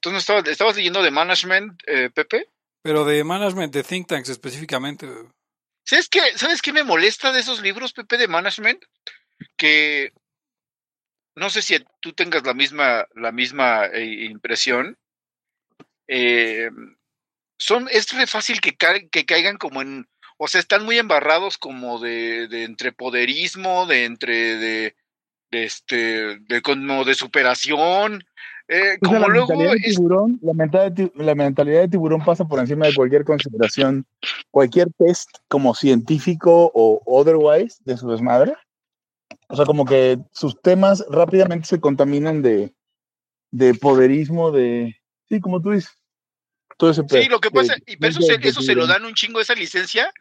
[0.00, 2.48] ¿Tú no estabas, estabas leyendo de management, eh, Pepe?
[2.82, 5.08] Pero de management, de think tanks específicamente.
[5.84, 8.84] ¿Sabes qué, ¿Sabes qué me molesta de esos libros, Pepe, de management?
[9.56, 10.12] Que
[11.34, 14.98] no sé si tú tengas la misma, la misma eh, impresión.
[16.06, 16.70] Eh,
[17.58, 21.98] son, es re fácil que, que caigan como en, o sea, están muy embarrados como
[21.98, 24.96] de, de entrepoderismo, de entre, de,
[25.50, 28.24] de este, de como de superación,
[28.68, 32.44] eh, como la luego mentalidad, de tiburón, la, mentalidad de, la mentalidad de tiburón pasa
[32.44, 34.06] por encima de cualquier consideración,
[34.50, 38.54] cualquier test como científico o otherwise de su desmadre.
[39.48, 42.74] O sea, como que sus temas rápidamente se contaminan de,
[43.50, 45.00] de poderismo, de...
[45.30, 45.96] Sí, como tú dices.
[46.76, 49.40] Todo ese sí, lo que pasa, y eso, se, eso se lo dan un chingo
[49.40, 50.12] esa licencia,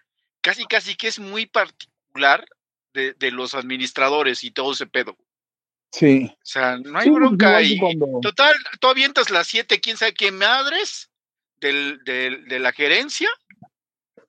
[0.42, 2.46] casi casi que es muy particular
[2.94, 5.16] de, de los administradores y todo ese pedo.
[5.92, 6.30] Sí.
[6.32, 7.80] O sea, no hay bronca y
[8.22, 11.10] total, tú avientas las siete, quién sabe qué madres
[11.60, 13.30] del, del, de la gerencia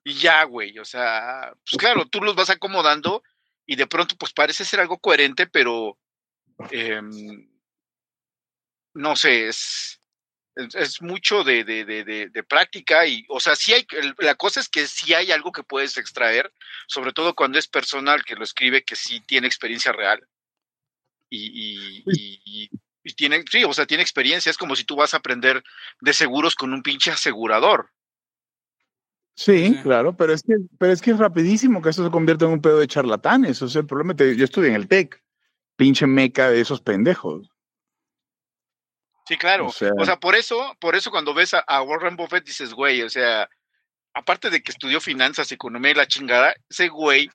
[0.03, 0.79] y ya, güey.
[0.79, 3.23] O sea, pues claro, tú los vas acomodando
[3.65, 5.97] y de pronto pues parece ser algo coherente, pero
[6.71, 7.01] eh,
[8.93, 10.01] no sé, es,
[10.55, 13.85] es, mucho de, de, de, de, práctica y, o sea, sí hay,
[14.17, 16.51] la cosa es que sí hay algo que puedes extraer,
[16.87, 20.27] sobre todo cuando es personal que lo escribe que sí tiene experiencia real
[21.29, 22.69] y, y,
[23.03, 25.63] y, tiene, sí, o sea, tiene experiencia, es como si tú vas a aprender
[25.99, 27.91] de seguros con un pinche asegurador.
[29.35, 32.51] Sí, claro, pero es que, pero es que es rapidísimo que esto se convierta en
[32.51, 33.51] un pedo de charlatanes.
[33.51, 34.13] Eso es el problema.
[34.13, 35.23] Yo estudié en el TEC,
[35.77, 37.49] pinche meca de esos pendejos.
[39.25, 39.67] Sí, claro.
[39.67, 43.09] O sea, por eso, por eso cuando ves a, a, Warren Buffett dices, güey, o
[43.09, 43.49] sea,
[44.13, 47.29] aparte de que estudió finanzas, economía y la chingada, ese güey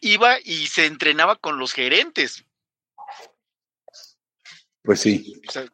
[0.00, 2.44] iba y se entrenaba con los gerentes.
[4.82, 5.40] Pues sí.
[5.48, 5.66] O sea,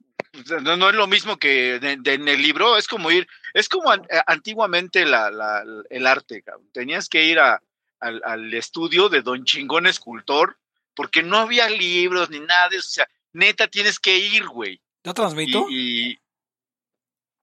[0.62, 3.68] no, no, es lo mismo que de, de, en el libro, es como ir, es
[3.68, 6.68] como an, antiguamente la, la, el arte, cabrón.
[6.72, 7.62] tenías que ir a,
[8.00, 10.58] al, al, estudio de Don Chingón Escultor,
[10.94, 14.80] porque no había libros ni nada de eso, o sea, neta tienes que ir, güey.
[15.02, 15.66] ¿Ya transmito?
[15.70, 16.18] Y, y,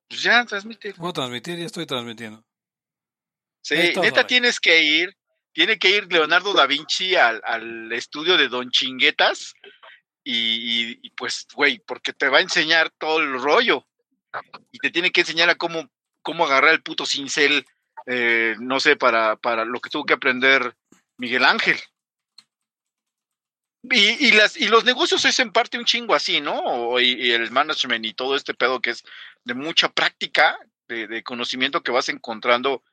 [0.08, 0.94] pues ya transmite.
[0.94, 2.44] Puedo transmitir, ya estoy transmitiendo.
[3.62, 5.18] Sí, neta tienes que ir,
[5.52, 9.56] tiene que ir Leonardo da Vinci al, al estudio de Don Chinguetas
[10.26, 13.86] y, y, y pues, güey, porque te va a enseñar todo el rollo
[14.72, 15.90] y te tiene que enseñar a cómo,
[16.24, 17.66] cómo agarrar el puto cincel,
[18.08, 20.76] eh, no sé, para, para lo que tuvo que aprender
[21.18, 21.78] Miguel Ángel.
[23.84, 27.00] Y, y, las, y los negocios es en parte un chingo así, ¿no?
[27.00, 29.04] Y, y, el management y todo este pedo que es
[29.44, 30.58] de mucha práctica,
[30.88, 32.84] de, de conocimiento que vas encontrando,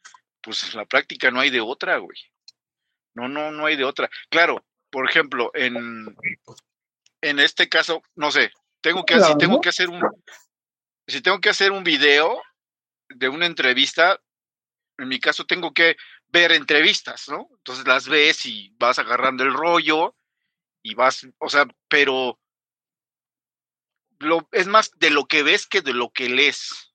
[0.43, 2.19] pues la práctica no hay de otra, güey.
[3.15, 4.11] No, no, no hay de otra.
[4.29, 6.15] Claro, por ejemplo, en,
[7.23, 10.03] en este caso, no sé, tengo que, si tengo que hacer un,
[11.07, 12.43] si tengo que hacer un video
[13.09, 14.21] de una entrevista,
[14.99, 15.97] en mi caso tengo que
[16.29, 17.49] ver entrevistas, ¿no?
[17.53, 20.17] Entonces las ves y vas agarrando el rollo
[20.83, 22.39] y vas, o sea, pero
[24.19, 26.93] lo, es más de lo que ves que de lo que lees.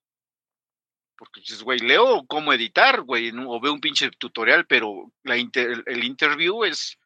[1.16, 5.82] Porque dices, güey, leo cómo editar, güey, o veo un pinche tutorial, pero la inter,
[5.86, 6.98] el interview es,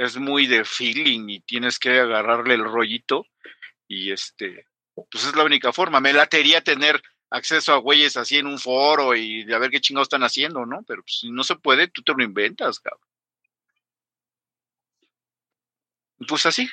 [0.00, 3.26] es muy de feeling y tienes que agarrarle el rollito
[3.86, 6.00] y este, pues es la única forma.
[6.00, 9.78] Me latería tener acceso a güeyes así en un foro y de a ver qué
[9.78, 10.82] chingados están haciendo, ¿no?
[10.84, 13.06] Pero pues, si no se puede, tú te lo inventas, cabrón.
[16.26, 16.66] Pues así.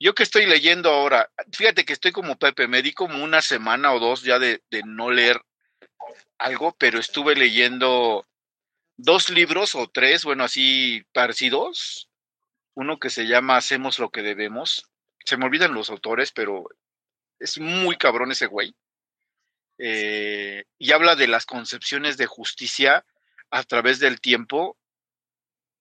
[0.00, 3.92] Yo que estoy leyendo ahora, fíjate que estoy como Pepe, me di como una semana
[3.92, 5.40] o dos ya de, de no leer
[6.38, 8.26] algo, pero estuve leyendo
[8.96, 12.08] dos libros o tres, bueno, así parecidos.
[12.74, 14.88] Uno que se llama Hacemos lo que debemos.
[15.24, 16.64] Se me olvidan los autores, pero
[17.38, 18.74] es muy cabrón ese güey.
[19.78, 23.04] Eh, y habla de las concepciones de justicia
[23.50, 24.78] a través del tiempo,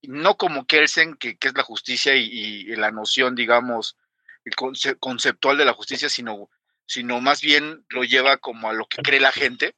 [0.01, 3.95] no como Kelsen, que, que es la justicia y, la noción, digamos,
[4.43, 6.49] el conce conceptual de la justicia, sino,
[6.85, 9.75] sino más bien lo lleva como a lo que cree la gente.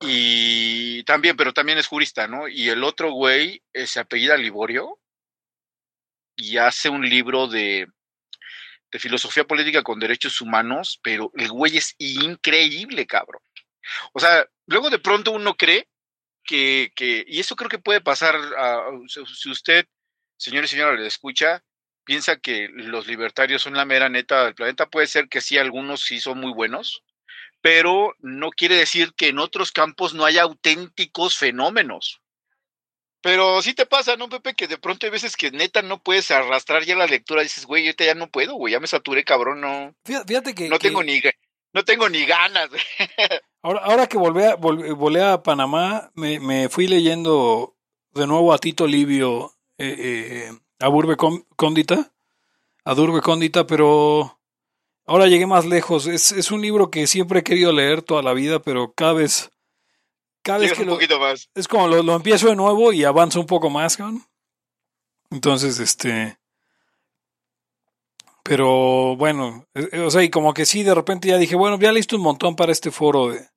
[0.00, 2.48] Y también, pero también es jurista, ¿no?
[2.48, 4.98] Y el otro güey eh, se apellida Liborio
[6.42, 7.86] y hace un libro de,
[8.90, 13.42] de filosofía política con derechos humanos, pero el güey es increíble, cabrón.
[14.12, 15.88] O sea, luego de pronto uno cree
[16.44, 19.86] que, que y eso creo que puede pasar, a, si usted,
[20.36, 21.62] señor y señora, le escucha,
[22.04, 26.02] piensa que los libertarios son la mera neta del planeta, puede ser que sí, algunos
[26.02, 27.04] sí son muy buenos,
[27.60, 32.21] pero no quiere decir que en otros campos no haya auténticos fenómenos.
[33.22, 34.54] Pero sí te pasa, ¿no, Pepe?
[34.54, 37.42] Que de pronto hay veces que neta no puedes arrastrar ya la lectura.
[37.42, 39.94] Dices, güey, ahorita ya no puedo, güey, ya me saturé, cabrón, no.
[40.04, 40.68] Fíjate, que.
[40.68, 41.20] No que tengo ni,
[41.72, 42.68] no tengo ni ganas.
[43.62, 47.76] ahora, ahora que volví a, vol- volé a Panamá, me, me fui leyendo
[48.12, 49.94] de nuevo a Tito Livio, eh,
[50.50, 52.12] eh, a Burbe Cóndita,
[52.84, 54.40] a Durbe Cóndita, pero
[55.06, 56.08] ahora llegué más lejos.
[56.08, 59.51] Es, es un libro que siempre he querido leer toda la vida, pero cada vez.
[60.42, 61.48] Cada vez que un lo, poquito más.
[61.54, 64.24] es como lo, lo empiezo de nuevo y avanzo un poco más, cabrón.
[65.30, 66.36] Entonces, este.
[68.42, 71.78] Pero bueno, eh, eh, o sea, y como que sí, de repente ya dije, bueno,
[71.78, 73.48] ya listo un montón para este foro de,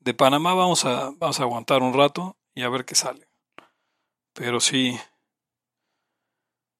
[0.00, 3.28] de Panamá, vamos a, vamos a aguantar un rato y a ver qué sale.
[4.32, 4.98] Pero sí.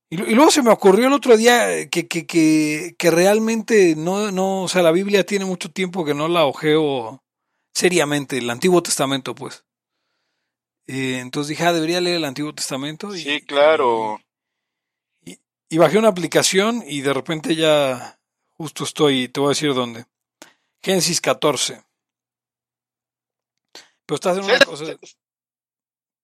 [0.08, 3.10] Y, lu- y luego se me ocurrió el otro día eh, que, que, que, que
[3.10, 7.22] realmente no, no, o sea, la Biblia tiene mucho tiempo que no la ojeo
[7.76, 9.64] seriamente, el Antiguo Testamento, pues.
[10.86, 13.14] Eh, entonces dije, ah, debería leer el Antiguo Testamento.
[13.14, 14.20] Y, Sí, claro.
[15.24, 15.38] Y,
[15.68, 18.18] y bajé una aplicación y de repente ya
[18.56, 20.06] justo estoy, te voy a decir dónde.
[20.82, 21.82] Génesis 14.
[24.06, 24.84] Pero estás en una cosa.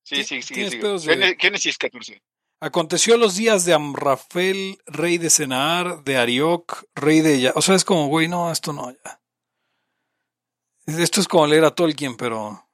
[0.05, 0.55] Sí, sí, sí.
[0.55, 0.71] de-
[1.15, 2.23] Géne- Génesis 14.
[2.61, 7.41] Aconteció los días de Amrafel, rey de Senar, de Arioc, rey de...
[7.41, 9.21] Ya- O sea, es como, güey, no, esto no, ya.
[10.87, 12.69] Esto es como leer a Tolkien, pero...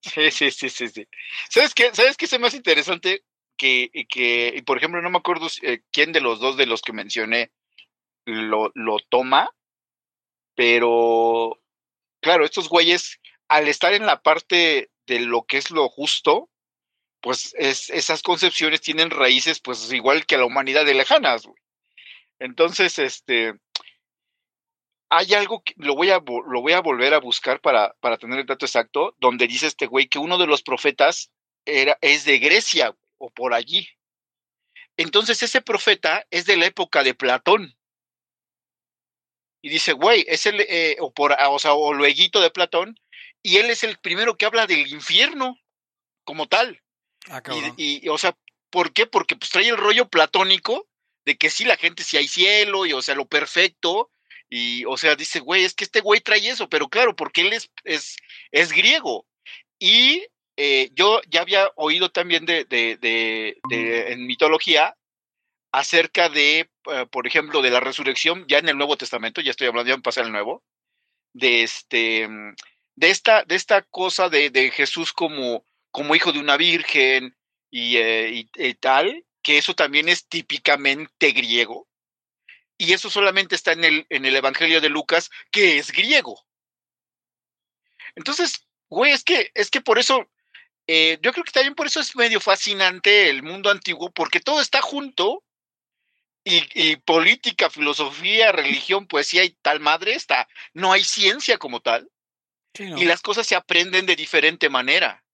[0.00, 1.06] Sí, sí, sí, sí, sí.
[1.48, 1.94] ¿Sabes qué?
[1.94, 3.24] ¿Sabes qué es más interesante?
[3.56, 6.80] Que, que, y por ejemplo, no me acuerdo eh, quién de los dos de los
[6.82, 7.50] que mencioné
[8.24, 9.50] lo, lo toma,
[10.54, 11.60] pero
[12.20, 13.18] claro, estos güeyes,
[13.48, 16.50] al estar en la parte de lo que es lo justo,
[17.20, 21.58] pues es, esas concepciones tienen raíces, pues igual que la humanidad de lejanas, güey.
[22.38, 23.54] Entonces, este,
[25.10, 28.38] hay algo que lo voy a, lo voy a volver a buscar para, para tener
[28.40, 31.30] el dato exacto, donde dice este güey que uno de los profetas
[31.64, 33.88] era, es de Grecia o por allí.
[34.96, 37.74] Entonces ese profeta es de la época de Platón.
[39.62, 42.98] Y dice, güey, es el, eh, o, por, o sea, o lueguito de Platón,
[43.42, 45.58] y él es el primero que habla del infierno
[46.24, 46.82] como tal.
[47.28, 47.42] Ah,
[47.76, 48.36] y, o sea,
[48.70, 49.06] ¿por qué?
[49.06, 50.88] Porque pues trae el rollo platónico
[51.24, 54.10] de que sí, la gente sí hay cielo, y o sea, lo perfecto,
[54.50, 57.52] y o sea, dice, güey, es que este güey trae eso, pero claro, porque él
[57.52, 58.16] es, es,
[58.52, 59.26] es griego.
[59.78, 64.96] Y eh, yo ya había oído también de, de, de, de en mitología
[65.72, 69.68] acerca de, eh, por ejemplo, de la resurrección, ya en el Nuevo Testamento, ya estoy
[69.68, 70.64] hablando, ya me pasé al Nuevo,
[71.34, 72.54] de este, mm,
[72.96, 77.36] de esta, de esta cosa de, de Jesús como, como hijo de una virgen
[77.70, 81.87] y, eh, y- y tal, que eso también es típicamente griego.
[82.78, 86.46] Y eso solamente está en el, en el Evangelio de Lucas, que es griego.
[88.14, 90.30] Entonces, güey, es que, es que por eso,
[90.86, 94.60] eh, yo creo que también por eso es medio fascinante el mundo antiguo, porque todo
[94.60, 95.44] está junto.
[96.44, 100.48] Y, y política, filosofía, religión, poesía y tal madre está.
[100.72, 102.10] No hay ciencia como tal
[102.74, 102.98] Sí, no.
[102.98, 105.24] y las cosas se aprenden de diferente manera.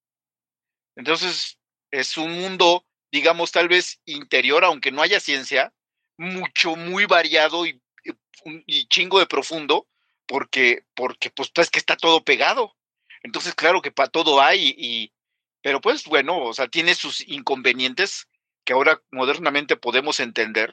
[0.95, 1.59] Entonces,
[1.91, 5.73] es un mundo, digamos, tal vez interior, aunque no haya ciencia,
[6.17, 9.87] mucho, muy variado y, y- y chingo de profundo,
[10.25, 12.75] porque, porque pues es que está todo pegado.
[13.23, 15.13] Entonces, claro que para todo hay, y,
[15.61, 18.27] pero pues bueno, o sea, tiene sus inconvenientes
[18.63, 20.71] que ahora modernamente podemos entender,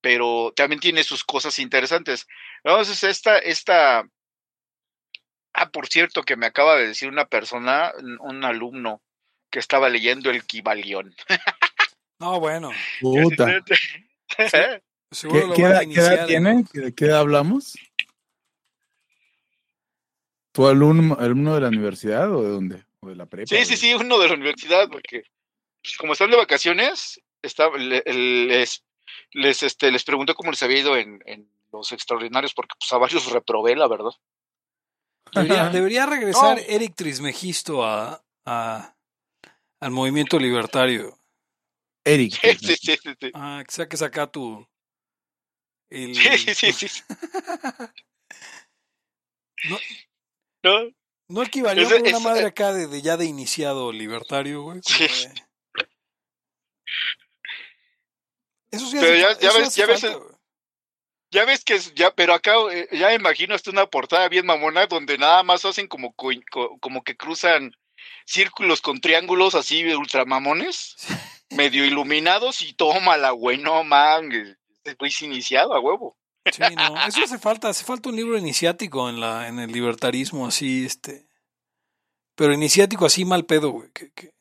[0.00, 2.26] pero también tiene sus cosas interesantes.
[2.64, 4.04] Entonces, esta, esta,
[5.52, 9.02] Ah, por cierto, que me acaba de decir una persona, un, un alumno,
[9.50, 11.14] que estaba leyendo el Kibalión.
[12.20, 12.70] No, bueno.
[13.00, 13.46] Puta.
[15.12, 16.64] Seguro ¿Qué, lo qué edad, qué edad tiene?
[16.72, 17.76] ¿De qué edad hablamos?
[20.52, 22.84] ¿Tu alumno, alumno de la universidad o de dónde?
[23.00, 23.46] ¿O de la prepa?
[23.48, 25.22] Sí, sí, sí, uno de la universidad, porque
[25.82, 28.82] pues, como están de vacaciones, está, les,
[29.32, 32.98] les, este, les pregunté cómo les había ido en, en los extraordinarios, porque pues a
[32.98, 34.10] varios reprobé, la verdad.
[35.32, 36.62] Debería, debería regresar No.
[36.66, 38.94] Eric Trismegisto a, a-
[39.80, 41.16] al movimiento libertario.
[42.04, 42.32] Eric.
[42.40, 43.30] Sí, sí, sí, sí, sí.
[43.34, 44.66] Ah, que saques acá tu.
[45.90, 47.02] el- Sí, sí, sí.
[49.64, 49.78] No,
[50.62, 50.90] ¿No?
[51.28, 54.80] no equivalió con una madre acá de, de ya de iniciado libertario, güey.
[54.80, 55.04] como Sí.
[55.28, 55.50] de-
[58.72, 60.34] Eso sí Pero hace, ya- ya eso ves- hace ya ves falta, el- güey.
[61.32, 64.46] Ya ves que es, ya, pero acá eh, ya me imagino hasta una portada bien
[64.46, 67.72] mamona donde nada más hacen como, co- co- como que cruzan
[68.26, 70.96] círculos con triángulos así de ultramamones,
[71.50, 76.16] medio iluminados y tómala, güey, no mames, este güey es iniciado a huevo.
[76.50, 80.46] Sí, no, eso hace falta, hace falta un libro iniciático en la, en el libertarismo,
[80.46, 81.26] así, este,
[82.34, 84.32] pero iniciático así mal pedo, güey, que, que,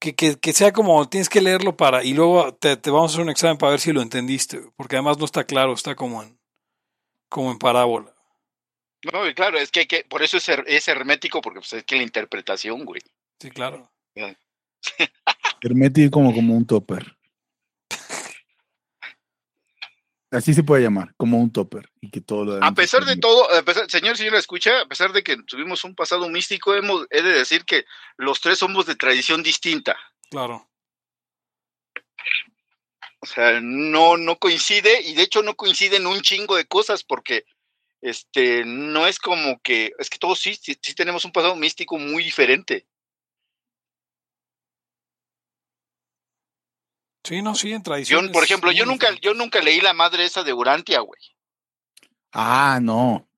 [0.00, 3.14] que, que, que sea como tienes que leerlo para y luego te, te vamos a
[3.14, 6.22] hacer un examen para ver si lo entendiste, porque además no está claro, está como
[6.22, 6.36] en,
[7.28, 8.12] como en parábola.
[9.12, 11.72] No, y claro, es que, hay que por eso es, her- es hermético, porque pues,
[11.72, 13.00] es que la interpretación, güey.
[13.40, 13.90] Sí, claro.
[15.62, 17.16] Hermético como, como un topper.
[20.32, 21.90] Así se puede llamar, como un topper.
[22.00, 25.12] Y que todo lo A pesar de todo, a pesar, señor, señor, escucha, a pesar
[25.12, 27.84] de que tuvimos un pasado místico, hemos, he de decir que
[28.16, 29.94] los tres somos de tradición distinta.
[30.30, 30.70] Claro.
[33.20, 37.44] O sea, no, no coincide, y de hecho no coinciden un chingo de cosas, porque
[38.00, 41.98] este no es como que, es que todos sí, sí, sí tenemos un pasado místico
[41.98, 42.86] muy diferente.
[47.24, 48.32] Sí, no, sí, en Yo, tradición.
[48.32, 51.20] por ejemplo, yo nunca, yo nunca leí la madre esa de Urantia, güey.
[52.32, 53.28] Ah, no.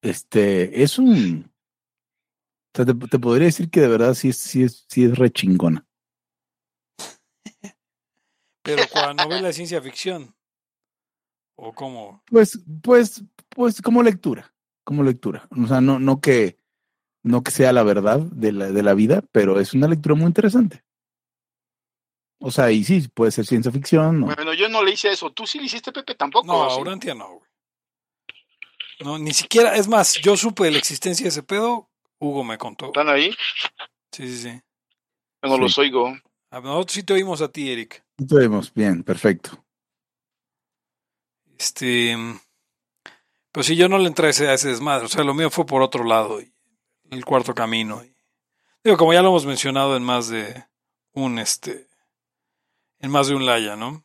[0.00, 1.44] Este, es un.
[1.44, 5.18] o sea, te, te podría decir que de verdad sí es, sí es, sí es
[5.18, 5.86] re chingona.
[8.62, 10.34] Pero con novela de ciencia ficción.
[11.56, 12.22] O como.
[12.26, 15.48] Pues, pues, pues como lectura, como lectura.
[15.50, 16.58] O sea, no, no que,
[17.22, 20.26] no que sea la verdad de la, de la vida, pero es una lectura muy
[20.26, 20.83] interesante.
[22.46, 24.20] O sea, y sí, puede ser ciencia ficción.
[24.20, 24.26] ¿no?
[24.26, 25.30] Bueno, yo no le hice eso.
[25.32, 26.14] ¿Tú sí le hiciste, Pepe?
[26.14, 26.46] Tampoco.
[26.46, 26.76] No, ¿sí?
[26.76, 27.50] Aurantia no, güey.
[29.00, 32.58] No, ni siquiera, es más, yo supe de la existencia de ese pedo, Hugo me
[32.58, 32.86] contó.
[32.86, 33.30] ¿Están ahí?
[34.12, 34.60] Sí, sí, sí.
[35.42, 35.60] Yo no Sí.
[35.62, 36.08] los oigo.
[36.50, 38.04] A nosotros sí te oímos a ti, Eric.
[38.18, 39.64] Estuvimos bien, perfecto.
[41.58, 42.16] Este.
[43.52, 45.06] Pues sí, yo no le entré a ese, a ese desmadre.
[45.06, 46.40] O sea, lo mío fue por otro lado.
[47.10, 48.02] el cuarto camino.
[48.82, 50.64] digo, como ya lo hemos mencionado en más de
[51.12, 51.88] un este.
[53.00, 54.04] En más de un laya, ¿no?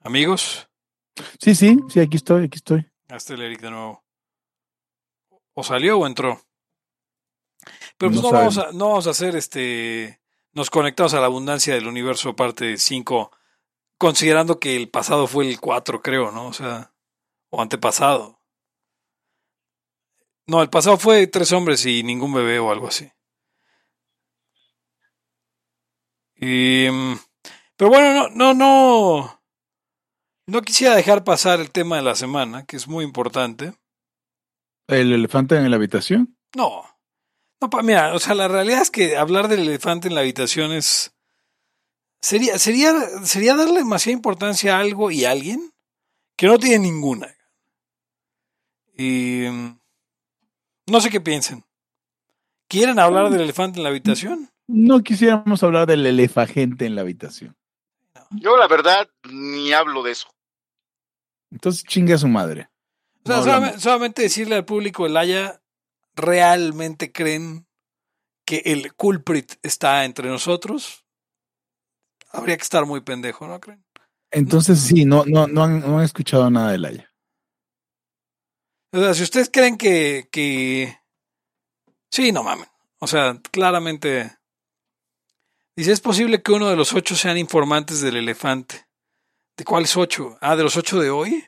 [0.00, 0.64] Amigos,
[1.40, 2.88] Sí, sí, sí, aquí estoy, aquí estoy.
[3.08, 4.04] hasta el Eric de nuevo.
[5.54, 6.40] ¿O salió o entró?
[7.96, 10.20] Pero pues No no, vamos a, no vamos a hacer este.
[10.52, 13.32] Nos conectamos a la abundancia del universo, parte 5,
[13.98, 16.46] considerando que el pasado fue el 4, creo, ¿no?
[16.46, 16.94] O sea,
[17.50, 18.40] o antepasado.
[20.46, 23.10] No, el pasado fue tres hombres y ningún bebé o algo así.
[26.40, 27.14] Mm,
[27.76, 29.40] pero bueno, no, no, no.
[30.46, 33.74] No quisiera dejar pasar el tema de la semana, que es muy importante.
[34.86, 36.36] ¿El elefante en la habitación?
[36.56, 36.84] No.
[37.60, 40.72] No, pa- mira, o sea, la realidad es que hablar del elefante en la habitación
[40.72, 41.12] es.
[42.20, 45.72] Sería, sería, sería darle demasiada importancia a algo y a alguien
[46.36, 47.34] que no tiene ninguna.
[48.96, 49.44] Y.
[49.50, 49.78] mm,
[50.86, 51.64] No sé qué piensen.
[52.68, 54.50] ¿Quieren hablar del elefante en la habitación?
[54.68, 57.56] No quisiéramos hablar del elefagente en la habitación.
[58.30, 60.28] Yo, la verdad, ni hablo de eso.
[61.50, 62.68] Entonces chingue a su madre.
[63.24, 63.82] O sea, No solamente, hablamos.
[63.82, 65.62] solamente decirle al público el Haya,
[66.14, 67.66] ¿realmente creen
[68.44, 71.06] que el culprit está entre nosotros?
[72.30, 73.82] Habría que estar muy pendejo, ¿no creen?
[74.30, 77.10] Entonces sí, no, no, no han, no han escuchado nada del Haya.
[78.92, 80.98] O sea, si ustedes creen que, que...
[82.10, 82.68] Sí, no mamen.
[82.98, 84.37] O sea, claramente...
[85.78, 88.88] Dice, es posible que uno de los ocho sean informantes del elefante.
[89.56, 90.36] ¿De cuáles ocho?
[90.40, 91.44] Ah, de los ocho de hoy.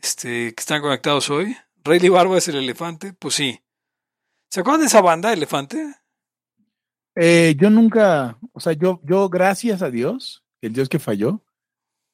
[0.00, 1.54] Este, que están conectados hoy.
[1.84, 3.12] Rayleigh Barba es el elefante.
[3.12, 3.60] Pues sí.
[4.48, 5.94] ¿Se acuerdan de esa banda, Elefante?
[7.16, 11.44] Eh, yo nunca, o sea, yo, yo, gracias a Dios, el Dios que falló,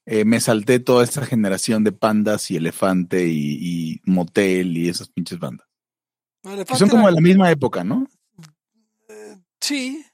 [0.06, 5.10] eh, me salté toda esta generación de pandas y elefante y, y motel y esas
[5.10, 5.68] pinches bandas.
[6.42, 8.08] Que son como de la misma época, ¿no?
[9.08, 10.04] eh, sí.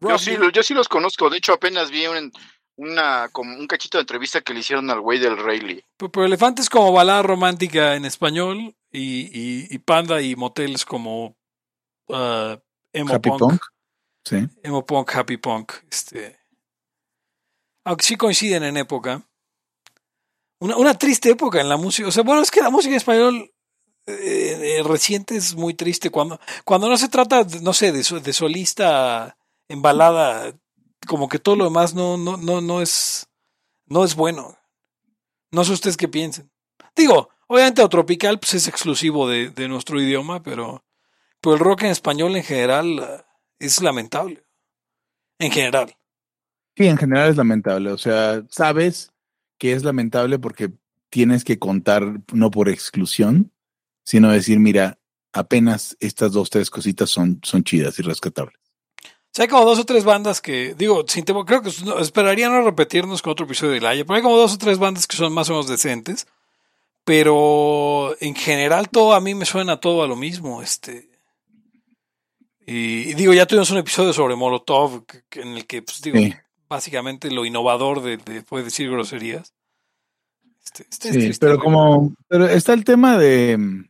[0.00, 1.30] Yo sí, yo sí los conozco.
[1.30, 2.32] De hecho, apenas vi un,
[2.76, 5.84] una, como un cachito de entrevista que le hicieron al güey del Rayleigh.
[5.96, 10.74] Pero, pero Elefante es como balada romántica en español y, y, y Panda y Motel
[10.74, 11.36] es como
[12.10, 12.58] ah,
[12.92, 13.62] emo Happy punk, Punk.
[14.24, 14.46] Sí.
[14.62, 15.72] Emo punk, happy punk.
[15.90, 16.38] Este.
[17.84, 19.22] Aunque sí coinciden en época.
[20.58, 22.08] Una, una triste época en la música.
[22.08, 23.50] O sea, bueno, es que la música en español
[24.06, 26.10] eh, eh, reciente es muy triste.
[26.10, 29.36] Cuando, cuando no se trata, no sé, de solista
[29.68, 30.54] en balada,
[31.06, 33.28] como que todo lo demás no, no, no, no es
[33.86, 34.58] no es bueno.
[35.50, 36.50] No sé ustedes qué piensen.
[36.94, 40.84] Digo, obviamente o tropical pues es exclusivo de, de nuestro idioma, pero,
[41.40, 43.24] pero el rock en español en general eh,
[43.58, 44.44] es lamentable.
[45.38, 45.94] En general.
[46.76, 47.90] Sí, en general es lamentable.
[47.90, 49.12] O sea, sabes
[49.58, 50.72] que es lamentable porque
[51.10, 53.52] tienes que contar no por exclusión,
[54.04, 54.98] sino decir, mira,
[55.32, 58.58] apenas estas dos, tres cositas son, son chidas y rescatables.
[59.36, 62.48] Sea, hay como dos o tres bandas que, digo, sin temor, creo que no- esperaría
[62.48, 65.14] no repetirnos con otro episodio de Laia, pero hay como dos o tres bandas que
[65.18, 66.26] son más o menos decentes.
[67.04, 71.10] Pero en general todo a mí me suena todo a lo mismo, este.
[72.66, 76.00] Y, y digo, ya tuvimos un episodio sobre Molotov que- que- en el que, pues
[76.00, 76.32] digo, Sí.
[76.68, 79.52] básicamente lo innovador de, de fue decir groserías.
[80.64, 83.84] Este, este- Sí, pero como, pero está el tema de,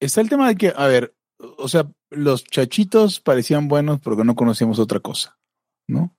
[0.00, 1.14] está el tema de que, a ver,
[1.58, 5.38] o sea, los chachitos parecían buenos porque no conocíamos otra cosa,
[5.88, 6.14] ¿no?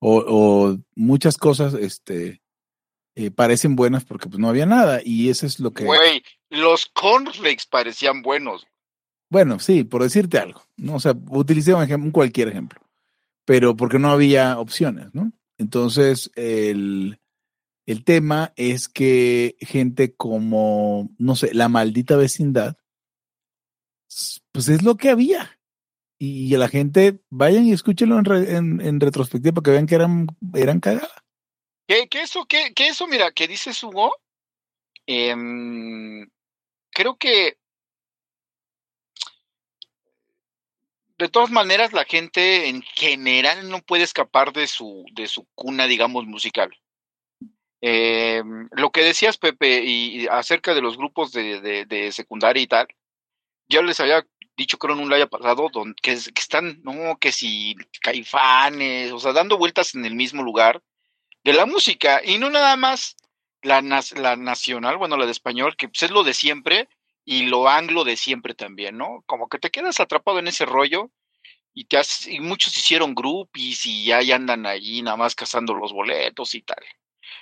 [0.00, 2.42] O, o muchas cosas, este,
[3.16, 6.86] eh, parecen buenas porque pues no había nada y eso es lo que, Güey, los
[6.86, 8.66] cornflakes parecían buenos.
[9.30, 10.96] bueno, sí, por decirte algo, ¿no?
[10.96, 12.80] O sea, utilicé un, ejem- un cualquier ejemplo,
[13.44, 15.32] pero porque no había opciones, ¿no?
[15.58, 17.20] Entonces, el,
[17.86, 22.76] el tema es que gente como, no sé, la maldita vecindad,
[24.54, 25.58] pues es lo que había.
[26.16, 30.28] Y a la gente, vayan y escúchenlo en, en, retrospectiva para que vean que eran,
[30.54, 31.10] eran cagadas.
[31.88, 34.16] Que, que eso, que, que eso, mira, que dices Hugo,
[35.06, 36.30] em,
[36.90, 37.58] creo que
[41.18, 45.88] de todas maneras la gente en general no puede escapar de su, de su cuna,
[45.88, 46.70] digamos, musical.
[47.80, 52.62] Em, lo que decías, Pepe, y, y acerca de los grupos de, de, de secundaria
[52.62, 52.86] y tal,
[53.68, 57.32] yo les había dicho, creo, en un live pasado, donde, que, que están, no, que
[57.32, 60.82] si caifanes, o sea, dando vueltas en el mismo lugar
[61.42, 63.16] de la música, y no nada más
[63.62, 66.88] la, nacional, bueno, la de español, que pues, es lo de siempre,
[67.24, 69.22] y lo anglo de siempre también, ¿no?
[69.26, 71.10] Como que te quedas atrapado en ese rollo,
[71.74, 76.62] y muchos hicieron groupies y ya, ya andan ahí nada más cazando los boletos y
[76.62, 76.78] tal.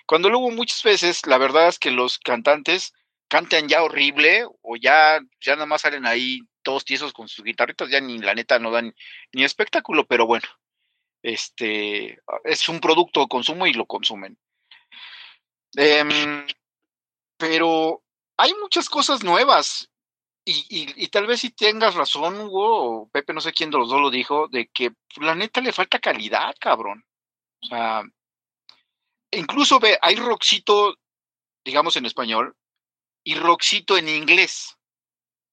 [0.07, 2.95] Cuando luego muchas veces, la verdad es que los cantantes
[3.33, 7.89] cantan ya horrible, o ya, ya nada más salen ahí todos tiesos con sus guitarritas,
[7.89, 8.95] ya ni la neta no dan
[9.33, 10.47] ni espectáculo, pero bueno
[11.23, 14.37] este es un producto de consumo y lo consumen.
[15.75, 16.47] Em,
[17.37, 18.03] pero
[18.37, 19.89] hay muchas cosas nuevas
[20.45, 24.01] y, tal vez si tengas razón, Hugo, o Pepe, no sé quién de los dos
[24.01, 27.05] lo dijo, de que pues, la neta le falta calidad, cabrón.
[27.63, 28.03] O sea,
[29.31, 30.97] incluso ve, hay rockcito,
[31.65, 32.57] digamos en español,
[33.25, 34.77] y rockcito en inglés,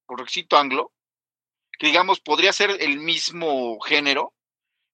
[0.07, 0.15] o
[0.57, 0.93] anglo,
[1.77, 4.33] que digamos podría ser el mismo género,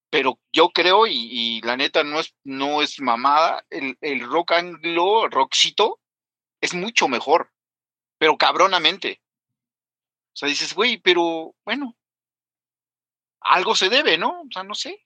[0.09, 5.27] pero yo creo, y, la neta no es, no es mamada, el, el rock anglo,
[5.29, 5.99] rockcito,
[6.61, 7.51] es mucho mejor,
[8.17, 9.21] pero cabronamente.
[10.33, 11.95] O sea, dices, güey, pero bueno,
[13.41, 14.41] algo se debe, ¿no?
[14.41, 15.05] O sea, no sé.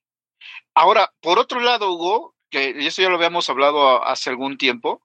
[0.76, 5.04] Ahora, por otro lado, Hugo, que eso ya lo habíamos hablado a- hace algún tiempo,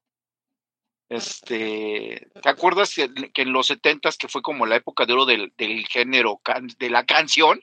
[1.09, 5.27] este, ¿te acuerdas que, que en los setentas, que fue como la época de oro
[5.27, 7.61] del, del género, can- de la canción,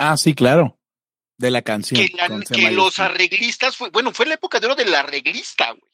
[0.00, 0.78] Ah, sí, claro.
[1.36, 2.00] De la canción.
[2.00, 5.92] que, la- los arreglistas, fue, bueno, fue la época de oro del arreglista, güey.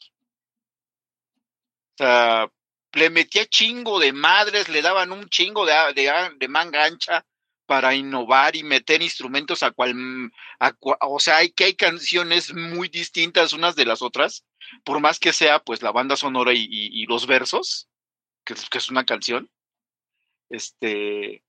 [1.94, 2.50] O sea,
[2.92, 7.24] le metía chingo de madres, le daban un chingo de, de, de manga ancha
[7.66, 9.94] para innovar y meter instrumentos a cual,
[10.80, 14.44] cua- o sea, hay que hay canciones muy distintas unas de las otras,
[14.84, 17.88] por más que sea pues la banda sonora y, los versos,
[18.44, 19.50] que es, una canción,
[20.50, 21.42] este,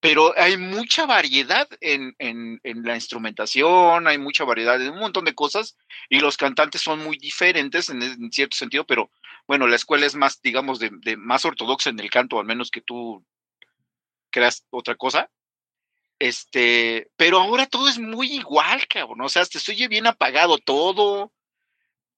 [0.00, 5.24] pero hay mucha variedad en, en, en la instrumentación, hay mucha variedad en un montón
[5.24, 5.76] de cosas,
[6.08, 9.10] y los cantantes son muy diferentes en, en cierto sentido, pero
[9.46, 12.70] bueno, la escuela es más, digamos, de, de más ortodoxa en el canto, al menos
[12.70, 13.24] que tú
[14.30, 15.30] creas otra cosa.
[16.22, 19.22] Este, pero ahora todo es muy igual, cabrón.
[19.22, 21.32] O sea, te estoy bien apagado todo.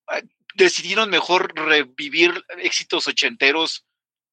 [0.06, 0.20] Ah,
[0.54, 3.86] Decidieron mejor revivir éxitos ochenteros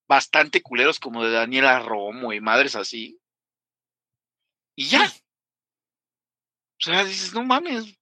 [0.09, 3.17] bastante culeros como de Daniela Romo y madres así.
[4.75, 5.09] Y ya.
[6.81, 7.97] O sea, dices, no mames.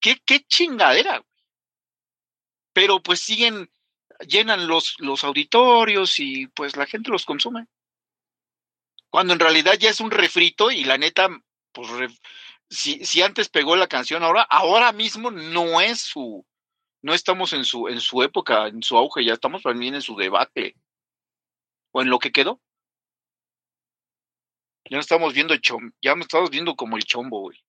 [0.00, 1.18] Qué, qué chingadera.
[1.18, 1.44] güey.
[2.72, 3.70] Pero pues siguen,
[4.26, 7.66] llenan los, los auditorios y pues la gente los consume.
[9.12, 11.28] Cuando en realidad ya es un refrito y la neta,
[11.72, 12.18] pues re-
[12.70, 16.46] si, si antes pegó la canción, ahora, ahora mismo no es su,
[17.02, 20.16] no estamos en su, en su época, en su auge, ya estamos también en su
[20.16, 20.76] debate.
[21.92, 22.62] O en lo que quedó.
[24.88, 27.62] Ya no estamos viendo el chom, ya no estamos viendo como el chombo, güey.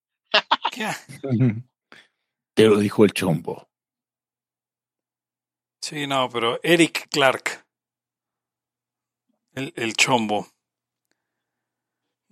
[2.56, 3.69] Te lo dijo el chombo.
[5.82, 7.65] Sí, no, pero Eric Clark.
[9.56, 10.52] El, el chombo.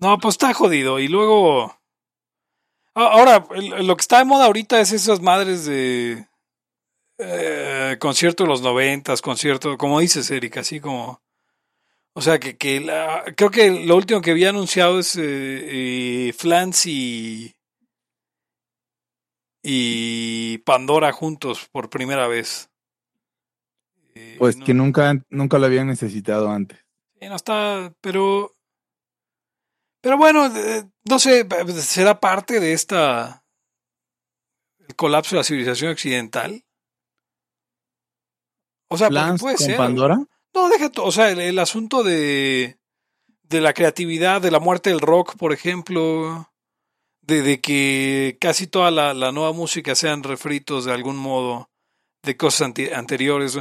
[0.02, 1.00] No, pues está jodido.
[1.00, 1.66] Y luego.
[2.96, 3.46] Ah, Ahora,
[3.82, 6.28] lo que está de moda ahorita es esas madres de.
[7.20, 11.22] eh, concierto de los noventas, concierto, como dices, Eric, así como.
[12.14, 16.34] O sea, que, que la- creo que lo último que había anunciado es eh, eh,
[16.34, 17.56] Flans y.
[19.64, 22.70] y Pandora juntos por primera vez.
[24.16, 26.80] Eh, Pues no- que nunca, nunca lo habían necesitado antes.
[27.20, 28.54] Sí, no está, pero.
[30.02, 31.48] Pero bueno, eh, no sé,
[31.82, 33.46] será parte de esta
[34.88, 36.66] el colapso de la civilización occidental.
[38.90, 39.78] O sea, puede con ser.
[39.78, 40.20] Pandora.
[40.54, 42.78] No, deja, o sea, el, el asunto de,
[43.44, 46.52] de la creatividad, de la muerte del rock, por ejemplo,
[47.22, 51.70] de, de que casi toda la, la nueva música sean refritos de algún modo
[52.24, 53.58] de cosas anti- anteriores.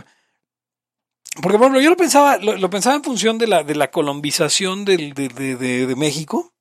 [1.43, 3.91] Porque, por ejemplo, yo lo pensaba, lo, lo pensaba en función de la, de la
[3.91, 6.53] colombización del, de, de, de- de México.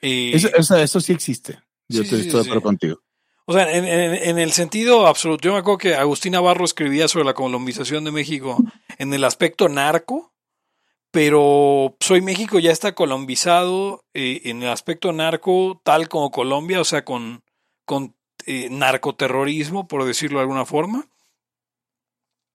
[0.00, 1.60] Eh, Eso, eso, eso sí existe.
[1.88, 3.00] Yo Sí, te- sí, estoy de sí, acuerdo contigo.
[3.46, 7.08] O sea, en, en- en el sentido absoluto, yo me acuerdo que Agustín Navarro escribía
[7.08, 8.62] sobre la colombización de México
[8.98, 10.32] en el aspecto narco,
[11.10, 16.84] pero Soy México ya está colombizado eh, en el aspecto narco tal como Colombia, o
[16.84, 17.42] sea, con,
[17.84, 21.06] con eh, narcoterrorismo, por decirlo de alguna forma.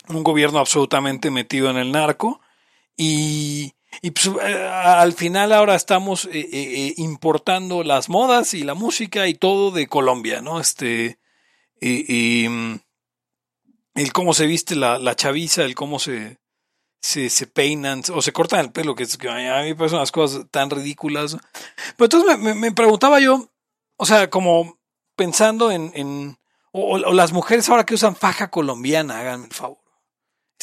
[0.09, 2.41] Un gobierno absolutamente metido en el narco
[2.97, 8.63] y, y, pues, eh, al final ahora estamos eh, eh, eh, importando las modas y
[8.63, 10.59] la música y todo de Colombia, ¿no?
[10.59, 11.19] Este,
[11.79, 12.75] eh, mm,
[13.95, 16.37] el cómo se viste la, la chaviza, el cómo se,
[17.01, 19.97] se, se peinan o se cortan el pelo, que, es, que a mí me parecen
[19.99, 21.37] unas cosas tan ridículas.
[21.97, 23.49] Pero entonces me, me- me preguntaba yo,
[23.97, 24.79] o sea, como
[25.15, 26.37] pensando en, en
[26.71, 29.77] o, o las mujeres ahora que usan faja colombiana, háganme el favor.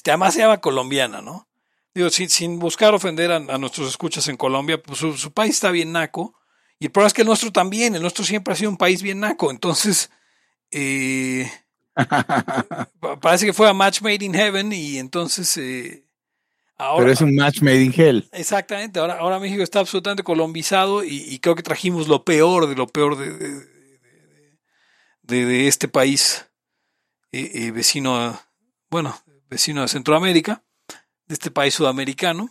[0.07, 1.49] Este, además se llama colombiana, ¿no?
[1.93, 5.55] Digo, sin, sin buscar ofender a, a nuestros escuchas en Colombia, pues su, su país
[5.57, 6.33] está bien naco.
[6.79, 9.03] Y el problema es que el nuestro también, el nuestro siempre ha sido un país
[9.03, 9.51] bien naco.
[9.51, 10.09] Entonces,
[10.71, 11.51] eh,
[11.97, 16.05] pa- parece que fue a Match Made in Heaven y entonces eh,
[16.79, 17.03] ahora...
[17.07, 18.29] Pero es un match made in hell.
[18.31, 22.77] Exactamente, ahora, ahora México está absolutamente colombizado y, y creo que trajimos lo peor de
[22.77, 23.67] lo peor de, de, de-
[25.23, 26.47] de- de este país
[27.33, 28.39] eh, eh, vecino,
[28.89, 29.17] bueno,
[29.49, 30.65] vecino de Centroamérica,
[31.27, 32.49] de este país sudamericano.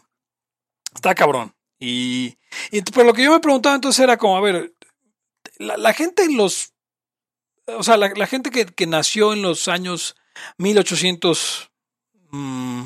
[0.93, 1.55] Está cabrón.
[1.79, 2.37] Y,
[2.71, 4.73] y pero lo que yo me preguntaba entonces era como, a ver,
[5.57, 6.73] la, gente en los,
[7.67, 10.15] o sea, la, gente que, que nació en los años
[10.57, 11.71] 1800,
[12.31, 12.85] mm,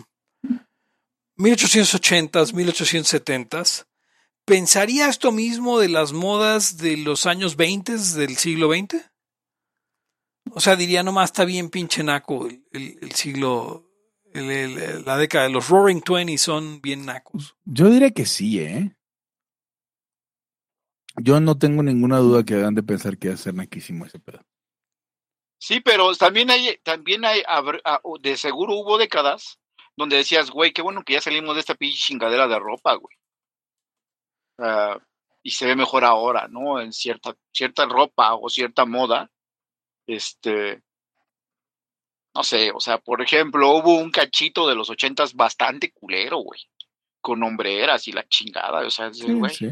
[1.37, 3.85] 1880s, 1870s,
[4.45, 9.05] ¿pensaría esto mismo de las modas de los años 20 del siglo XX?
[10.51, 13.88] O sea, diría nomás está bien pinche naco el, el- el siglo,
[14.33, 17.55] el- el- la década de los Roaring Twenties son bien nacos.
[17.65, 18.95] Yo diría que sí, ¿eh?
[21.17, 24.19] Yo no tengo ninguna duda que hagan de pensar que va a ser naquísimo ese
[24.19, 24.41] pedo.
[25.57, 27.61] Sí, pero también hay, también hay, ah,
[28.21, 29.59] de seguro hubo décadas
[29.97, 33.17] donde decías, güey, qué bueno que ya salimos de esta pinche chingadera de ropa, güey.
[35.43, 36.79] Y se ve mejor ahora, ¿no?
[36.79, 39.29] En cierta, cierta ropa o cierta moda.
[40.07, 40.81] Este,
[42.35, 46.61] no sé, o sea, por ejemplo, hubo un cachito de los ochentas bastante culero, güey.
[47.21, 49.53] Con hombreras y la chingada, o sea, Sí, güey.
[49.53, 49.67] sí.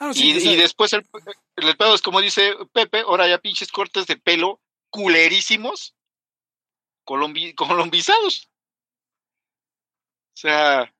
[0.00, 1.06] Ah, no, sí, Y, después el,
[1.56, 5.94] el pedo es como dice Pepe, ahora ya pinches cortes de pelo culerísimos,
[7.06, 8.50] colombi- colombizados.
[10.34, 10.92] O sea,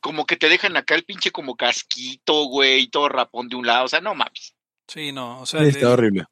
[0.00, 3.66] como que te dejan acá el pinche como casquito, güey, y todo rapón de un
[3.66, 3.84] lado.
[3.84, 4.54] O sea, no mames.
[4.88, 6.24] sí, no, o sea, Sí, el, está horrible.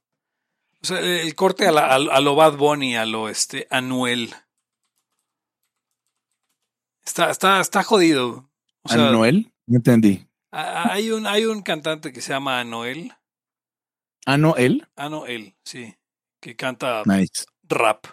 [0.83, 4.35] O sea, el corte a, la- a, a lo Bad Bunny, a lo este Anuel.
[7.05, 8.51] Está, está, está jodido.
[8.83, 9.53] O sea, ¿Anuel?
[9.67, 10.27] No entendí.
[10.53, 13.13] a- hay un, hay un cantante que se llama Anuel.
[14.39, 14.87] No, él.
[14.95, 15.97] Anuel, sí.
[16.41, 17.47] Que canta Nice.
[17.63, 18.05] rap.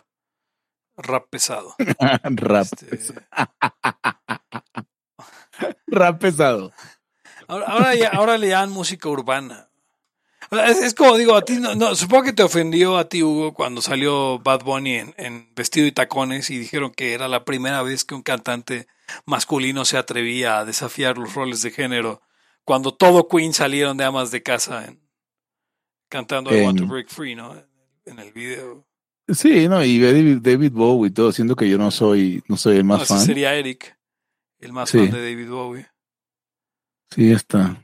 [0.97, 1.75] Rap pesado.
[2.23, 2.63] Rap.
[2.71, 3.21] Este, pesado.
[5.87, 6.71] Rap pesado.
[7.47, 9.69] ahora, ahora, ya- ahora le llaman música urbana.
[10.51, 13.53] Es, es como digo, a ti, no, no, supongo que te ofendió a ti, Hugo,
[13.53, 17.81] cuando salió Bad Bunny en, en vestido y tacones y dijeron que era la primera
[17.81, 18.87] vez que un cantante
[19.25, 22.21] masculino se atrevía a desafiar los roles de género,
[22.63, 24.99] cuando todo Queen salieron de amas de casa en-
[26.09, 27.55] cantando I Want to Break Free, ¿no?
[28.05, 28.85] En el video.
[29.27, 32.77] Sí, no, y David, David Bowie y todo, siendo que yo no soy, no soy
[32.77, 33.25] el No, más ese fan.
[33.25, 33.97] sería Eric,
[34.59, 34.99] el más Sí.
[34.99, 35.87] fan de David Bowie.
[37.09, 37.81] Sí, está.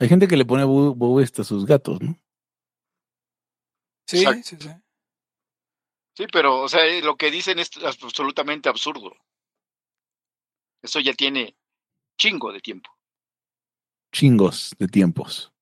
[0.00, 2.16] Hay gente que le pone Bo- Bowie hasta sus gatos, ¿no?
[4.06, 4.42] Sí, Exacto.
[4.44, 4.68] sí, sí.
[6.16, 9.14] Sí, pero, o sea, eh, lo que dicen es absolutamente absurdo.
[10.82, 11.56] Eso ya tiene
[12.18, 12.90] chingo de tiempo.
[14.12, 15.52] Chingos de tiempos.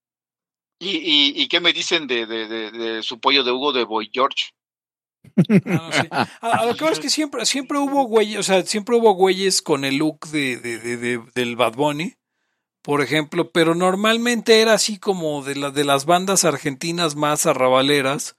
[0.79, 3.85] ¿Y, y, y qué me dicen de, de, de, de su pollo de Hugo de
[3.85, 4.51] Boy George?
[5.66, 6.07] Ah, no, sí.
[6.11, 6.27] A,
[6.61, 9.61] a lo que voy es que siempre, siempre hubo güeyes, o sea, siempre hubo güeyes
[9.62, 12.14] con el look de, de, de- de- del Bad Bunny,
[12.87, 18.37] por ejemplo, pero normalmente era así como de, de las bandas argentinas más arrabaleras,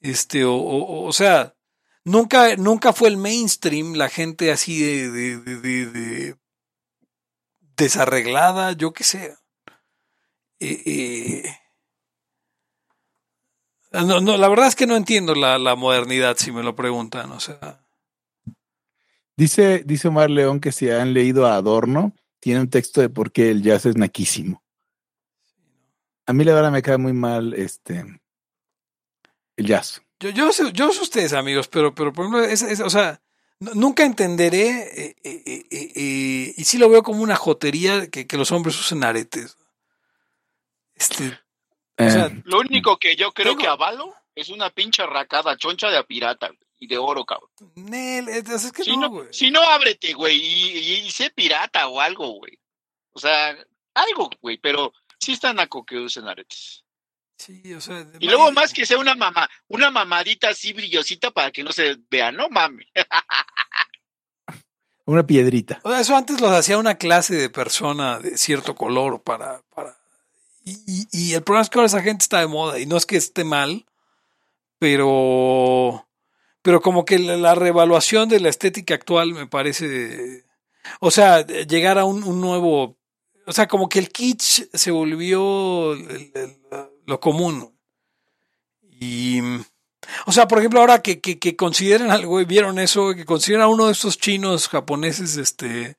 [0.00, 1.56] este, o, o, sea,
[2.04, 6.36] nunca, nunca fue el mainstream la gente así de, de, de, de, de,
[7.76, 9.34] desarreglada, yo qué sé.
[10.60, 11.42] Eh, eh,
[13.90, 17.32] no, no, la verdad es que no entiendo la, la modernidad, si me lo preguntan,
[17.32, 17.84] o sea.
[19.36, 23.32] Dice, dice Omar León que si han leído a Adorno, tiene un texto de por
[23.32, 24.62] qué el jazz es naquísimo.
[26.26, 28.04] A mí la verdad me cae muy mal este
[29.56, 30.02] el jazz.
[30.20, 33.20] Yo, yo, sé, yo sé ustedes, amigos, pero, pero por ejemplo, es, es, o sea,
[33.60, 38.50] nunca entenderé, eh, eh, eh, y sí lo veo como una jotería que, que los
[38.52, 39.56] hombres usen aretes.
[40.94, 41.38] Este,
[41.98, 45.98] o sea, Lo único que yo creo que avalo es una pinche racada choncha de
[45.98, 47.50] a pirata y de oro, cabrón.
[47.74, 49.28] Nel, es que si no, no, güey.
[49.32, 52.58] si no, ábrete, güey, y, y, sé pirata o algo, güey.
[53.12, 53.56] O sea,
[53.94, 56.84] algo, güey, pero sí está naco que usen aretes.
[57.36, 58.06] Sí, o sea.
[58.18, 61.96] Y luego más que sea una mamá, una mamadita así brillosita para que no se
[62.10, 62.86] vea, no mames.
[65.04, 65.80] una piedrita.
[65.84, 69.62] O sea, eso antes lo hacía una clase de persona de cierto color para.
[69.74, 69.96] para
[70.64, 72.96] y, y, y el problema es que ahora esa gente está de moda y no
[72.96, 73.86] es que esté mal,
[74.78, 76.07] pero
[76.68, 80.44] pero como que la, reevaluación de la estética actual me parece,
[81.00, 82.98] o sea, llegar a un, un nuevo,
[83.46, 86.58] o sea, como que el kitsch se volvió el, el,
[87.06, 87.74] lo común.
[89.00, 89.40] Y,
[90.26, 93.64] o sea, por ejemplo, ahora que, que, que consideren algo y vieron eso, que consideran
[93.64, 95.96] a uno de estos chinos japoneses, este,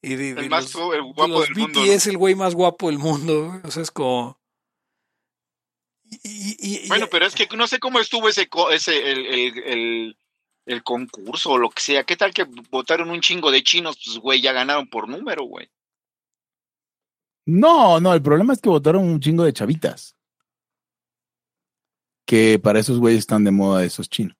[0.00, 1.80] y de, el más los, guapo los del BTS, mundo.
[1.84, 1.92] ¿no?
[1.92, 4.39] el güey más guapo del mundo, o sea, es como...
[6.10, 10.18] Y, y, bueno, pero es que no sé cómo estuvo ese, ese el, el, el,
[10.66, 12.04] el, concurso o lo que sea.
[12.04, 13.96] ¿Qué tal que votaron un chingo de chinos?
[14.04, 15.70] Pues, güey, ya ganaron por número, güey.
[17.46, 20.16] No, no, el problema es que votaron un chingo de chavitas.
[22.26, 24.36] Que para esos güeyes están de moda esos chinos.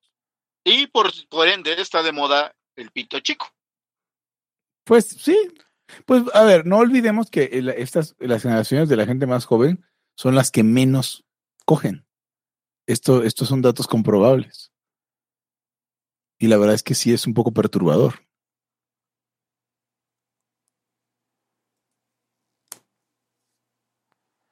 [0.64, 3.46] Y por, por ende está de moda el pito chico.
[4.84, 5.36] Pues sí.
[6.04, 9.84] Pues a ver, no olvidemos que estas, las generaciones de la gente más joven
[10.16, 11.24] son las que menos
[11.70, 12.04] cogen.
[12.88, 14.72] Esto, estos son datos comprobables.
[16.36, 18.26] Y la verdad es que sí es un poco perturbador.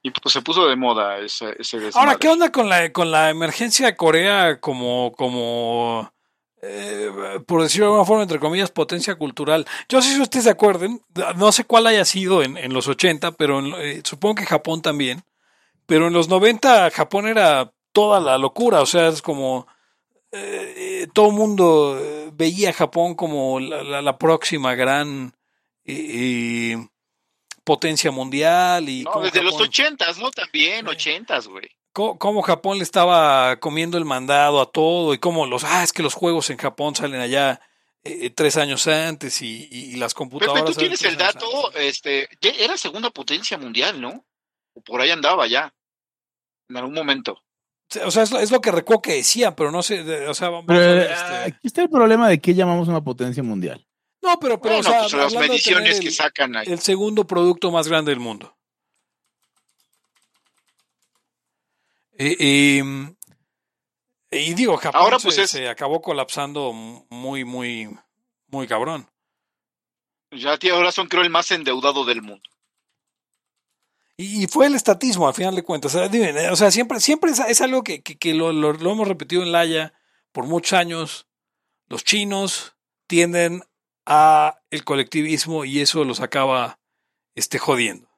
[0.00, 2.06] Y pues se puso de moda ese, ese desmadre.
[2.06, 6.12] Ahora, ¿qué onda con la, con la emergencia de Corea como, como
[6.62, 7.10] eh,
[7.48, 9.66] por decirlo de alguna forma, entre comillas, potencia cultural?
[9.88, 11.02] Yo sé si ustedes se acuerden,
[11.34, 14.82] no sé cuál haya sido en, en los 80, pero en, eh, supongo que Japón
[14.82, 15.24] también.
[15.88, 19.66] Pero en los 90 Japón era toda la locura, o sea, es como
[20.32, 21.98] eh, todo el mundo
[22.34, 25.34] veía a Japón como la, la, la próxima gran
[25.86, 26.76] eh,
[27.64, 30.30] potencia mundial y no, desde Japón, los ochentas, ¿no?
[30.30, 31.70] También ochentas, güey.
[31.94, 35.94] Cómo, cómo, Japón le estaba comiendo el mandado a todo y cómo los ah es
[35.94, 37.62] que los juegos en Japón salen allá
[38.04, 40.66] eh, tres años antes y, y, y las computadoras.
[40.66, 44.26] Tú tienes el dato, este, era segunda potencia mundial, ¿no?
[44.84, 45.72] Por ahí andaba ya
[46.68, 47.42] en algún momento.
[48.04, 50.50] O sea, es lo, es lo que recuerdo que decía, pero no sé, o sea,
[50.50, 51.34] vamos pero, a ver, este...
[51.46, 53.86] Aquí está el problema de qué llamamos una potencia mundial.
[54.20, 56.66] No, pero, pero bueno, o sea, pues las mediciones el, que sacan ahí.
[56.66, 58.54] El segundo producto más grande del mundo.
[62.18, 62.82] Y, y,
[64.32, 65.50] y digo, Japón ahora, pues se, es...
[65.50, 67.88] se, acabó colapsando muy, muy,
[68.48, 69.08] muy cabrón.
[70.32, 72.50] Ya, tío, ahora son creo el más endeudado del mundo.
[74.20, 75.94] Y fue el estatismo, al final de cuentas.
[75.94, 79.44] O sea, siempre, siempre es, es algo que, que, que lo, lo, lo, hemos repetido
[79.44, 79.94] en Laia
[80.32, 81.28] por muchos años.
[81.86, 82.74] Los chinos
[83.06, 83.62] tienden
[84.06, 86.80] a el colectivismo y eso los acaba
[87.36, 88.10] este, jodiendo.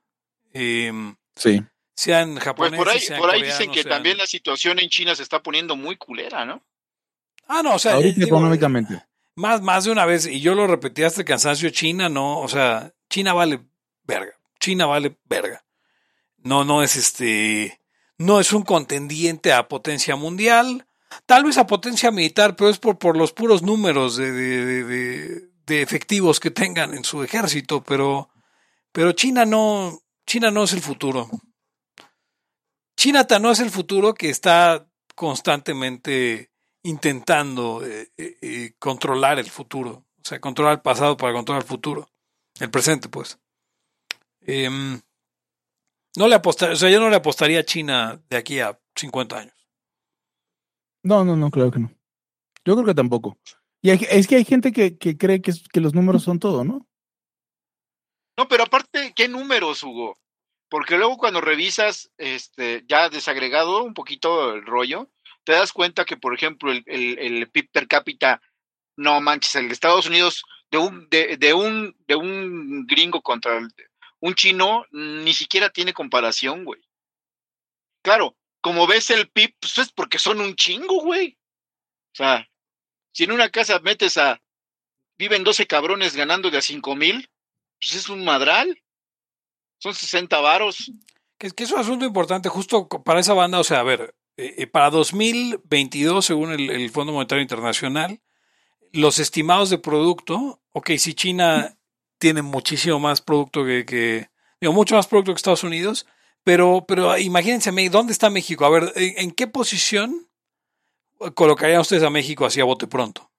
[0.55, 0.91] Eh,
[1.37, 1.63] sí.
[1.95, 3.97] Sean japoneses, pues por ahí, sean por ahí coreanos, dicen que sean...
[3.97, 6.65] también la situación en China se está poniendo muy culera, ¿no?
[7.47, 9.05] Ah, no, o sea, ahorita digo, económicamente.
[9.35, 12.49] Más, más de una vez, y yo lo repetí hasta el cansancio, China no, o
[12.49, 13.61] sea, China vale
[14.05, 14.33] verga.
[14.59, 15.63] China vale verga.
[16.43, 17.81] No, no es este,
[18.21, 20.87] no es un contendiente a potencia mundial,
[21.25, 25.83] tal vez a potencia militar, pero es por, por los puros números de, de, de,
[25.83, 28.29] efectivos que tengan en su ejército, pero,
[28.93, 31.31] pero China no, China no es el futuro.
[32.97, 36.51] China no es el futuro que está constantemente
[36.83, 42.11] intentando eh, eh, controlar el futuro, o sea, controlar el pasado para controlar el futuro,
[42.59, 43.39] el presente, pues.
[44.43, 44.69] Eh,
[46.17, 49.39] no le apostaría, o sea, yo no le apostaría a China de aquí a 50
[49.39, 49.55] años.
[51.03, 51.93] No, no, no, claro que no.
[52.65, 53.39] Yo creo que tampoco.
[53.83, 56.65] Y hay, es que hay gente que, que cree que, que, los números son todo,
[56.65, 56.87] ¿no?
[58.37, 60.19] No, pero aparte, ¿qué números, Hugo?
[60.69, 65.11] Porque luego cuando revisas, este, ya desagregado un poquito el rollo,
[65.45, 68.43] te das cuenta que, por ejemplo, el, el, el PIB per cápita,
[68.97, 73.59] no manches, el de Estados Unidos, de un, de, de un, de un gringo contra
[73.59, 73.73] el,
[74.21, 76.81] un chino ni siquiera tiene comparación, güey.
[78.03, 81.39] Claro, como ves el PIB, pues es porque son un chingo, güey.
[82.13, 82.49] O sea,
[83.13, 84.41] si en una casa metes a,
[85.19, 87.31] viven 12 cabrones ganando de a 5 mil,
[87.81, 88.83] pues es un madral.
[89.79, 90.93] Son 60 varos.
[91.39, 94.55] Que, que es un asunto importante justo para esa banda, o sea, a ver, eh,
[94.59, 98.21] eh, para 2022, según el, el, Fondo Monetario Internacional,
[98.93, 101.79] los estimados de producto, ok, si China
[102.21, 104.31] tiene muchísimo más producto que, que
[104.61, 106.07] digo, mucho más producto que Estados Unidos,
[106.45, 108.65] pero, pero imagínense, ¿dónde está México?
[108.65, 110.29] A ver, ¿en, qué posición
[111.35, 113.33] colocarían ustedes a México así a bote pronto?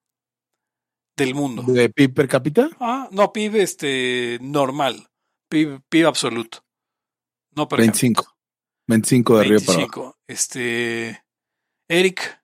[1.16, 1.62] Del mundo.
[1.62, 2.70] ¿De PIB per cápita?
[2.80, 5.08] Ah, no, PIB este, normal.
[5.48, 6.64] PIB, PIB absoluto.
[7.54, 8.22] No per 25.
[8.22, 8.38] Cápita.
[8.88, 9.40] 25 de 25.
[9.40, 10.18] arriba para abajo.
[10.26, 11.22] Este.
[11.88, 12.42] Eric.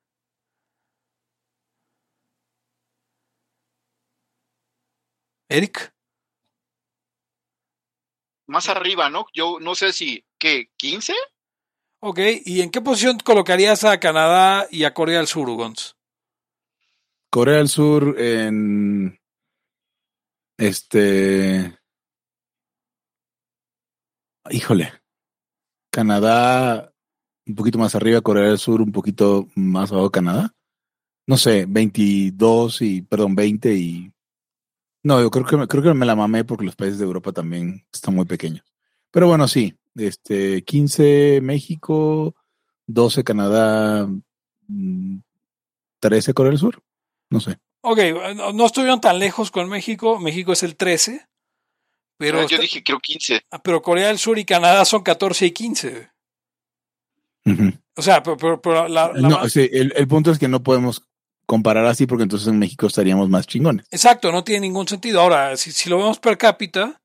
[5.48, 5.98] Eric.
[8.49, 9.27] Más arriba, ¿no?
[9.33, 10.71] Yo no sé si, ¿qué?
[10.79, 11.13] ¿15?
[12.01, 15.97] Ok, ¿y en qué posición colocarías a Canadá y a Corea del Sur, Ugons?
[17.31, 19.21] Corea del Sur en.
[20.57, 21.79] Este.
[24.51, 24.93] Híjole.
[25.91, 26.93] Canadá
[27.49, 30.55] un poquito más arriba, Corea del Sur un poquito más abajo, Canadá.
[31.27, 34.13] No sé, 22 y, perdón, 20 y...
[35.03, 37.87] No, yo creo que, creo que me la mamé porque los países de Europa también
[37.93, 38.65] están muy pequeños.
[39.11, 42.35] Pero bueno, sí, este, 15 México,
[42.87, 44.09] 12 Canadá,
[46.01, 46.83] 13 mm, Corea del Sur.
[47.31, 47.59] No sé.
[47.83, 47.99] Ok,
[48.55, 50.19] no estuvieron tan lejos con México.
[50.19, 51.27] México es el 13.
[52.19, 53.43] Pero ah, yo dije, creo 15.
[53.63, 56.11] Pero Corea del Sur y Canadá son 14 y 15.
[57.47, 57.81] Uh -huh.
[57.97, 60.63] O sea, pero, pero, pero la, la no, sí, el, el, punto es que no
[60.63, 61.08] podemos
[61.49, 63.87] comparar así porque entonces en México estaríamos más chingones.
[63.91, 65.23] Exacto, no tiene ningún sentido.
[65.23, 67.01] Ahora, si, si, lo vemos per cápita,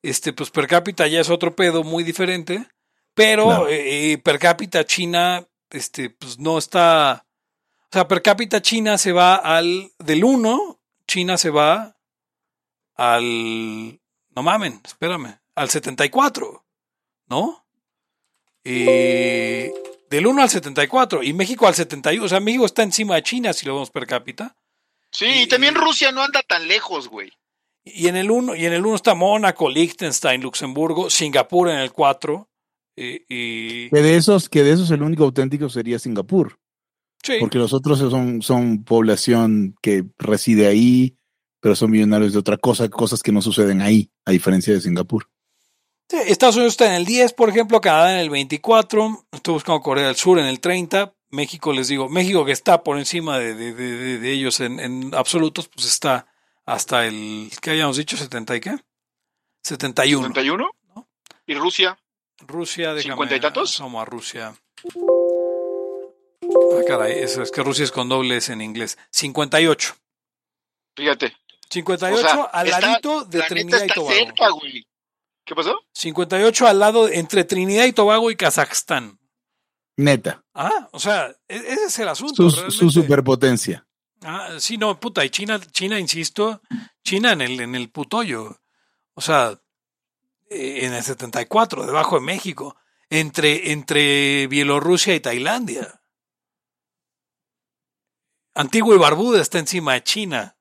[0.00, 2.68] este, pues per cápita ya es otro pedo muy diferente,
[3.14, 3.66] pero claro.
[3.68, 7.26] eh, per cápita China, este, pues no está,
[7.86, 11.96] o sea, per cápita China se va al, del 1, China se va
[12.94, 14.00] al,
[14.36, 16.64] no mamen, espérame, al 74,
[17.26, 17.66] ¿no?
[18.62, 19.72] Eh,
[20.10, 23.52] del 1 al 74 y México al 71, o sea, México está encima de China
[23.52, 24.56] si lo vemos per cápita.
[25.12, 27.32] Sí, y, y también Rusia no anda tan lejos, güey.
[27.84, 31.92] Y en el 1 y en el 1 está Mónaco, Liechtenstein, Luxemburgo, Singapur en el
[31.92, 32.48] 4
[32.96, 36.58] y, y, que de esos que de esos el único auténtico sería Singapur.
[37.22, 37.34] Sí.
[37.38, 41.16] Porque los otros son son población que reside ahí,
[41.60, 45.28] pero son millonarios de otra cosa, cosas que no suceden ahí, a diferencia de Singapur.
[46.10, 49.80] Sí, Estados Unidos está en el 10, por ejemplo, Canadá en el 24, estoy buscando
[49.80, 53.54] Corea del Sur en el 30, México, les digo, México que está por encima de,
[53.54, 56.26] de, de, de ellos en, en, absolutos, pues está
[56.66, 58.16] hasta el, ¿qué habíamos dicho?
[58.16, 58.76] ¿70 y qué?
[59.62, 60.30] 71.
[60.30, 60.70] ¿71?
[60.96, 61.08] ¿No?
[61.46, 61.96] ¿Y Rusia?
[62.40, 63.14] Rusia, déjame.
[63.14, 63.70] ¿50 y tantos?
[63.70, 64.52] Somos a Rusia.
[66.42, 68.98] Ah, caray, eso es que Rusia es con dobles en inglés.
[69.12, 69.94] 58.
[70.96, 71.36] Fíjate.
[71.68, 74.10] 58 o sea, al ladito de Trinidad y Tobago.
[74.10, 74.84] Cerca, güey.
[75.50, 75.80] ¿Qué pasó?
[75.94, 79.18] 58 al lado entre Trinidad y Tobago y Kazajstán.
[79.96, 80.44] Neta.
[80.54, 82.48] Ah, o sea, ese es el asunto.
[82.48, 83.84] Su, su superpotencia.
[84.22, 86.62] Ah, sí, no, puta, y China, China, insisto,
[87.02, 88.60] China en el, en el putollo.
[89.14, 89.60] O sea,
[90.50, 92.76] en el 74, debajo de México,
[93.08, 96.00] entre, entre Bielorrusia y Tailandia.
[98.54, 100.56] Antigua y Barbuda está encima de China.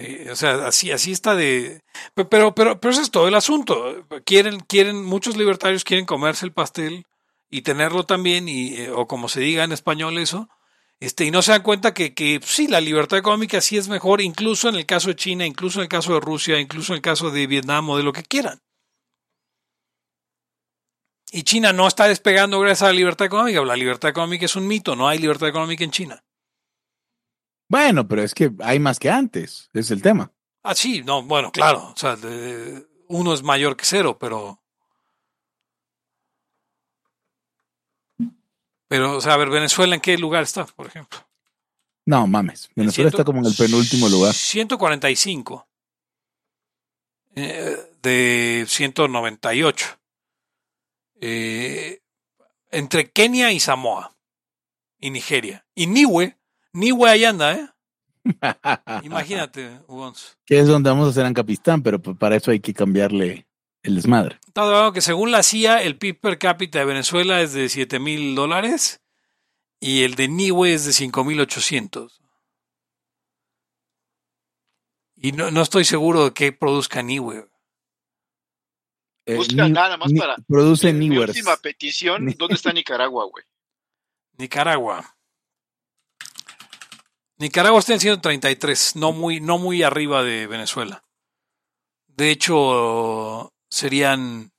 [0.00, 1.82] Eh, o sea, así, así está de.
[2.14, 4.06] Pero, pero, pero eso es todo el asunto.
[4.24, 7.06] Quieren, quieren, muchos libertarios quieren comerse el pastel
[7.50, 10.48] y tenerlo también, y, eh, o como se diga en español eso,
[11.00, 14.22] este, y no se dan cuenta que, que sí, la libertad económica sí es mejor,
[14.22, 17.02] incluso en el caso de China, incluso en el caso de Rusia, incluso en el
[17.02, 18.60] caso de Vietnam o de lo que quieran.
[21.32, 23.62] Y China no está despegando gracias a la libertad económica.
[23.64, 26.22] La libertad económica es un mito, no hay libertad económica en China.
[27.70, 30.32] Bueno, pero es que hay más que antes, es el tema.
[30.64, 34.60] Ah, sí, no, bueno, claro, o sea, de, uno es mayor que cero, pero...
[38.88, 41.20] Pero, o sea, a ver, Venezuela, ¿en qué lugar está, por ejemplo?
[42.06, 44.34] No, mames, Venezuela está como en el penúltimo lugar.
[44.34, 45.68] 145
[47.36, 49.86] eh, de 198.
[51.20, 52.02] Eh,
[52.72, 54.16] entre Kenia y Samoa
[54.98, 55.64] y Nigeria.
[55.76, 56.39] Y Niue,
[56.72, 57.68] Niue ahí anda, ¿eh?
[59.02, 60.36] Imagínate, Ugons.
[60.44, 63.46] Que es donde vamos a hacer Ancapistán, pero para eso hay que cambiarle
[63.82, 64.38] el desmadre.
[64.46, 67.98] Está hablando que según la CIA, el PIB per cápita de Venezuela es de 7
[67.98, 69.00] mil dólares
[69.80, 72.20] y el de Niue es de 5 mil 800.
[75.16, 77.46] Y no, no, estoy seguro de que produzca Niue.
[79.26, 80.36] Eh, Busca Ni- nada más Ni- para.
[80.48, 81.30] Produce Mi Newers.
[81.36, 83.44] última petición, Ni- ¿dónde está Nicaragua, güey?
[84.38, 85.16] Nicaragua.
[87.40, 91.02] Nicaragua está en 133, no muy, no muy arriba de Venezuela.
[92.06, 94.52] De hecho, serían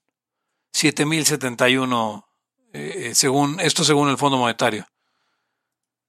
[0.73, 2.25] 7.071,
[2.73, 4.87] eh, según, esto según el Fondo Monetario.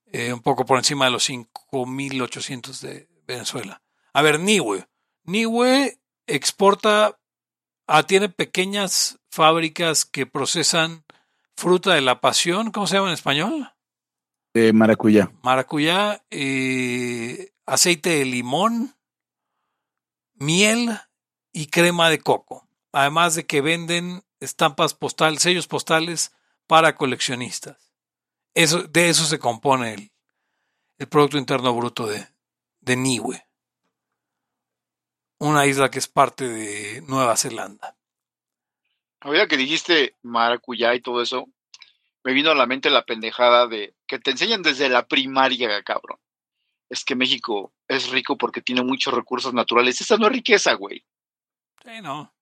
[0.07, 3.83] Eh, un poco por encima de los 5.800 de Venezuela.
[4.15, 4.87] A ver, Niue.
[5.25, 7.19] Niue exporta,
[8.07, 11.05] tiene pequeñas fábricas que procesan
[11.55, 13.73] fruta de la pasión, ¿cómo se llama en español?
[14.55, 15.31] De maracuyá.
[15.43, 18.95] maracuyá, eh, aceite de limón,
[20.35, 20.91] miel
[21.53, 22.69] y crema de coco.
[22.93, 26.35] Además de que venden estampas postales, sellos postales
[26.67, 27.93] para coleccionistas.
[28.55, 30.13] Eso, de eso se compone el,
[30.99, 32.29] el Producto Interno Bruto de,
[32.81, 33.47] de Niue.
[35.39, 37.97] Una isla que es parte de Nueva Zelanda.
[39.21, 41.49] Ahorita que dijiste maracuyá y todo eso,
[42.25, 46.19] me vino a la mente la pendejada de que te enseñan desde la primaria, cabrón.
[46.89, 50.01] Es que México es rico porque tiene muchos recursos naturales.
[50.01, 51.05] Esa no es riqueza, güey.
[51.85, 52.33] Sí, no.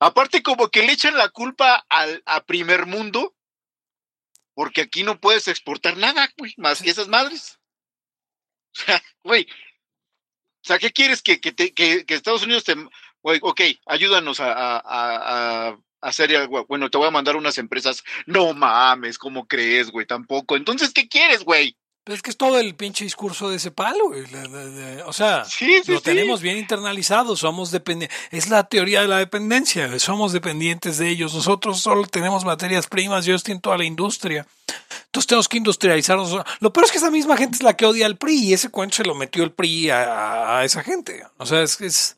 [0.00, 3.34] Aparte, como que le echan la culpa al a primer mundo,
[4.54, 7.54] porque aquí no puedes exportar nada, güey, más que esas madres.
[8.76, 9.48] O sea, güey.
[9.50, 12.76] O sea, ¿qué quieres que, que, te- que- que Estados Unidos te.
[13.22, 16.64] Güey, ok, ayúdanos a, a- a- a hacer algo.
[16.66, 18.02] Bueno, te voy a mandar unas empresas.
[18.26, 20.06] No mames, ¿cómo crees, güey?
[20.06, 20.56] Tampoco.
[20.56, 21.76] Entonces, ¿qué quieres, güey?
[22.06, 24.24] Es que es todo el pinche discurso de ese palo, güey.
[25.04, 26.04] O sea, Sí, sí, lo sí.
[26.04, 28.18] tenemos bien internalizado, somos dependientes.
[28.30, 31.34] Es la teoría de la dependencia, somos dependientes de ellos.
[31.34, 34.46] Nosotros solo tenemos materias primas ellos tienen toda la industria.
[35.04, 36.34] Entonces tenemos que industrializarnos.
[36.60, 38.70] Lo peor es que esa misma gente es la que odia al PRI y ese
[38.70, 41.24] cuento se lo metió el PRI a, a esa gente.
[41.36, 42.17] O sea, es que es.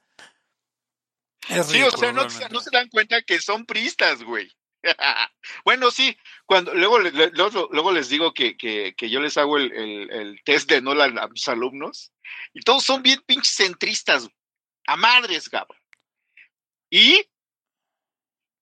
[1.50, 2.28] Es Sí, o sea, no,
[2.60, 4.50] se dan cuenta que son pristas, güey.
[5.64, 9.72] bueno, sí, cuando luego, luego, luego les digo que, que, que yo les hago el,
[9.72, 12.12] el, el test de Nolan a mis alumnos
[12.54, 14.28] y todos son bien pinches centristas,
[14.86, 15.78] a madres, cabrón.
[16.90, 17.26] Y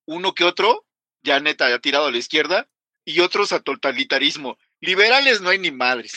[0.07, 0.87] uno que otro,
[1.23, 2.69] ya neta, ya tirado a la izquierda,
[3.05, 4.59] y otros a totalitarismo.
[4.81, 6.13] Liberales no hay ni madres.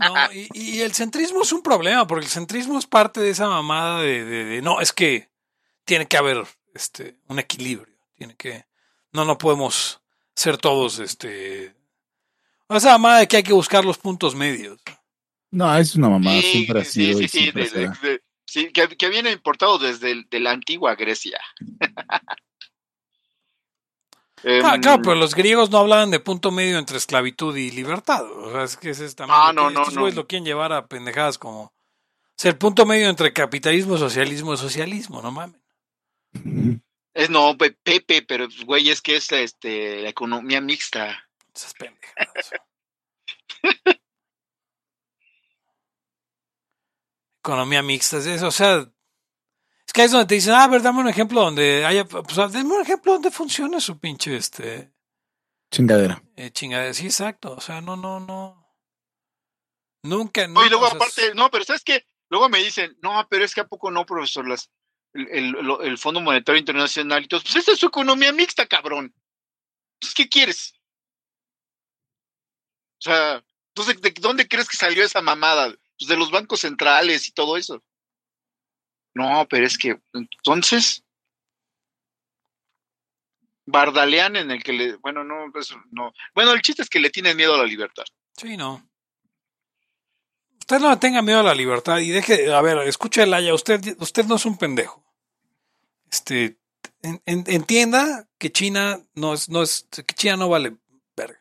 [0.00, 3.48] No, y, y el centrismo es un problema, porque el centrismo es parte de esa
[3.48, 5.28] mamada de, de- de- no, es que
[5.84, 8.66] tiene que haber este un equilibrio, tiene que
[9.12, 10.00] no no podemos
[10.34, 11.74] ser todos este
[12.68, 14.80] esa mamada de que hay que buscar los puntos medios.
[15.50, 16.40] No, es una mamada.
[16.40, 17.98] Sí, siempre ha sí, sido sí, y sí, siempre de- será.
[18.02, 21.38] de- de- sí, que, que viene importado desde el- de la antigua Grecia.
[24.62, 28.24] Ah, Em, claro, pero los griegos no hablaban de punto medio entre esclavitud y libertad.
[28.30, 30.10] O sea, es que es también Ah, lo no, no, no.
[30.10, 31.72] lo quieren llevar a pendejadas como o
[32.36, 35.58] sea, el punto medio entre capitalismo, socialismo y socialismo, no mames.
[37.14, 41.28] Es no, Pe- Pepe, pero pues, güey, es que es este la economía mixta.
[41.54, 42.50] Esas pendejadas.
[47.40, 48.90] Economía mixta, es eso, o sea,
[49.86, 52.06] es que ahí es donde te dicen, ah, a ver, dame un ejemplo donde haya,
[52.06, 54.90] pues dame un ejemplo donde funcione su pinche, este,
[55.70, 56.22] Chingadera.
[56.36, 58.66] eh, chingada, sí, exacto, o sea, no, no, no,
[60.04, 62.06] nunca, No, nunca, y luego o sea, aparte, no, pero ¿sabes qué?
[62.30, 64.70] Luego me dicen, no, pero es que a poco no, profesor, las,
[65.14, 69.14] el, el, Fondo Monetario Internacional y todo, pues esta es su economía mixta, cabrón.
[69.94, 70.74] Entonces, ¿qué quieres?
[72.98, 75.68] O sea, entonces, ¿de dónde crees que salió esa mamada?
[75.98, 77.82] Pues de los bancos centrales y todo eso.
[79.14, 81.04] No, pero es que, entonces,
[83.66, 86.12] Bardalean en el que le, bueno, no, pues, no.
[86.34, 88.04] Bueno, el chiste es que le tienen miedo a la libertad.
[88.36, 88.88] Sí, no.
[90.64, 93.96] Usted no tenga miedo a la libertad y deje, a ver, escuche el Aya, usted,
[94.00, 95.04] usted no es un pendejo.
[96.10, 96.56] Este,
[97.02, 100.74] en- en- entienda que China no es, no es, China no vale
[101.14, 101.38] verga.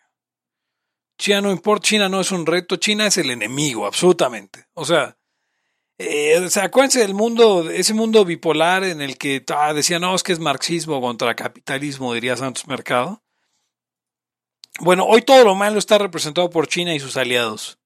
[1.18, 4.66] China no importa, China no es un reto, China es el enemigo, absolutamente.
[4.74, 5.16] O sea,
[6.00, 10.14] eh, o sea, acuérdense del mundo, ese mundo bipolar en el que ah, decía, no,
[10.16, 13.24] es que es marxismo contra capitalismo, diría Santos Mercado.
[14.82, 17.80] Bueno, hoy todo lo malo está representado por China y sus aliados.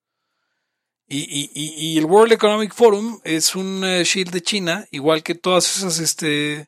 [1.10, 1.50] Y, y-
[1.94, 6.00] y- el World Economic Forum es un eh, shield de China, igual que todas esas
[6.00, 6.68] este,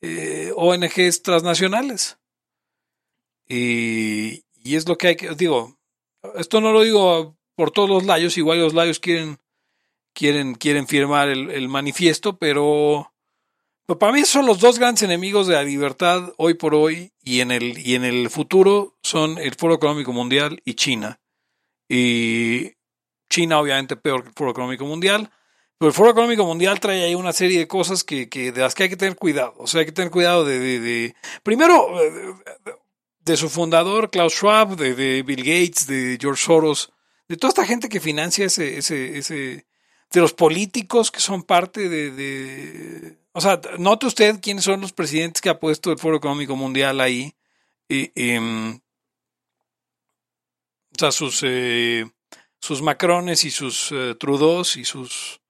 [0.00, 2.18] eh, ONGs transnacionales.
[3.48, 5.76] Y, y es lo que hay que, digo,
[6.34, 9.38] esto no lo digo por todos los layos, igual los layos quieren,
[10.14, 13.12] quieren, quieren firmar el, el manifiesto, pero,
[13.86, 17.40] pero para mí son los dos grandes enemigos de la libertad hoy por hoy y
[17.40, 21.20] en el, y en el futuro son el Foro Económico Mundial y China.
[21.88, 22.72] Y
[23.36, 25.30] China obviamente peor que el Foro Económico Mundial,
[25.76, 28.74] Pero el Foro Económico Mundial trae ahí una serie de cosas que, que de las
[28.74, 29.52] que hay que tener cuidado.
[29.58, 31.86] O sea, hay que tener cuidado de, primero,
[33.20, 36.94] de su fundador, Klaus Schwab, de, Bill Gates, de George Soros,
[37.28, 39.66] de toda esta gente que financia ese, ese,
[40.12, 45.42] de los políticos que son parte de, o sea, note usted quiénes son los presidentes
[45.42, 47.34] que ha puesto el Foro Económico Mundial ahí.
[47.86, 48.80] Y, o
[50.98, 52.06] sea, sus, eh,
[52.66, 55.40] sus Macrones y sus eh, Trudeaus y sus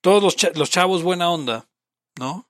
[0.00, 1.68] todos los, ch los chavos buena onda,
[2.18, 2.48] ¿no?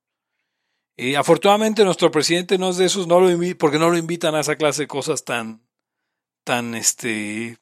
[0.96, 4.40] Y afortunadamente nuestro presidente no es de esos, no lo porque no lo invitan a
[4.40, 5.66] esa clase de cosas tan,
[6.44, 7.58] tan, este,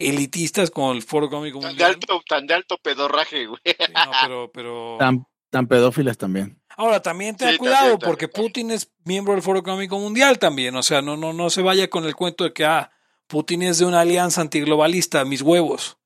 [0.00, 1.92] elitistas como el Foro Económico tan Mundial.
[1.92, 3.60] De alto, tan de alto pedorraje, güey.
[3.64, 4.96] Sí, no, pero, pero...
[4.98, 6.60] Tan, tan, pedófilas también.
[6.76, 10.40] Ahora, también ten sí, cuidado, también, también, porque Putin es miembro del Foro Económico Mundial
[10.40, 10.74] también.
[10.74, 12.90] O sea, no, no, no se vaya con el cuento de que, ah,
[13.26, 15.98] Putin es de una alianza antiglobalista, mis huevos.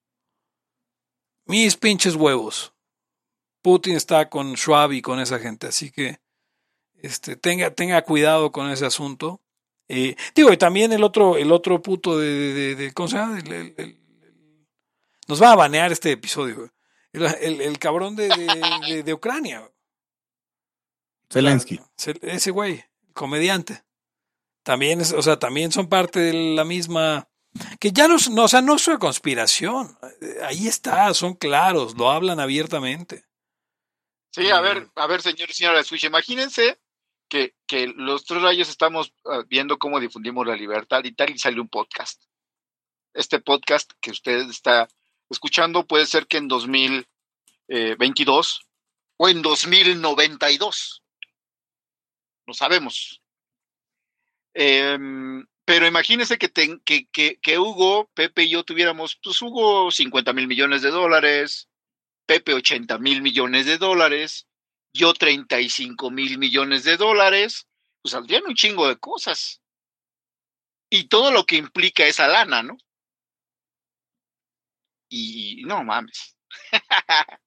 [1.47, 2.75] Mis pinches huevos.
[3.63, 6.21] Putin está con Schwab y con esa gente, así que
[7.03, 9.41] este, tenga, tenga cuidado con ese asunto.
[9.89, 13.39] Eh, digo, y también el otro, el otro puto de, de, de ¿cómo se llama?
[13.39, 13.99] El, el, el,
[15.27, 16.73] nos va a banear este episodio.
[17.13, 18.29] El, cabrón de,
[19.05, 19.71] de, Ucrania.
[21.31, 21.81] Zelensky.
[22.23, 23.83] Ese güey, comediante.
[24.63, 27.29] También es, o sea, también son parte de la misma.
[27.81, 29.97] Que ya no, no, o sea, no es una conspiración.
[30.43, 33.25] Ahí está, son claros, lo hablan abiertamente.
[34.31, 36.79] Sí, a ver, a ver, señor y señora Switch, imagínense
[37.29, 41.39] que, que los tres rayos estamos uh, viendo cómo difundimos la libertad y tal, y
[41.39, 42.23] sale un podcast.
[43.15, 44.87] Este podcast que usted está
[45.31, 48.69] escuchando puede ser que en 2022
[49.17, 51.03] o en 2092.
[52.47, 53.21] No sabemos.
[54.61, 54.99] Eh,
[55.65, 60.49] pero imagínense que, que, que, que, Hugo, Pepe y yo tuviéramos, pues Hugo 50 mil
[60.49, 61.69] millones de dólares,
[62.27, 64.49] Pepe 80 mil millones de dólares,
[64.93, 67.69] yo 35 mil millones de dólares,
[68.03, 69.63] pues saldrían un chingo de cosas.
[70.91, 72.77] Y todo lo que implica esa lana, ¿no?
[75.09, 76.37] Y no mames.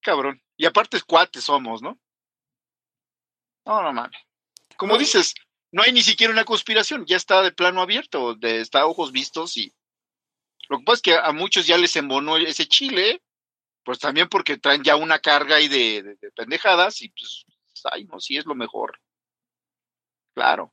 [0.00, 0.42] Cabrón.
[0.56, 2.00] Y aparte es cuates somos, ¿no?
[3.66, 4.31] No, no mames.
[4.76, 5.34] Como dices,
[5.72, 9.12] no hay ni siquiera una conspiración, ya está de plano abierto, de, está a ojos
[9.12, 9.72] vistos y
[10.68, 13.22] lo que pasa es que a muchos ya les embonó ese chile,
[13.84, 17.44] pues también porque traen ya una carga ahí de, de, de pendejadas y pues,
[17.90, 18.98] ay, no, sí es lo mejor.
[20.34, 20.72] Claro.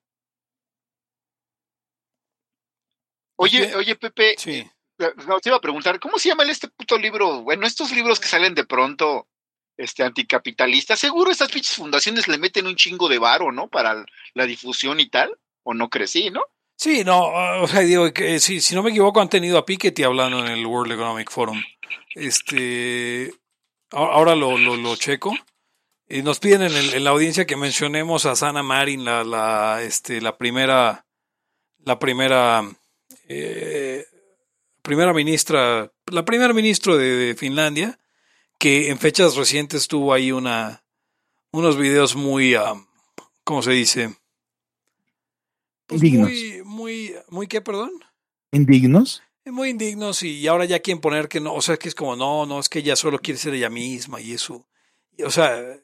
[3.41, 4.70] Oye, oye, Pepe, sí.
[5.26, 7.41] no, te iba a preguntar, ¿cómo se llama este puto libro?
[7.41, 9.30] Bueno, estos libros que salen de pronto,
[9.80, 13.69] este, anticapitalistas, seguro estas pinches fundaciones le meten un chingo de varo, ¿no?
[13.69, 15.32] Para la difusión y tal,
[15.63, 16.41] o no crecí, ¿no?
[16.75, 17.27] Sí, no,
[17.61, 20.51] o sea, digo que si, si no me equivoco han tenido a Piketty hablando en
[20.51, 21.63] el World Economic Forum.
[22.13, 23.34] Este,
[23.91, 25.34] ahora lo, lo, lo checo.
[26.09, 29.82] Y nos piden en, el, en, la audiencia que mencionemos a Sana Marin, la, la,
[29.82, 31.05] este, la primera,
[31.86, 32.69] la primera,
[33.30, 34.05] eh,
[34.82, 37.97] primera ministra, la primera ministra de, de Finlandia,
[38.60, 40.84] que en fechas recientes tuvo ahí una,
[41.51, 42.86] unos videos muy, um,
[43.43, 44.16] ¿cómo se dice?
[45.88, 46.30] Pues indignos.
[46.30, 47.91] Muy, muy, muy, ¿qué, perdón?
[48.51, 49.24] Indignos.
[49.45, 52.45] Muy indignos y ahora ya quieren poner que no, o sea, que es como, no,
[52.45, 54.68] no, es que ella solo quiere ser ella misma y eso,
[55.18, 55.80] y, o sea,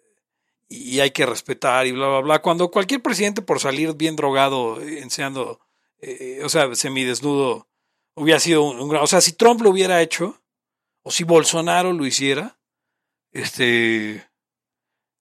[0.67, 2.41] y hay que respetar y bla, bla, bla.
[2.41, 5.59] Cuando cualquier presidente por salir bien drogado, enseñando,
[5.99, 7.67] eh, o sea, semidesnudo,
[8.13, 10.39] hubiera sido un, un, o sea, si Trump lo hubiera hecho,
[11.01, 12.59] o si Bolsonaro lo hiciera,
[13.35, 14.25] este,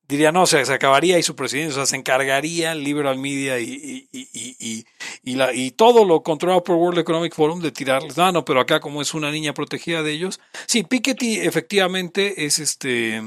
[0.06, 3.58] diría, no, o sea, se acabaría y su presidente, o sea, se encargaría liberal media
[3.58, 4.86] y, y, y,
[5.24, 8.60] y, la, y todo lo controlado por World Economic Forum de tirarles, no, no, pero
[8.60, 13.20] acá como es una niña protegida de ellos, sí, Piketty efectivamente es este,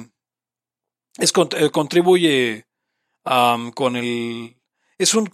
[1.18, 2.66] es contribuye
[3.26, 4.56] um, con el,
[4.98, 5.30] es un,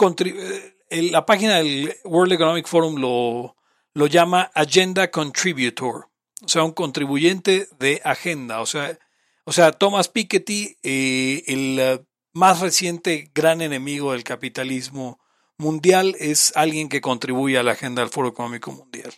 [0.90, 3.56] el, la página del World Economic Forum lo,
[3.94, 6.10] lo llama Agenda Contributor,
[6.42, 8.98] o sea, un contribuyente de agenda, o sea,
[9.46, 15.20] o sea, Thomas Piketty, eh, el uh, más reciente gran enemigo del capitalismo
[15.58, 19.14] mundial, es alguien que contribuye a la agenda del Foro Económico Mundial.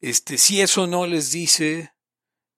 [0.00, 1.92] Este, si eso no les dice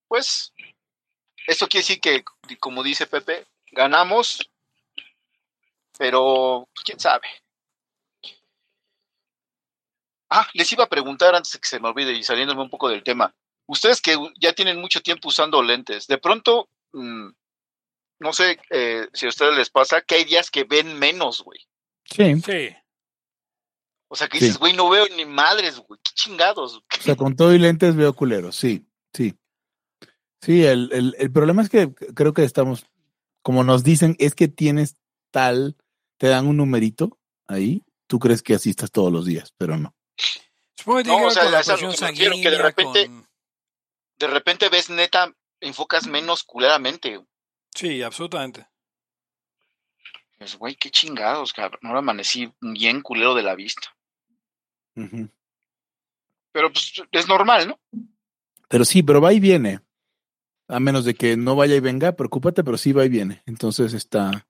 [0.08, 0.52] pues
[1.46, 2.24] esto quiere decir que,
[2.60, 4.50] como dice Pepe, ganamos,
[6.00, 7.28] pero quién sabe.
[10.32, 12.90] Ah, les iba a preguntar antes de que se me olvide y saliéndome un poco
[12.90, 13.36] del tema.
[13.70, 17.30] Ustedes que ya tienen mucho tiempo usando lentes, de pronto, mmm,
[18.20, 21.60] no sé eh, si a ustedes les pasa que hay días que ven menos, güey.
[22.04, 22.42] Sí.
[22.42, 22.76] Sí.
[24.08, 24.78] O sea, que dices, güey, sí.
[24.78, 26.78] no veo ni madres, güey, qué chingados.
[26.78, 29.36] O sea, con todo y lentes veo culeros, sí, sí.
[30.42, 32.88] Sí, el, el, el, problema es que creo que estamos,
[33.44, 34.96] como nos dicen, es que tienes
[35.30, 35.78] tal,
[36.18, 39.96] te dan un numerito ahí, tú crees que asistas todos los días, pero no.
[40.76, 43.29] Supongo que no, o sea, con la presión que que de repente, con-
[44.20, 47.22] de repente ves neta, enfocas menos culeramente.
[47.74, 48.68] Sí, absolutamente.
[50.38, 51.82] Pues, güey, qué chingados, cabrón.
[51.84, 53.96] Ahora amanecí bien culero de la vista.
[56.52, 57.80] Pero pues es normal, ¿no?
[58.68, 59.80] Pero sí, pero va y viene.
[60.68, 63.42] A menos de que no vaya y venga, preocúpate, pero sí va y viene.
[63.46, 64.48] Entonces está.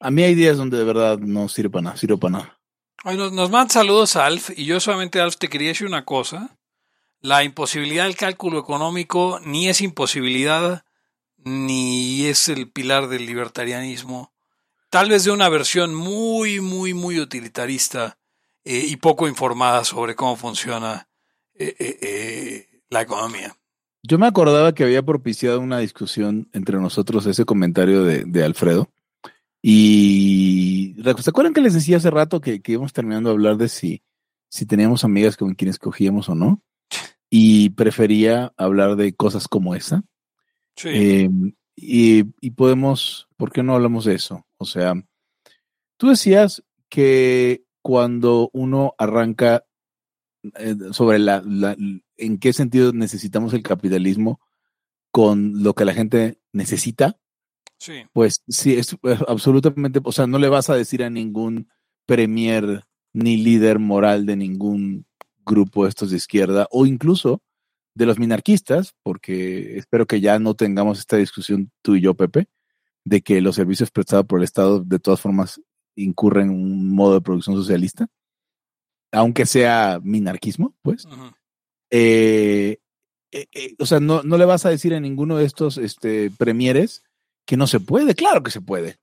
[0.00, 2.60] A mí hay días donde de verdad no sirve para nada, sirve para nada.
[3.02, 6.58] Ay, nos, nos mandan saludos Alf y yo solamente Alf te quería decir una cosa.
[7.24, 10.84] La imposibilidad del cálculo económico ni es imposibilidad
[11.38, 14.34] ni es el pilar del libertarianismo.
[14.90, 18.18] Tal vez de una versión muy, muy, muy utilitarista
[18.62, 21.08] eh, y poco informada sobre cómo funciona
[21.54, 23.56] eh, eh, la economía.
[24.02, 28.90] Yo me acordaba que había propiciado una discusión entre nosotros ese comentario de, de Alfredo.
[29.62, 33.70] Y ¿se acuerdan que les decía hace rato que, que íbamos terminando de hablar de
[33.70, 34.02] si,
[34.50, 36.60] si teníamos amigas con quienes cogíamos o no?
[37.36, 40.04] Y prefería hablar de cosas como esa.
[40.76, 40.88] Sí.
[40.88, 41.30] Eh,
[41.74, 44.46] y, y podemos, ¿por qué no hablamos de eso?
[44.56, 44.94] O sea,
[45.96, 49.64] tú decías que cuando uno arranca
[50.44, 51.76] eh, sobre la, la,
[52.16, 54.40] en qué sentido necesitamos el capitalismo
[55.10, 57.18] con lo que la gente necesita,
[57.80, 58.04] sí.
[58.12, 61.68] pues sí, es eh, absolutamente, o sea, no le vas a decir a ningún
[62.06, 65.04] premier ni líder moral de ningún
[65.44, 67.42] grupo estos de izquierda o incluso
[67.94, 72.48] de los minarquistas, porque espero que ya no tengamos esta discusión tú y yo, Pepe,
[73.04, 75.60] de que los servicios prestados por el Estado de todas formas
[75.96, 78.08] incurren en un modo de producción socialista,
[79.12, 81.04] aunque sea minarquismo, pues.
[81.04, 81.34] Uh -huh.
[81.90, 82.78] eh,
[83.32, 86.30] eh, eh, o sea, no, no, le vas a decir a ninguno de estos este,
[86.30, 87.02] premieres
[87.46, 88.98] que no se puede, claro que se puede.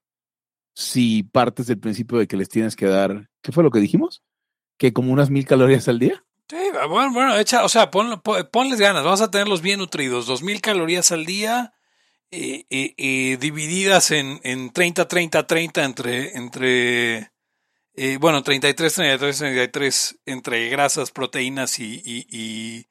[0.74, 4.22] Si partes del principio de que les tienes que dar, ¿qué fue lo que dijimos?
[4.78, 6.24] Que como unas mil calorías al día.
[6.52, 10.26] Sí, bueno, bueno, echa, o sea, pon, pon, ponles ganas, vamos a tenerlos bien nutridos,
[10.26, 11.72] dos mil calorías al día,
[12.30, 17.32] eh, divididas en, en 30, 30, 30 entre, entre
[17.94, 22.86] eh, bueno, 33, 33, 33 entre grasas, proteínas y, y, y,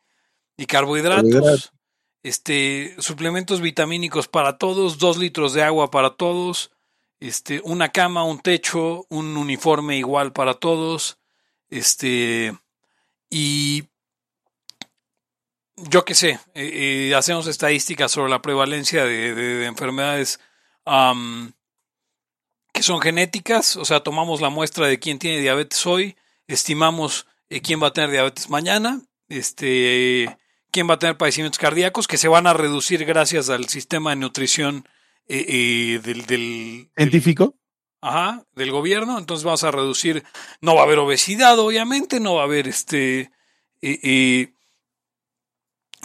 [0.58, 1.72] y carbohidratos.
[2.24, 6.72] Este, suplementos vitamínicos para todos, dos litros de agua para todos,
[7.20, 11.20] este, una cama, un techo, un uniforme igual para todos,
[11.70, 12.56] este,
[13.32, 13.86] y
[15.78, 20.40] yo qué sé, eh, eh, hacemos estadísticas sobre la prevalencia de, de, de enfermedades
[22.74, 26.16] que son genéticas, o sea, tomamos la muestra de quién tiene diabetes hoy,
[26.48, 30.38] estimamos eh, quién va a tener diabetes mañana, este,
[30.72, 34.18] quién va a tener padecimientos cardíacos que se van a reducir gracias al sistema de
[34.18, 34.86] nutrición
[35.28, 37.56] eh, del, del, científico.
[38.02, 39.18] Ajá, del gobierno.
[39.20, 40.24] Entonces vamos a reducir,
[40.60, 43.32] no va a haber obesidad, obviamente, no va a haber este
[43.82, 44.54] eh,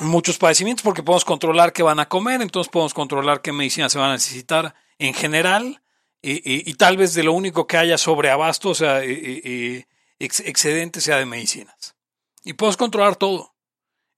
[0.03, 3.99] muchos padecimientos porque podemos controlar qué van a comer, entonces podemos controlar qué medicina se
[3.99, 5.83] van a necesitar en general.
[6.23, 11.27] y tal vez de lo único que haya sobreabasto, o sea, ex excedente sea de
[11.27, 11.95] medicinas.
[12.45, 13.55] Y podemos controlar todo.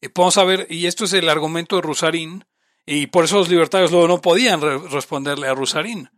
[0.00, 2.44] Eh, podemos a ver, y esto es el argumento de Rusarín,
[2.86, 6.08] y por eso los libertarios luego no podían re- responderle a Rusarín.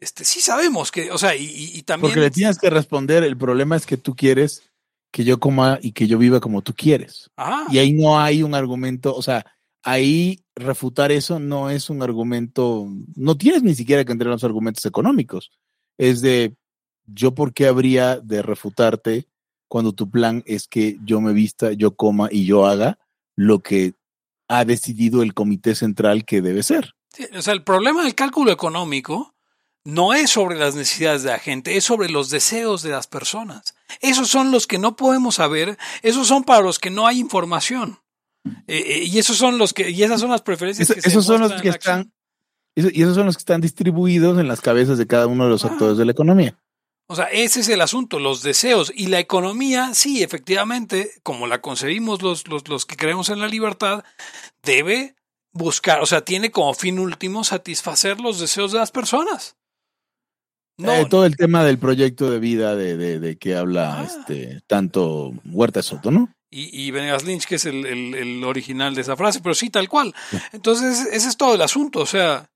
[0.00, 2.12] Este, sí sabemos que, o sea, y, también...
[2.12, 4.62] Porque le tienes que responder, el problema es que tú quieres
[5.10, 7.30] que yo coma y que yo viva como tú quieres.
[7.36, 7.66] Ajá.
[7.70, 9.44] Y ahí no hay un argumento, o sea,
[9.82, 12.86] ahí refutar eso no es un argumento,
[13.16, 15.50] no tienes ni siquiera que entrar en los argumentos económicos.
[15.96, 16.54] Es de,
[17.06, 19.26] yo por qué habría de refutarte
[19.66, 22.98] cuando tu plan es que yo me vista, yo coma y yo haga
[23.34, 23.94] lo que
[24.48, 26.94] ha decidido el comité central que debe ser.
[27.12, 29.34] Sí, o sea, el problema del cálculo económico
[29.90, 33.74] no es sobre las necesidades de la gente, es sobre los deseos de las personas.
[34.00, 37.98] Esos son los que no podemos saber, esos son para los que no hay información.
[38.66, 41.08] Eh, eh, y esos son los que, y esas son las preferencias Eso- que se
[41.08, 42.12] esos son los que están,
[42.76, 45.50] eso- y esos son los que están distribuidos en las cabezas de cada uno de
[45.50, 45.68] los Ah.
[45.68, 46.58] actores de la economía.
[47.10, 48.92] O sea, ese es el asunto, los deseos.
[48.94, 53.48] Y la economía, sí, efectivamente, como la concebimos los, los, los que creemos en la
[53.48, 54.04] libertad,
[54.62, 55.14] debe
[55.52, 59.56] buscar, o sea, tiene como fin último satisfacer los deseos de las personas.
[60.78, 64.04] No, Eh, todo el tema del proyecto de vida de, de- de que habla Ah.
[64.04, 66.32] este tanto Huerta Soto, ¿no?
[66.50, 69.68] y, y Venegas Lynch, que es el, el- el original de esa frase, pero sí,
[69.68, 70.14] tal cual.
[70.52, 72.00] Entonces, ese es todo el asunto.
[72.00, 72.48] O sea,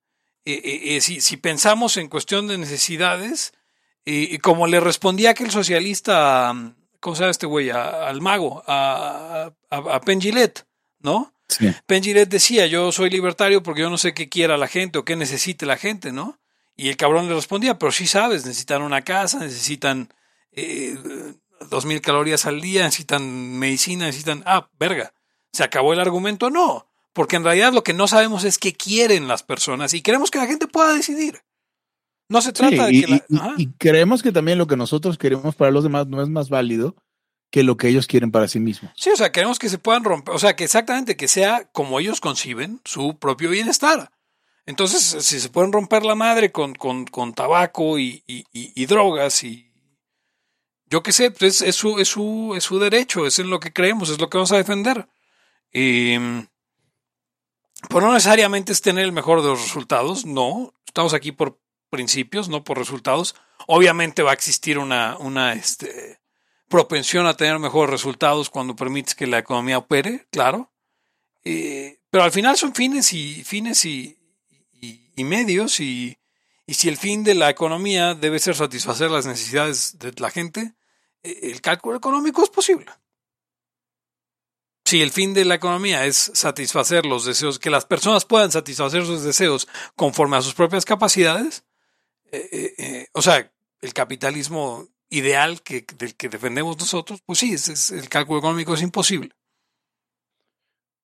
[0.46, 3.52] eh, eh, si, si pensamos en cuestión de necesidades,
[4.06, 7.68] y como le respondía aquel socialista, a, ¿cómo se llama este güey?
[7.70, 10.00] A- al mago, a, a, a
[11.00, 11.34] ¿no?
[11.48, 11.70] Sí.
[11.86, 15.04] Penn Jillette decía, yo soy libertario porque yo no sé qué quiera la gente o
[15.04, 16.38] qué necesite la gente, ¿no?
[16.76, 20.12] Y el cabrón le respondía, pero sí sabes, necesitan una casa, necesitan
[20.52, 20.96] eh,
[21.70, 24.42] dos mil calorías al día, necesitan medicina, necesitan...
[24.46, 25.12] Ah, verga.
[25.52, 26.48] ¿Se acabó el argumento?
[26.50, 30.30] No, porque en realidad lo que no sabemos es qué quieren las personas y queremos
[30.30, 31.40] que la gente pueda decidir.
[32.28, 33.16] No se trata Sí, de que la...
[33.28, 33.54] y- Ajá.
[33.58, 36.96] y creemos que también lo que nosotros queremos para los demás no es más válido
[37.50, 38.90] que lo que ellos quieren para sí mismos.
[38.96, 42.00] Sí, o sea, queremos que se puedan romper, o sea, que exactamente que sea como
[42.00, 44.10] ellos conciben su propio bienestar.
[44.66, 49.72] Entonces, si se pueden romper la madre con, con, con tabaco y, y- drogas y
[50.86, 54.10] yo qué sé, pues es, su, es, su, es su derecho, es lo que creemos,
[54.10, 55.08] es lo que vamos a defender.
[55.72, 56.16] Y,
[57.88, 61.58] pues no necesariamente es tener el mejor de los resultados, no, estamos aquí por
[61.90, 63.34] principios, no por resultados.
[63.66, 66.20] Obviamente va a existir una, una, este,
[66.68, 70.72] propensión a tener mejores resultados cuando permites que la economía opere, claro.
[71.44, 74.16] Eh, pero al final son fines y fines y,
[74.82, 76.18] y- medios y,
[76.66, 80.74] y si el fin de la economía debe ser satisfacer las necesidades de la gente,
[81.22, 82.86] eh, el cálculo económico es posible.
[84.84, 89.06] Si el fin de la economía es satisfacer los deseos, que las personas puedan satisfacer
[89.06, 91.64] sus deseos conforme a sus propias capacidades,
[92.32, 97.54] eh, eh, o sea, el capitalismo ideal que, del que defendemos nosotros, pues sí,
[97.94, 99.30] el cálculo económico es imposible.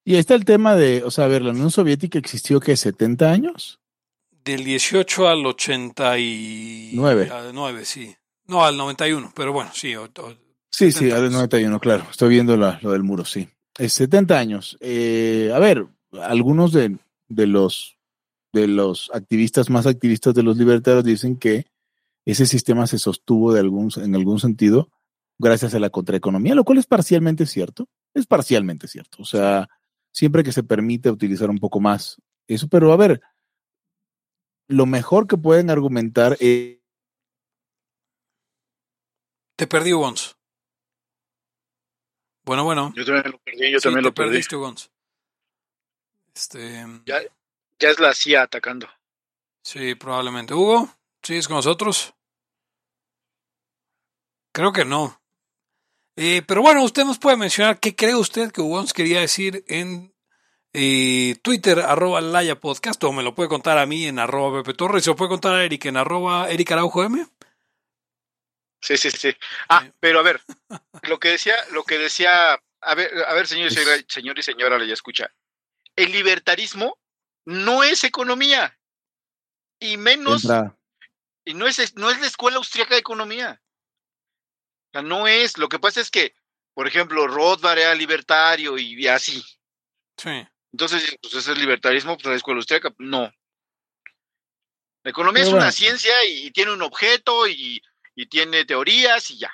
[0.09, 2.77] Y ahí está el tema de, o sea, a ver, la Unión Soviética existió que
[2.77, 3.79] 70 años.
[4.45, 7.29] Del 18 al 89.
[7.31, 8.15] Al 9, sí.
[8.47, 9.95] No, al 91, pero bueno, sí.
[9.97, 10.35] o- o-
[10.71, 11.33] Sí, sí, 70 al años.
[11.35, 12.07] 91, claro.
[12.11, 13.49] Estoy viendo la- lo del muro, sí.
[13.79, 14.77] Es 70 años.
[14.81, 15.87] Eh, a ver,
[16.23, 16.97] algunos de,
[17.29, 17.95] de los
[18.55, 21.67] de los activistas más activistas de los libertarios dicen que
[22.25, 24.89] ese sistema se sostuvo de algún, en algún sentido
[25.39, 27.89] gracias a la contraeconomía, lo cual es parcialmente cierto.
[28.15, 29.19] Es parcialmente cierto.
[29.21, 29.69] O sea,
[30.13, 33.21] siempre que se permite utilizar un poco más eso, pero a ver,
[34.69, 36.79] lo mejor que pueden argumentar es
[39.57, 40.37] Te perdí, Ugons.
[42.45, 42.93] Bueno, bueno.
[42.97, 44.31] Yo también lo perdí, yo Sí, también te lo perdí.
[44.31, 44.91] perdiste, Ugons.
[46.35, 47.21] Este, Ya,
[47.81, 48.87] ya es la CIA atacando.
[49.63, 50.55] sí, probablemente.
[50.55, 50.89] Hugo,
[51.23, 52.15] ¿sigues con nosotros?
[54.53, 55.18] Creo que no.
[56.21, 60.13] Eh, pero bueno, usted nos puede mencionar qué cree usted que Ugons quería decir en
[60.73, 64.75] eh, Twitter, arroba Laya Podcast, o me lo puede contar a mí en arroba Pepe
[64.77, 67.25] Torres, o puede contar a Eric en arroba Eric Araujo M.
[68.81, 69.33] Sí, sí, sí.
[69.69, 70.41] Ah, pero a ver,
[71.03, 74.43] lo que decía, lo que decía, a ver, a ver, señor, y señora- señor y
[74.43, 75.33] señora, le escucha.
[75.97, 76.99] El libertarismo
[77.45, 78.77] no es economía.
[79.81, 80.77] Y menos, entra-
[81.45, 83.61] y no es, no es la escuela austríaca de economía.
[84.89, 85.59] O sea, no es.
[85.59, 86.35] Lo que pasa es que,
[86.75, 89.43] por ejemplo, Rothbard era libertario y, y así.
[90.17, 90.47] Sí.
[90.73, 93.33] Entonces, pues ese es libertarismo, pues la escuela austríaca, no.
[95.05, 97.81] La economía Pero es una ciencia y, tiene un objeto y,
[98.15, 99.53] y tiene teorías y ya.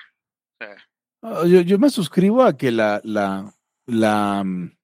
[1.22, 3.54] Ah, Yo, yo me suscribo a que la, la,
[3.86, 4.76] la, mm,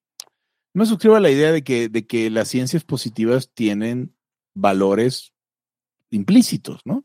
[0.75, 4.15] me suscribo a la idea de que, de que las ciencias positivas tienen
[4.55, 5.33] valores
[6.11, 7.05] implícitos, ¿no?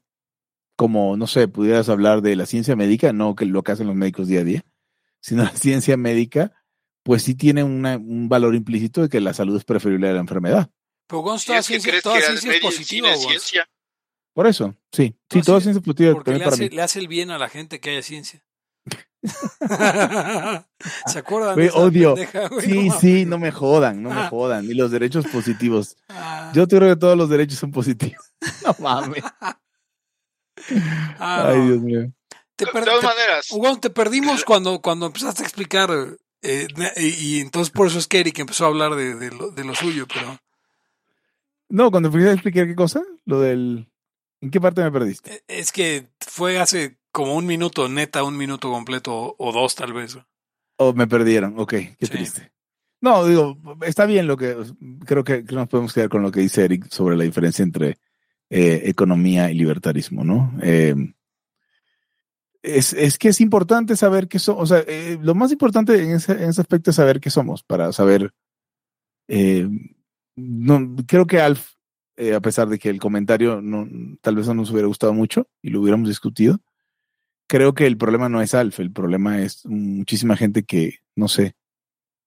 [0.78, 3.96] Como, no sé, pudieras hablar de la ciencia médica, no que lo que hacen los
[3.96, 4.66] médicos día a día,
[5.22, 6.52] sino la ciencia médica
[7.04, 10.20] pues sí tiene una- un valor implícito de que la salud es preferible a la
[10.20, 10.70] enfermedad.
[11.08, 13.70] Pero Gonz, Si toda es ciencia, toda es positiva, ciencia.
[14.34, 15.16] Por eso, sí.
[15.30, 16.76] Sí, Toda toda ciencia- es positiva Porque también le para hace, mí.
[16.76, 18.44] le hace el bien a la gente que haya ciencia.
[21.08, 22.16] ¿Se acuerdan de esa odio.
[22.16, 22.50] pendeja?
[22.62, 24.28] Sí, No sí, no me jodan, no me Ah.
[24.30, 24.68] jodan.
[24.68, 25.96] Ni los derechos positivos.
[26.10, 26.56] mames.
[26.56, 28.34] Yo creo que todos los derechos son positivos.
[28.66, 29.24] No mames.
[31.20, 31.66] Ah, Ay, no.
[31.68, 32.12] Dios mío.
[32.56, 35.90] Te De todas maneras, Hugo, te perdimos cuando, cuando empezaste a explicar.
[36.42, 37.08] eh, y,
[37.38, 39.76] y entonces por eso es que Eric empezó a hablar de, de lo, de lo
[39.76, 40.38] suyo, pero
[41.70, 43.90] No, cuando fui a explicar qué cosa, lo del.
[44.42, 45.34] ¿En qué parte me perdiste?
[45.34, 49.76] eh, es que fue hace como un minuto, neta, un minuto completo o, o dos
[49.76, 50.18] tal vez.
[50.78, 52.08] O me perdieron, ok, qué Sí.
[52.10, 52.52] triste.
[53.02, 54.56] No, digo, está bien lo que.
[55.06, 57.98] Creo que, que nos podemos quedar con lo que dice Eric sobre la diferencia entre
[58.50, 60.54] eh, economía y libertarismo, ¿no?
[60.62, 60.96] Eh,
[62.62, 64.64] es, es que es importante saber qué somos.
[64.64, 67.64] O sea, eh, lo más importante en ese, en ese aspecto es saber qué somos,
[67.64, 68.34] para saber.
[70.36, 71.74] no, creo que Alf,
[72.36, 73.88] a pesar de que el comentario no,
[74.22, 76.62] tal vez no nos hubiera gustado mucho y lo hubiéramos discutido,
[77.48, 81.56] creo que el problema no es Alf, el problema es muchísima gente que, no sé.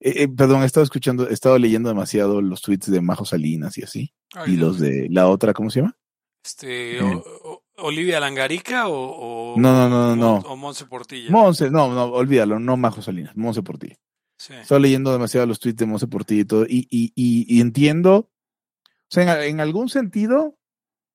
[0.01, 3.79] Eh, eh, perdón, he estado escuchando, he estado leyendo demasiado los tweets de Majo Salinas
[3.79, 5.97] y así, Ay, y los de la otra, ¿cómo se llama?
[6.45, 11.31] Este, o- o- Olivia Langarica o, o, No, no, no, no, o Monse Portilla.
[11.31, 13.97] Monse, no, no, olvídalo, no Majo Salinas, Monse Portilla.
[14.39, 14.53] Sí.
[14.55, 18.17] Estaba leyendo demasiado los tweets de Monse Portilla y todo, y, y, y, y entiendo,
[18.17, 18.31] o
[19.11, 20.57] sea, en, en algún sentido,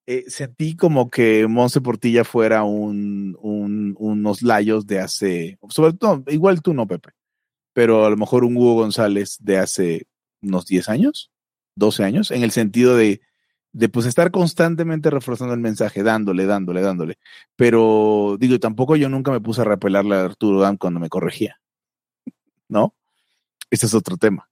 [0.07, 6.24] eh, sentí como que Monse Portilla fuera un, un, unos layos de hace, sobre todo,
[6.28, 7.09] igual tú no, Pepe,
[7.74, 10.07] pero a lo mejor un Hugo González de hace
[10.41, 11.32] unos 10 años,
[11.78, 13.21] 12 años, en el sentido de,
[13.76, 17.17] de pues estar constantemente reforzando el mensaje, dándole, dándole, dándole.
[17.55, 21.59] Pero digo, tampoco yo nunca me puse a repelarle a Arturo Dam cuando me corregía.
[22.69, 22.95] ¿No?
[23.69, 24.49] Ese es otro tema.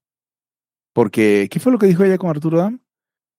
[0.94, 2.82] Porque, ¿qué fue lo que dijo ella con Arturo Dam?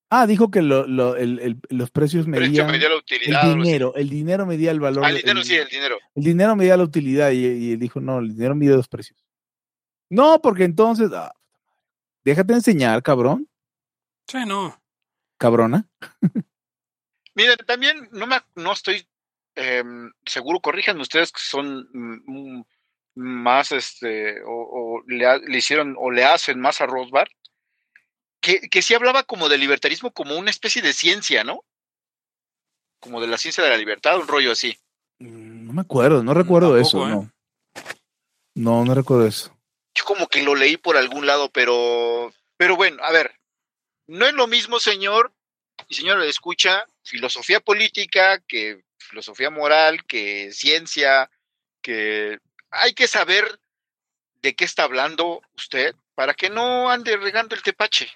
[0.08, 3.54] Ah, dijo que lo, lo, el, el, los precios precio medían medía la el utilidad.
[3.56, 5.04] dinero, el dinero medía el valor.
[5.04, 5.96] Ah, el dinero el- sí, el dinero.
[6.14, 9.18] el dinero medía la utilidad y, y él dijo, no, el dinero mide los precios.
[10.10, 11.32] No, porque entonces, ah,
[12.24, 13.48] déjate enseñar, cabrón,
[14.28, 14.78] Sí, no.
[15.43, 15.84] Cabrona.
[17.34, 19.05] Miren, también no me no estoy
[19.57, 22.62] em, seguro, corríjanme ustedes que son mm,
[23.16, 27.28] más este o, o le, hicieron o le hacen más a Rosbar,
[28.40, 31.64] que, que sí hablaba como de libertarismo como una especie de ciencia, ¿no?
[33.01, 34.78] Como de la ciencia de la libertad, un rollo así.
[35.18, 37.11] Mm, No me acuerdo, no recuerdo tampoco, eso, ¿eh?
[37.11, 37.32] no.
[38.55, 39.59] No, no recuerdo eso.
[39.95, 43.41] Yo como que lo leí por algún lado, pero pero bueno, a ver,
[44.12, 45.32] no es lo mismo, señor
[45.88, 51.30] y señora, escucha filosofía política que filosofía moral, que ciencia,
[51.80, 52.38] que
[52.70, 53.58] hay que saber
[54.42, 58.12] de qué está hablando usted para que no ande regando el tepache.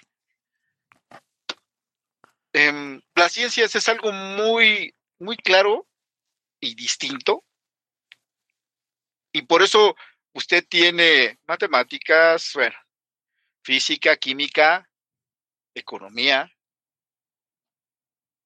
[2.53, 5.87] Em, la ciencia es algo muy, muy claro
[6.59, 7.43] y distinto.
[9.31, 9.95] Y por eso
[10.33, 12.77] usted tiene matemáticas, bueno,
[13.63, 14.86] física, química,
[15.79, 16.51] economía,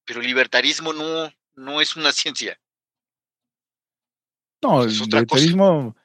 [0.06, 2.60] pero el libertarismo no, no es una ciencia.
[4.62, 5.96] No, el Es libertarismo.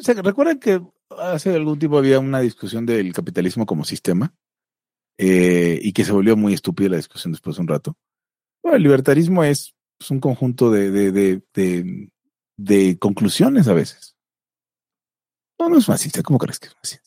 [0.00, 0.80] ¿Se ¿Recuerdan que
[1.18, 4.34] hace algún tiempo había una discusión del capitalismo como sistema?
[5.18, 7.96] Eh, y que se volvió muy estúpida la discusión después de un rato.
[8.62, 12.10] Bueno, el libertarismo es pues, un conjunto de, de, de, de,
[12.56, 14.16] de conclusiones a veces.
[15.58, 16.22] No, no es una ciencia.
[16.22, 17.05] ¿Cómo crees que es una ciencia?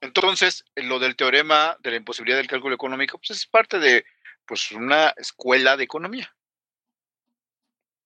[0.00, 4.04] Entonces, lo del teorema de la imposibilidad del cálculo económico, pues es parte de
[4.46, 6.34] pues una escuela de economía.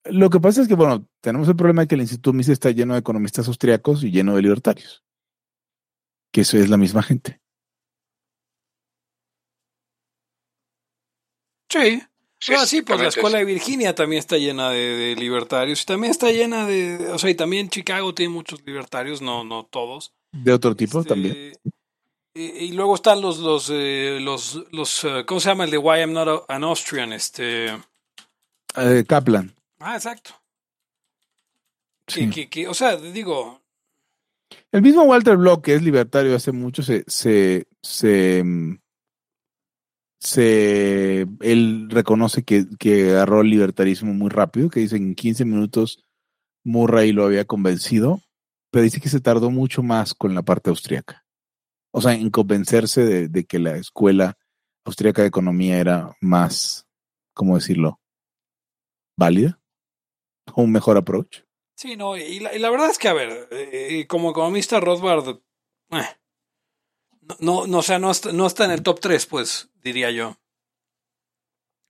[0.05, 2.71] Lo que pasa es que, bueno, tenemos el problema de que el Instituto Mises está
[2.71, 5.05] lleno de economistas austriacos y lleno de libertarios.
[6.33, 7.41] Que eso es la misma gente.
[11.69, 12.03] Sí.
[12.49, 16.11] Ah, sí, pues la escuela de Virginia también está llena de, de libertarios y también
[16.11, 20.13] está llena de, o sea, y también Chicago tiene muchos libertarios, no, no todos.
[20.33, 21.53] De otro tipo Este, también.
[22.35, 25.79] Y, y luego están los, los, eh, los, los, eh, ¿cómo se llama el de
[25.79, 27.13] Why I'm Not an Austrian?
[27.13, 27.67] Este,
[28.77, 29.55] Eh, Kaplan.
[29.81, 30.31] ah, exacto.
[32.07, 32.31] sí.
[32.31, 33.61] Que, que, que, o sea, digo,
[34.71, 38.43] El mismo Walter Block, que es libertario hace mucho, se, se, se,
[40.19, 46.03] se- él reconoce que, que agarró el libertarismo muy rápido, que dice en 15 minutos
[46.65, 48.21] Murray lo había convencido,
[48.71, 51.22] pero dice que se tardó mucho más con la parte austríaca.
[51.93, 54.39] O sea, en convencerse de, que la escuela
[54.85, 56.87] austríaca de economía era más,
[57.35, 58.01] ¿cómo decirlo?
[59.17, 59.61] válida
[60.55, 61.43] o un mejor approach.
[61.77, 65.41] Sí, no, y la, y la verdad es que, a ver, eh, como economista, Rothbard,
[65.91, 66.17] eh,
[67.21, 70.11] no, no, no, o sea, no está, no está en el top 3, pues, diría
[70.11, 70.37] yo.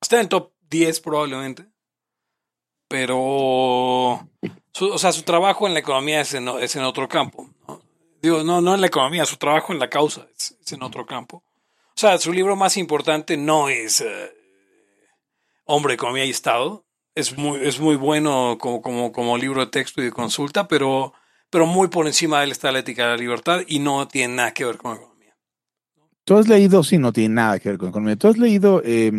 [0.01, 1.67] Está en el top 10 probablemente,
[2.89, 4.29] pero,
[4.73, 7.49] su, o sea, su trabajo en la economía es en, es en otro campo.
[7.67, 7.82] ¿no?
[8.23, 11.05] Digo, no, no en la economía, su trabajo en la causa es, es en otro
[11.05, 11.45] campo.
[11.89, 14.33] O sea, su libro más importante no es eh,
[15.65, 16.87] Hombre, Economía y Estado.
[17.15, 21.13] Es muy, es muy bueno como, como, como libro de texto y de consulta, pero,
[21.51, 24.37] pero muy por encima de él está la ética de la libertad y no tiene
[24.37, 25.37] nada que ver con economía.
[26.25, 28.17] Tú has leído, sí, no tiene nada que ver con economía.
[28.17, 29.13] Tú has leído eh,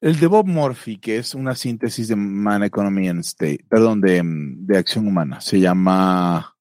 [0.00, 4.22] el de Bob Murphy, que es una síntesis de Man Economy and State, perdón, de,
[4.22, 5.40] de acción humana.
[5.40, 6.53] Se llama.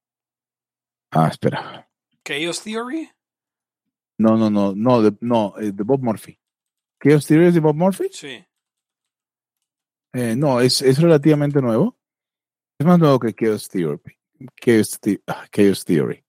[1.16, 1.88] Ah, espera.
[2.24, 3.09] Chaos Theory.
[4.18, 6.39] No, no, no, no, de, no, eh, de Bob Murphy.
[6.99, 8.09] ¿Chaos Theory es de Bob Murphy?
[8.11, 8.43] Sí.
[10.14, 11.97] Eh, no, es, es relativamente nuevo.
[12.80, 13.99] Es más nuevo que Chaos Theory.
[14.59, 16.24] Chaos, The- ah, Chaos Theory.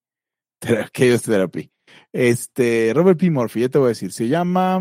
[0.92, 1.70] Chaos Therapy.
[2.12, 3.30] Este, Robert P.
[3.30, 4.80] Murphy, ya te voy a decir, se llama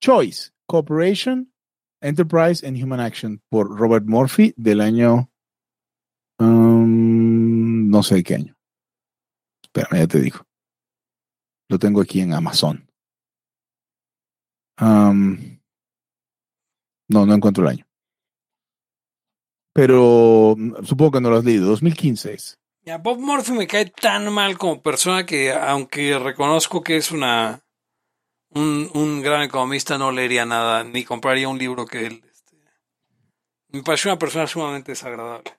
[0.00, 1.52] Choice, Cooperation,
[2.00, 5.30] Enterprise and Human Action por Robert Murphy del año,
[6.38, 8.57] um, no sé de qué año.
[9.72, 10.38] Espérame, ya te digo.
[11.68, 12.88] Lo tengo aquí en Amazon.
[14.80, 15.58] Um,
[17.08, 17.86] no, no encuentro el año.
[19.74, 21.66] Pero mm, supongo que no lo has leído.
[21.68, 22.58] 2015 es.
[22.82, 27.62] Ya, Bob Murphy me cae tan mal como persona que, aunque reconozco que es una
[28.50, 32.22] un, un gran economista, no leería nada, ni compraría un libro que él.
[32.32, 32.56] este,
[33.72, 35.52] me parece una persona sumamente desagradable.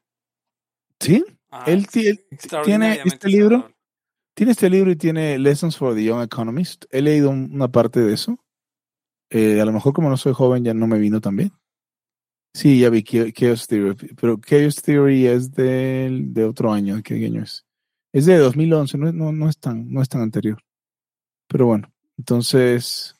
[0.99, 1.23] ¿Sí?
[1.51, 2.19] Ah, Él ti- él
[2.65, 3.71] tiene este libro.
[4.39, 6.85] Tiene este libro y tiene Lessons for the Young Economist.
[6.91, 8.39] He leído un- una parte de eso.
[9.29, 11.51] Eh, a lo mejor como no soy joven ya no me vino también.
[12.53, 17.01] Sí, ya vi Cha- Chaos Theory, pero Chaos Theory es del, de otro año.
[17.03, 17.65] ¿Qué año es?
[18.13, 20.63] Es de 2011, no, no, no, es tan, no es tan anterior.
[21.49, 23.17] Pero bueno, entonces,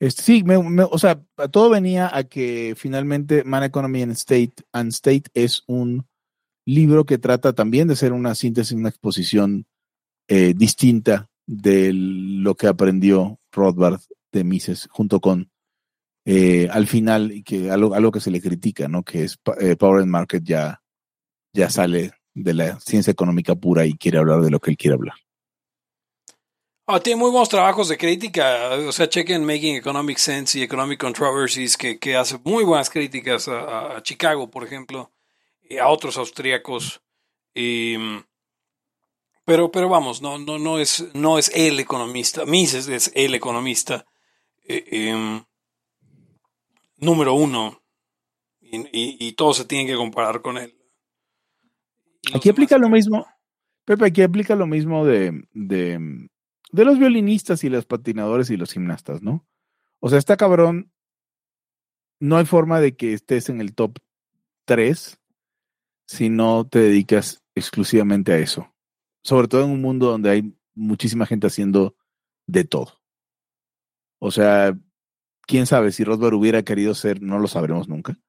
[0.00, 1.22] este, sí, me- me- o sea,
[1.52, 6.04] todo venía a que finalmente Man Economy and State, and State es un
[6.66, 9.66] libro que trata también de ser una síntesis, una exposición
[10.28, 14.00] eh, distinta de lo que aprendió Rothbard
[14.32, 15.50] de Mises, junto con
[16.24, 19.04] eh, al final, y que algo, algo que se le critica, ¿no?
[19.04, 20.82] Que es eh, Power and Market ya,
[21.52, 24.94] ya sale de la ciencia económica pura y quiere hablar de lo que él quiere
[24.94, 25.14] hablar.
[26.88, 28.70] Ah, tiene muy buenos trabajos de crítica.
[28.86, 34.00] O sea, chequen Making Economic Sense y Economic Controversies, que, hace muy buenas críticas a
[34.02, 35.12] Chicago, por ejemplo,
[35.68, 37.02] y a otros austríacos.
[37.54, 38.24] Y, mm,
[39.46, 42.44] pero, pero vamos, no, no, no, es, no es el economista.
[42.44, 44.04] Mises es el economista
[44.64, 45.44] eh, em,
[46.98, 47.80] número uno.
[48.60, 50.76] Y, y, y todos se tienen que comparar con él.
[52.34, 53.24] Aquí aplica lo mismo,
[53.84, 56.28] Pepe, aquí aplica lo mismo de, de,
[56.72, 59.46] de los violinistas y los patinadores y los gimnastas, ¿no?
[60.00, 60.90] O sea, está cabrón,
[62.18, 63.98] no hay forma de que estés en el top
[64.64, 65.20] 3
[66.06, 68.75] si no te dedicas exclusivamente a eso.
[69.26, 71.96] Sobre todo en un mundo donde hay muchísima gente haciendo
[72.46, 73.00] de todo.
[74.20, 74.78] O sea,
[75.48, 78.20] quién sabe si Rothbard hubiera querido ser, no lo sabremos nunca.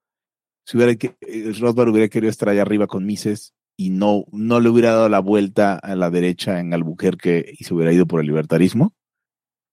[0.66, 4.70] Si hubiera eh, Rothbard hubiera querido estar allá arriba con Mises y no, no le
[4.70, 8.26] hubiera dado la vuelta a la derecha en Albuquerque y se hubiera ido por el
[8.26, 8.96] libertarismo,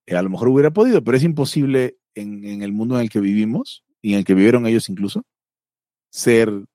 [0.05, 3.21] eh, a lo mejor hubiera podido, pero es imposible en el mundo en el que
[3.21, 5.25] vivimos y en el que vivieron ellos incluso,
[6.11, 6.67] ser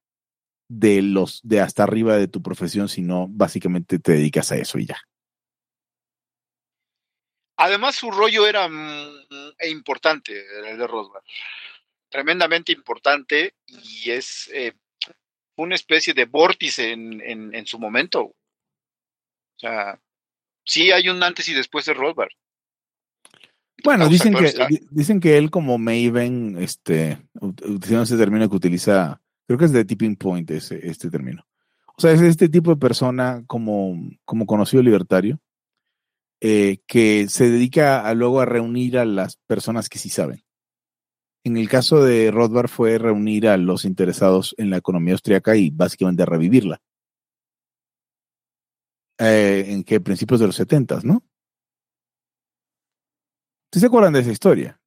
[0.70, 4.86] de los de hasta arriba de tu profesión, sino básicamente te dedicas a eso y
[4.86, 4.98] ya.
[7.58, 9.26] Además, su rollo era mm,
[9.58, 11.24] e importante, el de Rothbard.
[12.08, 14.74] Tremendamente importante y es eh,
[15.58, 18.22] una especie de vórtice en, en, en, su momento.
[18.22, 18.36] O
[19.58, 20.00] sea,
[20.64, 22.32] sí hay un antes y después de Rothbard.
[23.84, 24.54] Bueno, dicen que,
[24.92, 29.84] dicen que él como Maven, este, utilizando ese término que utiliza, creo que es de
[29.84, 31.44] tipping point ese, este término.
[31.98, 35.40] O sea, es este tipo de persona como, como conocido libertario,
[36.40, 40.44] eh, que se dedica a, luego a reunir a las personas que sí saben.
[41.44, 45.72] En el caso de Rothbard fue reunir a los interesados en la economía austriaca y
[45.72, 46.80] básicamente revivirla.
[49.18, 51.24] Eh, en que principios de los 70, ¿no?
[53.74, 54.80] ¿Sí se acuerdan de esa historia?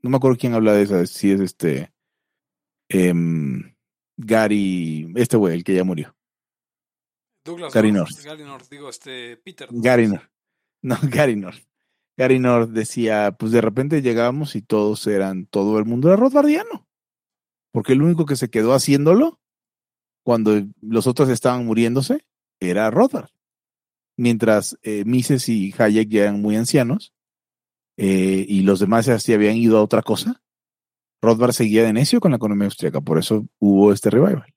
[0.00, 1.92] No me acuerdo quién habla de esa, si es este
[2.88, 3.12] eh,
[4.18, 6.14] Gary, este güey, el que ya murió.
[7.44, 8.24] Douglas Gary North, North.
[8.24, 9.68] Gary North, digo, este, Peter.
[9.70, 10.28] Gary North.
[10.82, 11.62] No, Gary North.
[12.16, 16.86] Gary North decía, pues de repente llegábamos y todos eran, todo el mundo era rothbardiano.
[17.72, 19.40] Porque el único que se quedó haciéndolo
[20.28, 22.26] cuando los otros estaban muriéndose,
[22.60, 23.30] era Rothbard.
[24.18, 27.14] Mientras eh, Mises y Hayek ya eran muy ancianos
[27.96, 30.42] eh, y los demás ya se habían ido a otra cosa,
[31.20, 34.54] Rothbard seguía de necio con la economía austríaca, por eso hubo este revival.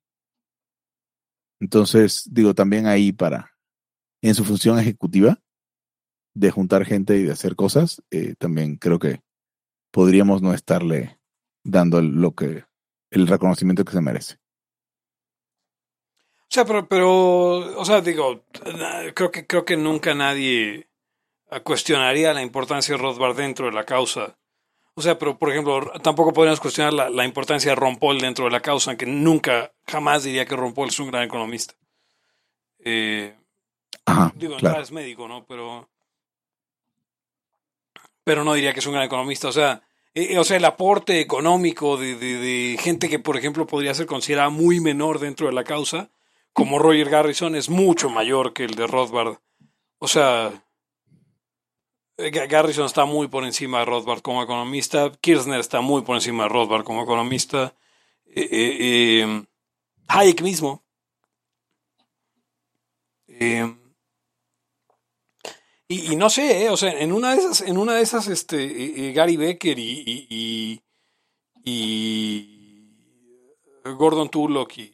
[1.59, 3.51] Entonces, digo, también ahí para,
[4.21, 5.39] en su función ejecutiva,
[6.33, 9.21] de juntar gente y de hacer cosas, eh, también creo que
[9.91, 11.19] podríamos no estarle
[11.63, 12.65] dando lo que,
[13.11, 14.35] el reconocimiento que se merece.
[16.43, 18.45] O sea, pero, pero, o sea, digo,
[19.13, 20.89] creo que, creo que nunca nadie
[21.63, 24.37] cuestionaría la importancia de Rothbard dentro de la causa.
[25.01, 28.51] O sea, pero por ejemplo, tampoco podríamos cuestionar la, la importancia de Rompol dentro de
[28.51, 31.73] la causa, aunque nunca, jamás diría que Rompol es un gran economista.
[32.85, 33.35] Eh,
[34.05, 34.79] Ajá, digo, claro.
[34.79, 35.43] es médico, ¿no?
[35.47, 35.89] Pero,
[38.23, 39.47] pero no diría que es un gran economista.
[39.47, 39.81] O sea,
[40.13, 44.05] eh, o sea, el aporte económico de, de, de gente que, por ejemplo, podría ser
[44.05, 46.11] considerada muy menor dentro de la causa,
[46.53, 49.37] como Roger Garrison, es mucho mayor que el de Rothbard.
[49.97, 50.61] O sea, eh,
[52.29, 56.49] Garrison está muy por encima de Rothbard como economista, Kirchner está muy por encima de
[56.49, 57.75] Rothbard como economista,
[58.27, 59.45] eh, eh, eh,
[60.07, 60.83] Hayek mismo.
[63.27, 63.75] Eh,
[65.87, 68.63] y, no sé, eh, o sea, en una de esas, en una de esas, este,
[68.63, 70.81] eh, eh, Gary Becker y,
[71.65, 72.87] y,
[73.83, 74.93] Gordon Tullock y,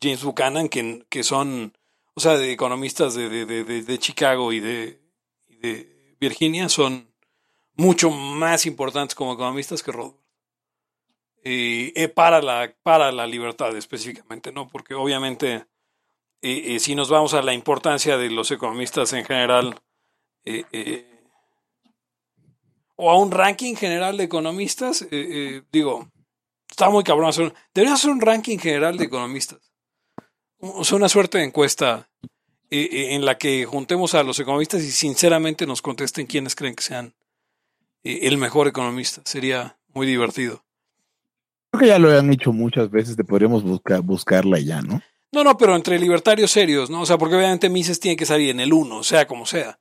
[0.00, 1.76] James Buchanan, que, que son,
[2.14, 5.00] o sea, de economistas de, de, de, de- Chicago y de
[6.22, 7.12] Virginia, son
[7.74, 10.22] mucho más importantes como economistas que Rothbard.
[11.44, 14.68] Eh, eh, para, la, para la libertad específicamente, ¿no?
[14.68, 15.66] Porque obviamente,
[16.40, 19.80] eh, eh, si nos vamos a la importancia de los economistas en general,
[22.94, 25.04] o a un ranking general de economistas,
[25.72, 26.08] digo,
[26.70, 29.72] está muy cabrón hacer un, deberíamos hacer un ranking general de economistas.
[30.58, 32.08] O sea, una suerte de encuesta
[32.74, 36.74] eh, eh, en la que juntemos a los economistas y sinceramente nos contesten quiénes creen
[36.74, 37.12] que sean
[38.02, 39.20] eh, el mejor economista.
[39.26, 40.64] Sería muy divertido.
[41.70, 45.02] Creo que ya lo han hecho muchas veces, te podríamos buscar, buscarla ya, ¿no?
[45.32, 47.02] No, no, pero entre libertarios serios, ¿no?
[47.02, 49.78] O sea, porque obviamente Mises tiene que salir en el 1, sea como sea.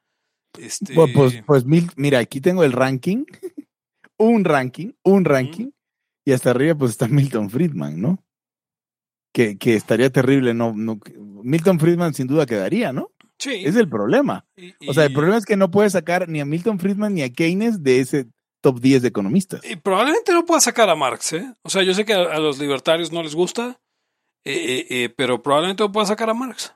[0.59, 1.63] Este, Bueno, pues, pues
[1.95, 3.23] mira, aquí tengo el ranking,
[4.17, 5.69] un ranking, un ranking,
[6.25, 8.21] y hasta arriba pues está Milton Friedman, ¿no?
[9.31, 10.99] Que, que estaría terrible, no, no,
[11.43, 13.11] Milton Friedman sin duda quedaría, ¿no?
[13.37, 13.63] sí.
[13.65, 14.45] Es el problema.
[14.55, 17.23] Y- O sea, el problema es que no puedes sacar ni a Milton Friedman ni
[17.23, 18.27] a Keynes de ese
[18.61, 19.61] top 10 de economistas.
[19.65, 21.53] Y probablemente no pueda sacar a Marx, ¿eh?
[21.63, 23.81] O sea, yo sé que a, a los libertarios no les gusta,
[24.45, 26.73] eh, eh, eh, pero probablemente no pueda sacar a Marx.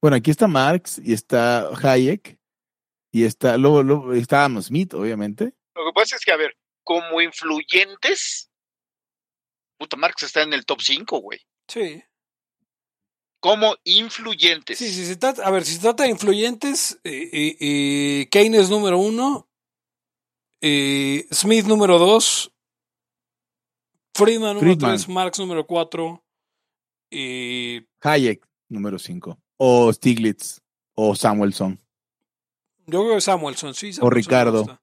[0.00, 2.38] Bueno, aquí está Marx y está Hayek
[3.12, 5.54] y está, luego, luego está Adam Smith, obviamente.
[5.74, 8.50] Lo que pasa es que, a ver, como influyentes,
[9.78, 11.40] puta, Marx está en el top 5, güey.
[11.68, 12.02] Sí.
[13.46, 14.76] Como influyentes.
[14.76, 18.70] Sí, sí, se trata, a ver, si se trata de influyentes, eh, eh, eh, Keynes
[18.70, 19.48] número uno,
[20.60, 22.52] eh, Smith número dos,
[24.14, 24.90] Friedman número Friedman.
[24.96, 26.24] tres, Marx número cuatro,
[27.08, 29.38] y Hayek, número 5.
[29.58, 30.60] O Stiglitz,
[30.96, 31.80] o Samuelson.
[32.86, 33.92] yo creo que Samuelson, sí.
[33.92, 34.80] Samuelson me Ricardo.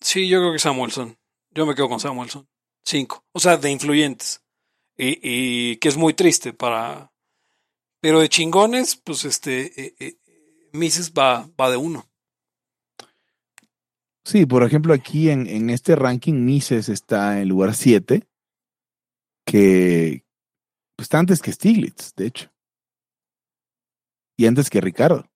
[0.00, 1.16] Sí, yo creo que Samuelson.
[1.52, 2.48] Yo me quedo con Samuelson.
[2.84, 3.24] Cinco.
[3.32, 4.41] O sea, de influyentes.
[4.96, 7.12] Y, y que es muy triste para...
[8.00, 9.80] Pero de chingones, pues este...
[9.80, 10.18] eh, eh,
[10.72, 12.08] Mises va, va de uno.
[14.24, 18.26] Sí, por ejemplo, aquí en, en este ranking Mises está en lugar 7,
[19.44, 20.24] que
[20.96, 22.52] pues, está antes que Stiglitz, de hecho.
[24.36, 25.28] Y antes que Ricardo.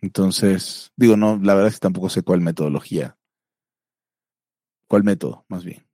[0.00, 3.18] Entonces, digo, no, la verdad es que tampoco sé cuál metodología.
[4.88, 5.87] ¿Cuál método, más bien?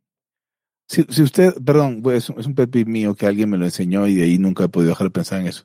[0.86, 4.14] Si, si usted, perdón, pues, es un pet mío que alguien me lo enseñó y
[4.14, 5.64] de ahí nunca he podido dejar de pensar en eso.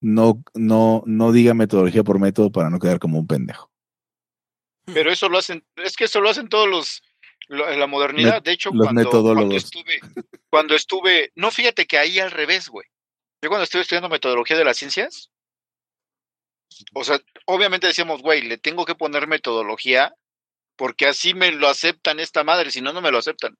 [0.00, 3.70] No, no, no diga metodología por método para no quedar como un pendejo.
[4.86, 7.02] Pero eso lo hacen, es que eso lo hacen todos los,
[7.48, 8.42] lo- en la modernidad.
[8.42, 10.00] De hecho, los cuando, cuando estuve,
[10.48, 12.86] cuando estuve, no fíjate que ahí al revés, güey.
[13.42, 15.30] Yo cuando estuve estudiando metodología de las ciencias,
[16.94, 20.14] o sea, obviamente decíamos, güey, le tengo que poner metodología
[20.76, 23.54] porque así me lo aceptan esta madre, si no, no me lo aceptan.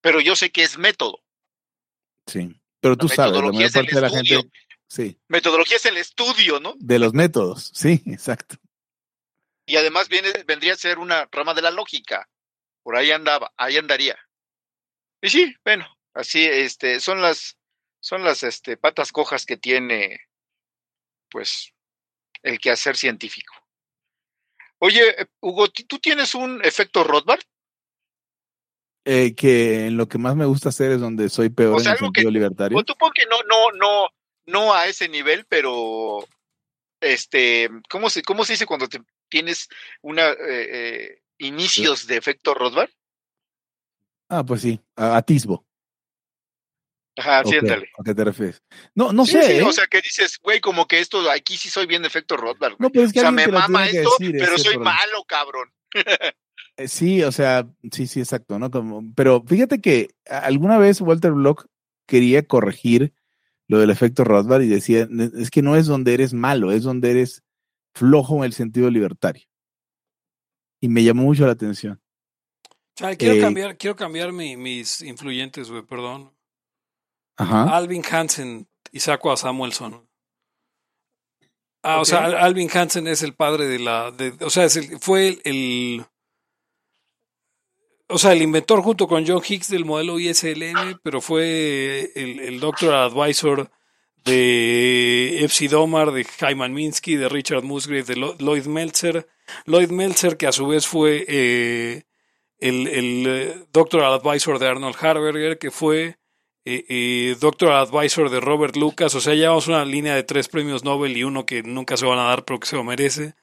[0.00, 1.20] Pero yo sé que es método.
[2.26, 2.54] Sí.
[2.80, 4.40] Pero tú La sabes, la mayor parte de la estudio.
[4.42, 6.74] gente, sí, Metodología es el estudio, ¿no?
[6.78, 8.56] de los métodos, sí, exacto.
[9.66, 12.28] Y además viene, vendría a ser una rama de la lógica.
[12.82, 14.16] Por ahí andaba, ahí andaría.
[15.20, 17.58] Y sí, bueno, así este, son las,
[18.00, 20.20] son las este, patas cojas que tiene,
[21.28, 21.74] pues,
[22.42, 23.52] el quehacer científico.
[24.78, 27.42] Oye, Hugo, ¿tú tienes un efecto Rothbard?
[29.10, 31.92] Eh, que en lo que más me gusta hacer es donde soy peor O sea,
[31.92, 32.76] en el algo que- sentido libertario.
[32.76, 34.08] O tú que no, no, no,
[34.46, 36.26] no a ese nivel, pero
[37.00, 39.68] este, ¿cómo se, cómo se dice cuando te tienes
[40.02, 42.90] una eh, eh, inicios de efecto Rothbard?
[44.28, 45.64] Ah, pues sí, atisbo.
[47.16, 47.90] Ajá, sí, Ok, ándale.
[47.98, 48.62] ¿A qué te refieres?
[48.94, 49.42] No, no Sí, sé.
[49.42, 49.62] sí, ¿eh?
[49.62, 52.76] o sea, que dices, güey, como que esto, aquí sí soy bien de efecto Rothbard.
[52.78, 54.92] no, pero es que o sea, me mama esto, decir, pero soy problema.
[54.92, 55.72] malo, cabrón.
[56.78, 58.70] Eh, Sí, o sea, sí, sí, exacto, ¿no?
[58.70, 61.66] Como, pero fíjate que alguna vez Walter Block
[62.06, 63.12] quería corregir
[63.66, 66.84] lo del efecto Rothbard y decía, "Ne- es que no es donde eres malo, es
[66.84, 67.42] donde eres
[67.94, 69.44] flojo en el sentido libertario.
[70.80, 72.00] Y me llamó mucho la atención.
[72.96, 76.32] Chale, quiero Eh, cambiar, quiero cambiar mi- mis influyentes, güey, perdón.
[77.36, 77.76] Ajá.
[77.76, 80.08] Alvin Hansen y saco a Samuelson.
[81.82, 84.76] Ah, o sea, Al- Alvin Hansen es el padre de la, de- o sea, es
[84.76, 86.06] el- fue el, el-
[88.08, 92.60] o sea, el inventor junto con John Hicks del modelo ISLM, pero fue el, el
[92.60, 93.70] doctor advisor
[94.24, 99.26] de Epsi Domar, de Hyman Minsky, de Richard Musgrave, de Lo- Lloyd Meltzer.
[99.66, 102.02] Lloyd Meltzer, que a su vez fue eh,
[102.58, 106.18] el, el eh, doctor advisor de Arnold Harberger, que fue
[106.64, 109.14] eh, eh, doctor advisor de Robert Lucas.
[109.14, 112.18] O sea, llevamos una línea de tres premios Nobel y uno que nunca se van
[112.18, 113.34] a dar, pero que se lo merece.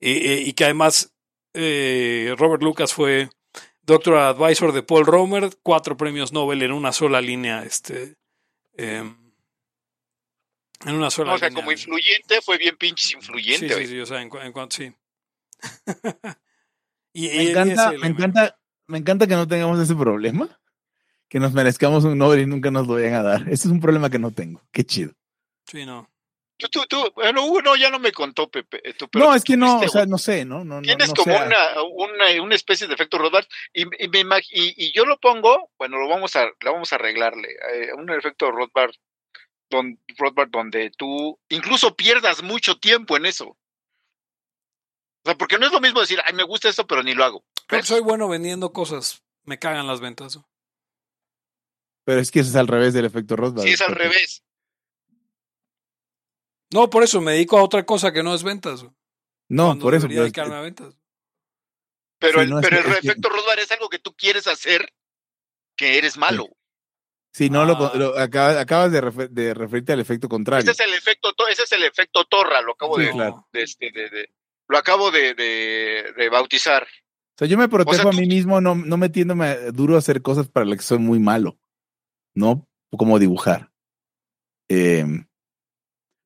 [0.00, 1.12] Y que además
[1.54, 3.30] Robert Lucas fue
[3.88, 7.64] doctor advisor de Paul Romer, cuatro premios Nobel en una sola línea.
[7.64, 8.16] Este,
[8.76, 9.16] em,
[10.84, 11.62] en una sola o sea, línea.
[11.62, 13.86] como influyente, fue bien pinches Sí, influyente, sí, güey.
[13.86, 14.92] sí, o sea, en, en cuanto sí.
[17.12, 20.48] y, Me encanta, me encanta, me encanta que no tengamos ese problema.
[21.28, 23.42] Que nos merezcamos un Nobel y nunca nos lo vayan a dar.
[23.42, 24.62] Ese es un problema que no tengo.
[24.72, 25.12] Qué chido.
[25.66, 26.08] Sí, no.
[26.58, 28.80] Tú, tú, tú, bueno, uno ya no me contó, Pepe.
[28.82, 30.64] eh, tú, pero no, es que no, tuviste o sea, no sé, ¿no?
[30.64, 34.86] no, Tienes no como una, una, una especie de efecto Rothbard y, y, me y,
[34.86, 38.50] y yo lo pongo, bueno, lo vamos a, lo vamos a arreglarle, eh, un efecto
[38.50, 38.90] Rothbard,
[39.70, 43.56] don, Rothbard donde tú incluso pierdas mucho tiempo en eso.
[45.24, 47.24] O sea, porque no es lo mismo decir, ay, me gusta esto, pero ni lo
[47.24, 47.44] hago.
[47.68, 47.86] Porque ¿Ves?
[47.86, 49.22] soy bueno vendiendo cosas.
[49.44, 50.40] Me cagan las ventas.
[52.04, 53.64] Pero es que eso es al revés del efecto Rothbard.
[53.66, 54.42] Si es al revés.
[56.72, 58.84] No, por eso me dedico a otra cosa que no es ventas.
[59.50, 59.78] ¿no?
[59.78, 60.06] Por eso.
[60.08, 60.94] pero es que- dedicarme a ventas.
[62.20, 63.98] Pero, Sí, el, no, es pero que- el es que- efecto Rothbard es algo que
[63.98, 64.92] tú quieres hacer
[65.76, 66.48] que eres malo.
[67.32, 67.92] Si no, lo, Ah.
[67.94, 70.62] lo- acabas, acabas de, refer- de referirte al efecto contrario.
[70.70, 73.48] Ese es el efecto, to- ese es el efecto Torra, lo acabo Sí, de, claro.
[73.52, 74.34] de este, de- de-
[74.68, 76.82] lo acabo de, de- de bautizar.
[76.82, 79.94] O sea, yo me protejo O sea, a mí tú- mismo no, no metiéndome duro
[79.94, 81.58] a hacer cosas para las que soy muy malo.
[82.34, 82.66] ¿No?
[82.90, 83.70] Como dibujar.
[84.68, 85.04] Eh,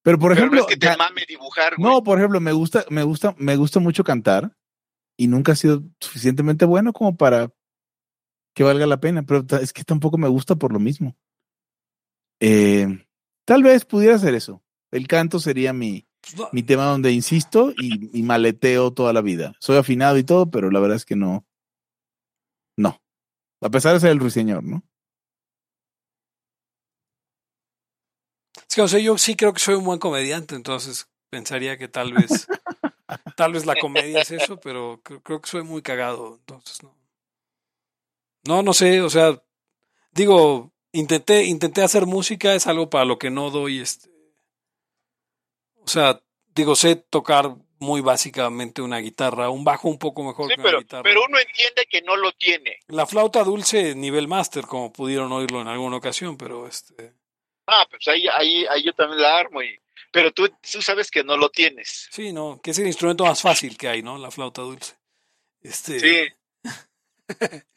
[0.03, 0.61] pero por Pero ejemplo.
[0.61, 1.93] no es que te mame dibujar, güey.
[1.93, 4.57] no, por ejemplo, me gusta, me gusta, me gusta mucho cantar
[5.17, 7.51] y nunca he sido suficientemente bueno como para
[8.55, 11.17] que valga la pena, pero es que tampoco me gusta por lo mismo.
[12.41, 13.07] Eh,
[13.47, 14.63] tal vez pudiera ser eso.
[14.91, 16.07] El canto sería mi,
[16.37, 19.55] Pues mi tema donde insisto y, y maleteo toda la vida.
[19.61, 21.47] Soy afinado y todo, pero la verdad es que no.
[22.77, 23.01] No.
[23.63, 24.83] A pesar de ser el ruiseñor, ¿no?
[28.73, 31.89] Es que, o sea, yo sí creo que soy un buen comediante, entonces pensaría que
[31.89, 32.47] tal vez,
[33.37, 36.97] tal vez la comedia es eso, pero creo, creo que soy muy cagado, entonces no.
[38.47, 39.43] No, no sé, o sea,
[40.13, 44.09] digo, intenté, intenté hacer música, es algo para lo que no doy, este,
[45.85, 46.23] o sea,
[46.55, 50.79] digo, sé tocar muy básicamente una guitarra, un bajo un poco mejor Sí, que pero,
[50.79, 51.03] una guitarra.
[51.03, 52.79] pero uno entiende que no lo tiene.
[52.89, 57.13] La flauta dulce nivel máster, como pudieron oírlo en alguna ocasión, pero este,
[57.67, 59.63] Ah, pues ahí, ahí, ahí yo también la armo.
[59.63, 59.79] Y,
[60.11, 62.09] pero tú, tú sabes que no lo tienes.
[62.11, 64.19] Sí, no, que es el instrumento más fácil que hay, ¿no?
[64.19, 64.97] La flauta dulce.
[65.61, 66.29] Este, Sí.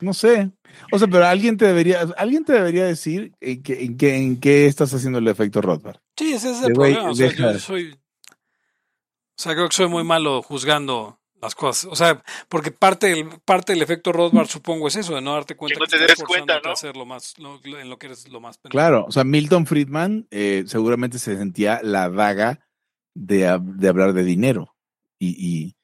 [0.00, 0.50] No sé.
[0.92, 4.40] O sea, pero alguien te debería, alguien te debería decir en qué, en qué, en
[4.40, 5.98] qué estás haciendo el efecto Rothbard.
[6.16, 7.10] Sí, ese es el problema.
[7.10, 7.92] O sea, yo soy.
[7.92, 11.90] O sea, creo que soy muy malo juzgando las cosas.
[11.90, 15.56] O sea, porque parte del, parte del efecto Rothbard, supongo, es eso, de no darte
[15.56, 16.72] cuenta Que no te estás des cuenta, forzándote a ¿no?
[16.72, 18.72] hacer lo más, lo- lo- en lo que eres lo más pendejo.
[18.78, 22.66] Claro, o sea, Milton Friedman eh, seguramente se sentía la daga
[23.14, 24.74] de, de hablar de dinero.
[25.18, 25.76] Y, y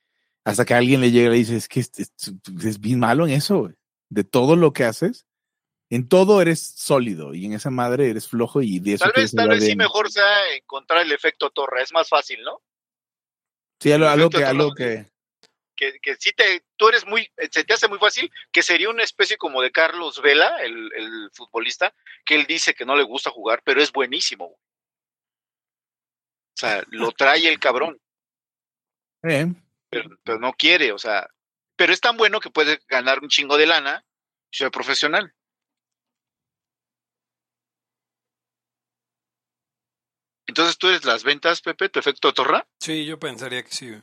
[0.45, 2.12] hasta que alguien le llega y le dice, es que es, es-
[2.65, 3.70] es bien malo en eso,
[4.09, 5.27] de todo lo que haces.
[5.93, 9.35] En todo eres sólido y en esa madre eres flojo y de eso Tal vez,
[9.35, 11.82] tal vez sí mejor sea encontrar el efecto Torra.
[11.82, 12.61] Es más fácil, ¿no?
[13.81, 15.10] Sí, algo, algo que, algo que,
[15.81, 19.02] Que, que sí te, tú eres muy, se te hace muy fácil, que sería una
[19.02, 21.94] especie como de Carlos Vela, el, el futbolista,
[22.27, 24.48] que él dice que no le gusta jugar, pero es buenísimo.
[24.48, 24.59] güey.
[26.55, 27.98] O sea, lo trae el cabrón.
[29.23, 29.47] eh,
[29.89, 31.27] pero, pero no quiere, o sea,
[31.77, 34.05] pero es tan bueno que puede ganar un chingo de lana
[34.52, 35.35] ser profesional.
[40.47, 42.69] Entonces tú eres las ventas, Pepe, tu efecto torra.
[42.81, 44.02] Sí, yo pensaría que sí.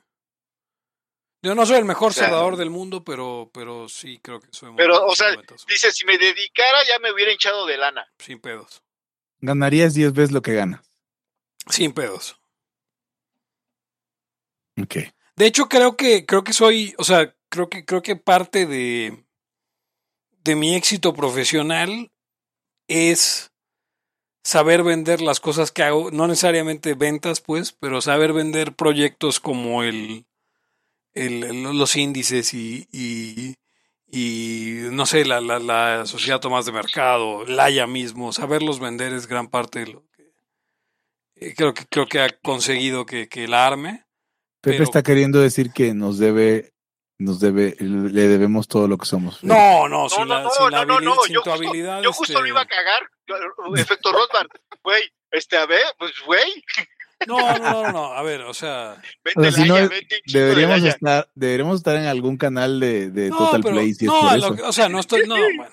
[1.48, 4.50] Yo no soy el mejor O sea, cerrador del mundo, pero, pero sí creo que
[4.52, 5.28] soy muy Pero, o sea.
[5.66, 8.06] Dice, si me dedicara ya me hubiera hinchado de lana.
[8.20, 8.84] sin pedos.
[9.40, 10.82] Ganarías 10 veces lo que ganas.
[11.70, 12.38] Sin pedos.
[14.78, 14.96] Ok.
[15.38, 19.24] De hecho, creo que, creo que soy, o sea, creo que, creo que parte de,
[20.44, 22.12] de mi éxito profesional
[22.90, 23.54] es
[24.44, 29.84] saber vender las cosas que hago, no necesariamente ventas, pues, pero saber vender proyectos como
[29.84, 30.26] el,
[31.26, 33.56] el- los índices y, y,
[34.10, 39.28] y, no sé, la, la, la sociedad Tomás de Mercado, Laia mismo, saberlos vender es
[39.28, 40.32] gran parte de lo que
[41.36, 44.06] eh, creo que creo que ha conseguido que, que la arme.
[44.62, 46.74] Pepe Pero- está queriendo decir que nos debe,
[47.20, 49.44] nos debe, le debemos todo lo que somos.
[49.44, 51.50] No, no, No, sin no, la, no, sin no, no, habilidad, no, sin yo tu
[51.52, 52.02] justo- habilidad.
[52.02, 53.02] Yo justo este, lo iba a cagar.
[53.76, 54.48] Efecto Rothbard.
[54.84, 56.64] Güey, este, a ver, pues, güey,
[57.26, 59.02] No, no, no, no, no, a ver, o sea,
[59.36, 63.38] O sea, si no, de Deberíamos estar, deberíamos estar en algún canal de, de no,
[63.38, 64.56] Total pero, Play si es no, por lo eso.
[64.56, 65.72] que- o sea, no estoy, no, bueno.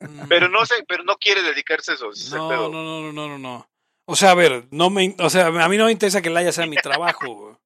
[0.00, 2.10] Mm, Pero no sé, pero no quiere dedicarse a eso.
[2.36, 3.68] no, no, no, no, no, no, no.
[4.04, 6.52] O sea, a ver, no me, o sea, a mí no me interesa que Laia
[6.52, 7.58] sea mi trabajo.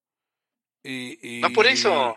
[0.83, 2.17] Y, y- No por eso.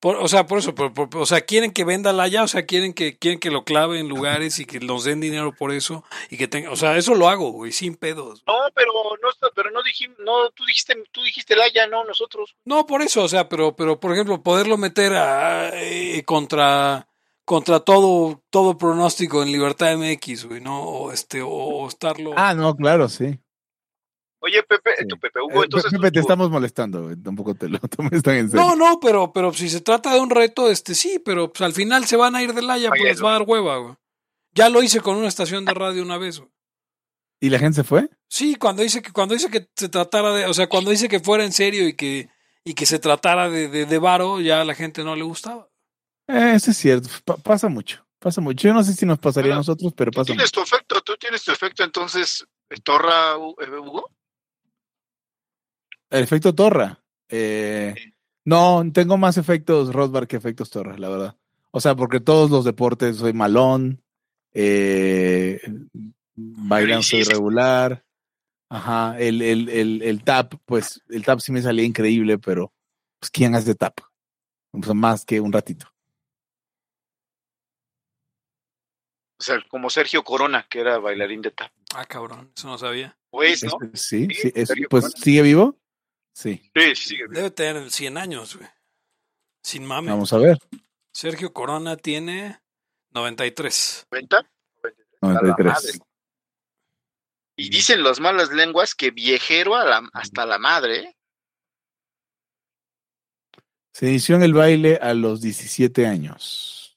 [0.00, 2.64] Por- o sea, por eso, por- por- o sea, quieren que venda Laia, o sea,
[2.66, 6.02] quieren que quieren que lo clave en lugares y que nos den dinero por eso
[6.30, 8.42] y que tenga, o sea, eso lo hago, güey, sin pedos.
[8.46, 8.90] No, pero
[9.22, 12.54] no, está- pero no dijimos, no, tú dijiste, tú dijiste Laya, no nosotros.
[12.64, 17.06] No, por eso, o sea, pero, pero por ejemplo, poderlo meter a, eh, contra,
[17.44, 20.82] contra todo, todo pronóstico en Libertad MX, güey, ¿no?
[20.82, 22.32] O este, o, o estarlo.
[22.36, 23.38] Ah, no, claro, sí.
[24.42, 25.06] Oye, Pepe, Sí.
[25.06, 28.22] tu Pepe Hugo, Eh, entonces Pepe, tú- te estamos molestando, güey, tampoco te lo tomes
[28.22, 28.64] tan en serio.
[28.64, 31.72] no, no, pero, pero si se trata de un reto, este sí, pero pues al
[31.74, 33.94] final se van a ir de Laya, pues les va a dar hueva, güey.
[34.52, 36.50] Ya lo hice con una estación de radio una vez, güey.
[37.42, 38.08] ¿Y la gente se fue?
[38.28, 41.20] Sí, cuando dice que, cuando dice que se tratara de, o sea, cuando dice que
[41.20, 42.28] fuera en serio y que,
[42.64, 45.68] y que se tratara de, de, de varo, ya a la gente no le gustaba.
[46.28, 48.68] Eh, eso es cierto, pa- pasa mucho, pasa mucho.
[48.68, 50.52] Yo no sé si nos pasaría a nosotros, pero tú pasa tienes mucho.
[50.52, 52.44] tu efecto, tú tienes tu efecto, entonces,
[52.84, 54.10] Torra, Hugo.
[56.10, 57.00] El efecto Torra.
[57.28, 57.94] Eh,
[58.44, 61.36] no, tengo más efectos Rothbard que efectos Torra, la verdad.
[61.70, 64.02] O sea, porque todos los deportes soy malón,
[64.52, 65.60] eh,
[66.34, 68.04] bailan soy regular.
[68.68, 72.72] Ajá, el, el, el, el tap, pues el tap sí me salía increíble, pero
[73.18, 73.98] pues ¿quién hace tap?
[74.82, 75.86] Sea, más que un ratito.
[79.38, 81.72] O sea, como Sergio Corona, que era bailarín de tap.
[81.94, 83.16] Ah, cabrón, eso no sabía.
[83.30, 83.70] Pues, ¿no?
[83.94, 85.20] Sí, Sí, sí, es- Sergio pues Corona.
[85.24, 85.76] sigue vivo.
[86.32, 87.16] Sí, Sí, sí.
[87.28, 88.68] Debe tener 100 años, güey.
[89.62, 90.10] Sin mame.
[90.10, 90.58] vamos a ver.
[91.12, 92.60] Sergio Corona tiene
[93.10, 94.06] 93.
[94.08, 94.50] ¿Cuenta?
[95.20, 96.00] 93.
[97.56, 100.98] Y dicen las malas lenguas que viejero a la- hasta la madre.
[101.00, 101.16] ¿eh?
[103.92, 106.96] Se inició en el baile a los 17 años.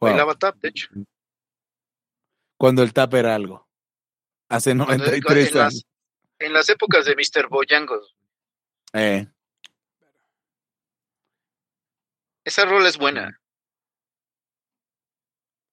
[0.00, 0.10] Wow.
[0.10, 0.88] Bailaba tap, de hecho.
[2.56, 3.66] Cuando el tap era algo.
[4.48, 5.86] Hace Cuando- 93 en, las, años.
[6.38, 7.48] En las épocas de Mr.
[7.48, 8.14] Boyangos.
[8.92, 9.26] Eh,
[12.44, 13.40] Esa rola es buena.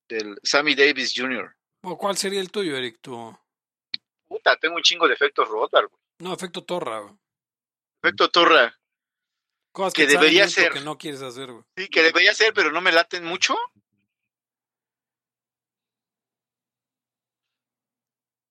[0.09, 1.55] Del Sammy Davis Jr.
[1.83, 2.99] ¿O ¿Cuál sería el tuyo, Eric?
[3.01, 3.35] Tú?
[4.27, 5.89] Puta, tengo un chingo de efectos güey.
[6.19, 7.15] No, efecto Torra, güey.
[8.03, 8.77] Efecto Torra.
[9.71, 10.73] Cosas Que debería ser.
[10.73, 11.63] Que no quieres hacer, güey.
[11.75, 13.55] Sí, que debería ser, pero no me laten mucho.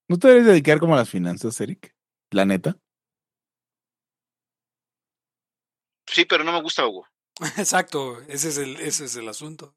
[0.09, 1.94] ¿No te debes dedicar como a las finanzas, Eric?
[2.31, 2.77] La neta.
[6.07, 7.07] Sí, pero no me gusta, Hugo.
[7.59, 9.75] Exacto, ese es el, ese es el asunto.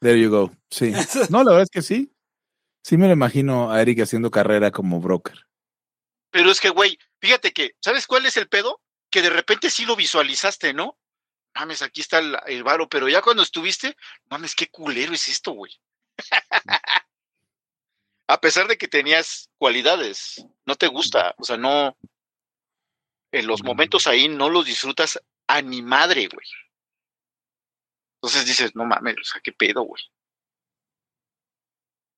[0.00, 0.52] There you go.
[0.70, 0.92] Sí.
[1.30, 2.12] No, la verdad es que sí.
[2.84, 5.46] Sí me lo imagino a Eric haciendo carrera como broker.
[6.30, 8.80] Pero es que, güey, fíjate que, ¿sabes cuál es el pedo?
[9.10, 10.98] Que de repente sí lo visualizaste, ¿no?
[11.54, 13.96] Mames, aquí está el, el varo, pero ya cuando estuviste,
[14.30, 15.72] mames, qué culero es esto, güey.
[18.28, 21.96] a pesar de que tenías cualidades, no te gusta, o sea, no,
[23.32, 26.46] en los momentos ahí no los disfrutas a ni madre, güey.
[28.16, 30.02] Entonces dices, no mames, o sea, qué pedo, güey.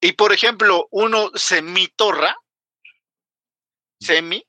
[0.01, 2.37] Y por ejemplo, uno semitorra,
[4.01, 4.45] semi,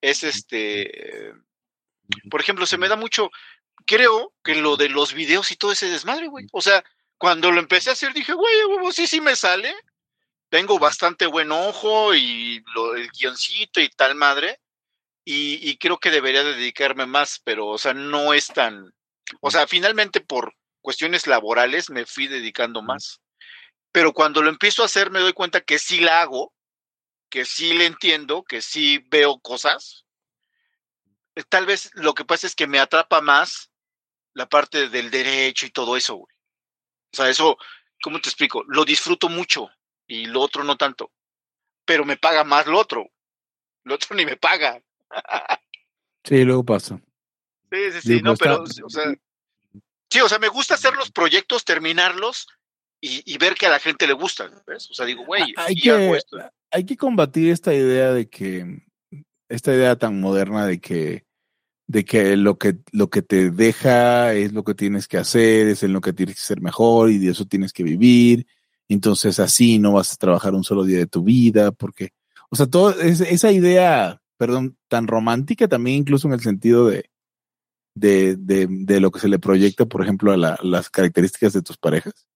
[0.00, 1.32] es este,
[2.30, 3.30] por ejemplo, se me da mucho,
[3.86, 6.46] creo que lo de los videos y todo ese desmadre, güey.
[6.52, 6.84] O sea,
[7.16, 9.72] cuando lo empecé a hacer dije, güey, huevo, sí, sí me sale.
[10.52, 14.60] Tengo bastante buen ojo y lo, el guioncito y tal madre.
[15.24, 18.92] y, y creo que debería dedicarme más, pero, o sea, no es tan,
[19.40, 23.20] o sea, finalmente por cuestiones laborales me fui dedicando más.
[23.92, 26.54] Pero cuando lo empiezo a hacer me doy cuenta que sí la hago,
[27.30, 30.06] que sí le entiendo, que sí veo cosas.
[31.36, 33.70] Eh, tal vez lo que pasa es que me atrapa más
[34.34, 36.34] la parte del derecho y todo eso, güey.
[37.12, 37.56] O sea, eso,
[38.02, 38.64] ¿cómo te explico?
[38.68, 39.70] Lo disfruto mucho
[40.12, 41.10] y lo otro no tanto.
[41.86, 43.10] Pero me paga más lo otro.
[43.84, 44.82] Lo otro ni me paga.
[46.24, 47.00] Sí, luego pasa.
[47.70, 49.04] Sí, sí, sí, no, pero, o sea,
[50.10, 52.46] sí, o sea, me gusta hacer los proyectos, terminarlos
[53.00, 54.90] y, y ver que a la gente le gusta, ¿ves?
[54.90, 56.38] O sea, digo, güey, hay, hago que, esto.
[56.70, 58.82] hay que combatir esta idea de que,
[59.48, 61.24] esta idea tan moderna de que,
[61.86, 65.82] de que lo que, lo que te deja es lo que tienes que hacer, es
[65.82, 68.46] en lo que tienes que ser mejor y de eso tienes que vivir.
[68.88, 72.10] Entonces así no vas a trabajar un solo día de tu vida, porque,
[72.50, 77.10] o sea, todo es, esa idea, perdón, tan romántica también incluso en el sentido de,
[77.94, 81.62] de, de, de lo que se le proyecta, por ejemplo, a la- las características de
[81.62, 82.26] tus parejas,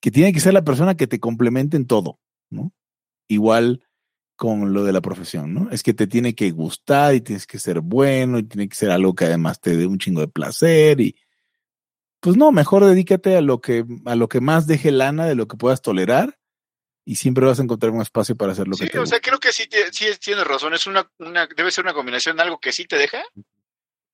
[0.00, 2.20] que tiene que ser la persona que te complemente en todo,
[2.50, 2.72] ¿no?
[3.28, 3.84] Igual
[4.36, 5.70] con lo de la profesión, ¿no?
[5.70, 8.90] Es que te tiene que gustar y tienes que ser bueno y tiene que ser
[8.90, 11.16] algo que además te dé un chingo de placer y
[12.20, 15.46] pues no, mejor dedícate a lo que a lo que más deje lana de lo
[15.48, 16.38] que puedas tolerar
[17.06, 19.20] y siempre vas a encontrar un espacio para hacer lo Sí, que te o sea,
[19.20, 20.74] creo que sí, sí tienes razón.
[20.74, 23.22] Es una, una, debe ser una combinación de algo que sí te deja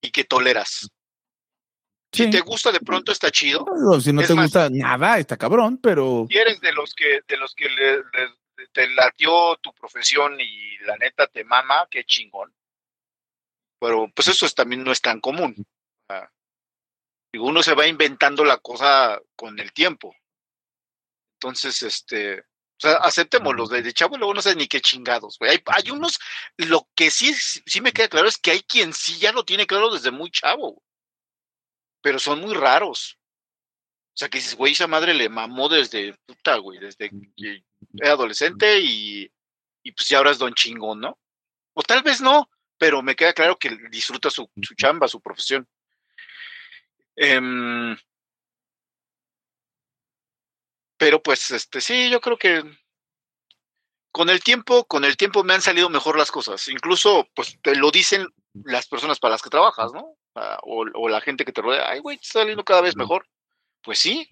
[0.00, 0.88] y que toleras.
[2.12, 2.30] Si Sí.
[2.30, 3.66] te gusta de pronto está chido.
[3.76, 6.94] No, si no Es te más- gusta nada, está cabrón, pero Si eres de los
[6.94, 11.88] que, de los que le, le- te latió tu profesión y la neta te mama,
[11.90, 12.54] qué chingón.
[13.80, 15.56] Pero pues eso es, también no es tan común.
[16.08, 16.30] Ah,
[17.38, 20.14] uno se va inventando la cosa con el tiempo.
[21.34, 23.70] Entonces, este, o sea, aceptémoslos.
[23.70, 25.52] De, chavo luego no sé ni qué chingados, güey.
[25.52, 26.18] Hay, hay unos,
[26.56, 29.66] lo que sí, sí me queda claro es que hay quien sí ya lo tiene
[29.66, 30.82] claro desde muy chavo.
[32.02, 33.18] Pero son muy raros.
[34.14, 38.12] O sea, que dices, güey, esa madre le mamó desde puta, güey, desde que era
[38.12, 39.28] adolescente y,
[39.82, 41.18] y pues ya ahora es don chingón, ¿no?
[41.74, 42.48] O tal vez no,
[42.78, 45.68] pero me queda claro que disfruta su, su chamba, su profesión.
[47.16, 47.96] Em,
[50.96, 52.62] pero pues, este, sí, yo creo que
[54.12, 56.68] con el tiempo, con el tiempo me han salido mejor las cosas.
[56.68, 60.16] Incluso, pues, te lo dicen las personas para las que trabajas, ¿no?
[60.36, 62.96] Ah, O, o la gente que te rodea, ay, güey, te está saliendo cada vez
[62.96, 63.26] mejor.
[63.82, 64.28] Pues sí,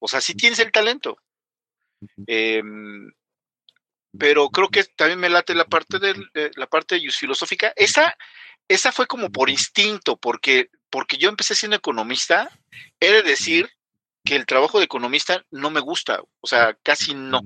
[0.00, 1.18] o sea, sí tienes el talento.
[2.26, 3.10] Em,
[4.18, 7.72] pero creo que también me late la parte de, de la parte filosófica.
[7.76, 8.16] Esa,
[8.68, 12.50] esa fue como por instinto, porque, porque yo empecé siendo economista,
[13.00, 13.70] he de decir
[14.24, 17.40] que el trabajo de economista no me gusta, o sea, casi no.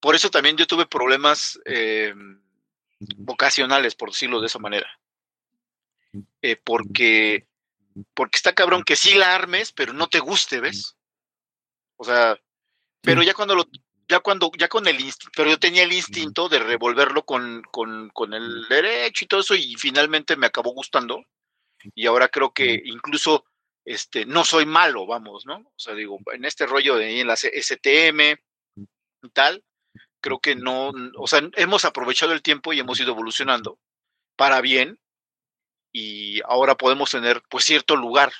[0.00, 2.14] Por eso también yo tuve problemas eh,
[3.16, 4.88] vocacionales, por decirlo de esa manera.
[6.42, 7.46] Eh, porque,
[8.14, 10.96] porque está cabrón que sí la armes, pero no te guste, ¿ves?
[11.96, 12.38] O sea,
[13.00, 13.68] pero ya cuando lo,
[14.08, 18.10] ya cuando, ya con el instinto, pero yo tenía el instinto de revolverlo con, con,
[18.10, 21.24] con el derecho y todo eso, y finalmente me acabó gustando.
[21.94, 23.44] Y ahora creo que incluso
[23.84, 25.58] este, no soy malo, vamos, ¿no?
[25.58, 28.36] O sea, digo, en este rollo de en la STM
[29.22, 29.64] y tal,
[30.20, 33.78] creo que no, o sea, hemos aprovechado el tiempo y hemos ido evolucionando
[34.36, 34.98] para bien
[35.92, 38.32] y ahora podemos tener pues cierto lugar.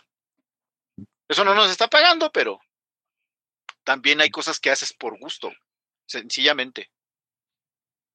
[1.28, 2.60] Eso no nos está pagando, pero
[3.84, 5.52] también hay cosas que haces por gusto,
[6.06, 6.90] sencillamente.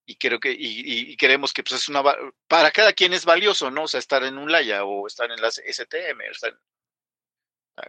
[0.06, 2.04] Y creo que, y, y queremos que pues es una
[2.48, 3.84] para cada quien es valioso, ¿no?
[3.84, 6.52] O sea, estar en un Laya o estar en las STM, o sea,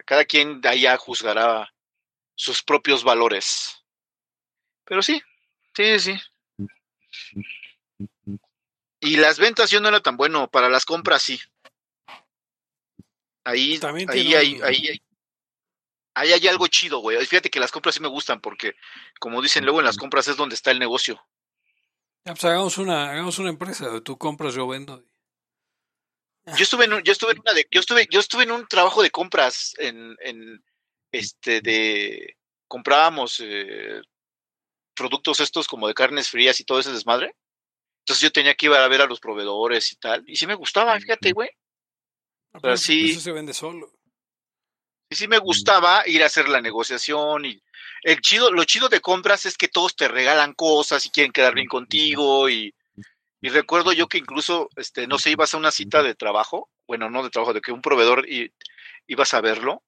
[0.05, 1.73] cada quien de allá juzgará
[2.35, 3.83] sus propios valores.
[4.85, 5.23] Pero sí,
[5.75, 6.21] sí, sí.
[9.01, 11.41] Y las ventas yo no era tan bueno, para las compras sí.
[13.45, 15.03] Ahí, También ahí, tiene ahí, un- ahí, ahí,
[16.15, 17.25] ahí hay algo chido, güey.
[17.27, 18.77] Fíjate que las compras sí me gustan porque,
[19.19, 21.21] como dicen luego en las compras es donde está el negocio.
[22.25, 24.01] Ya, pues hagamos una, hagamos una empresa.
[24.01, 25.05] Tú compras, yo vendo.
[26.57, 28.67] Yo estuve en un, yo estuve en una de, yo estuve, yo estuve en un
[28.67, 30.65] trabajo de compras en, en
[31.13, 32.37] este de
[32.67, 34.01] comprábamos eh,
[34.95, 37.35] productos estos como de carnes frías y todo ese desmadre.
[38.01, 40.25] Entonces yo tenía que ir a ver a los proveedores y tal.
[40.27, 41.51] Y sí me gustaba, fíjate, güey.
[42.53, 43.11] No, Pero pues, sí.
[43.11, 43.93] Eso se vende solo.
[45.09, 47.63] Y sí me gustaba ir a hacer la negociación y
[48.03, 51.55] el chido, lo chido de compras es que todos te regalan cosas y quieren quedar
[51.55, 52.75] bien contigo y,
[53.41, 57.11] y recuerdo yo que incluso, este, no sé, ibas a una cita de trabajo, bueno,
[57.11, 58.53] no de trabajo, de que un proveedor y,
[59.07, 59.83] ibas a verlo,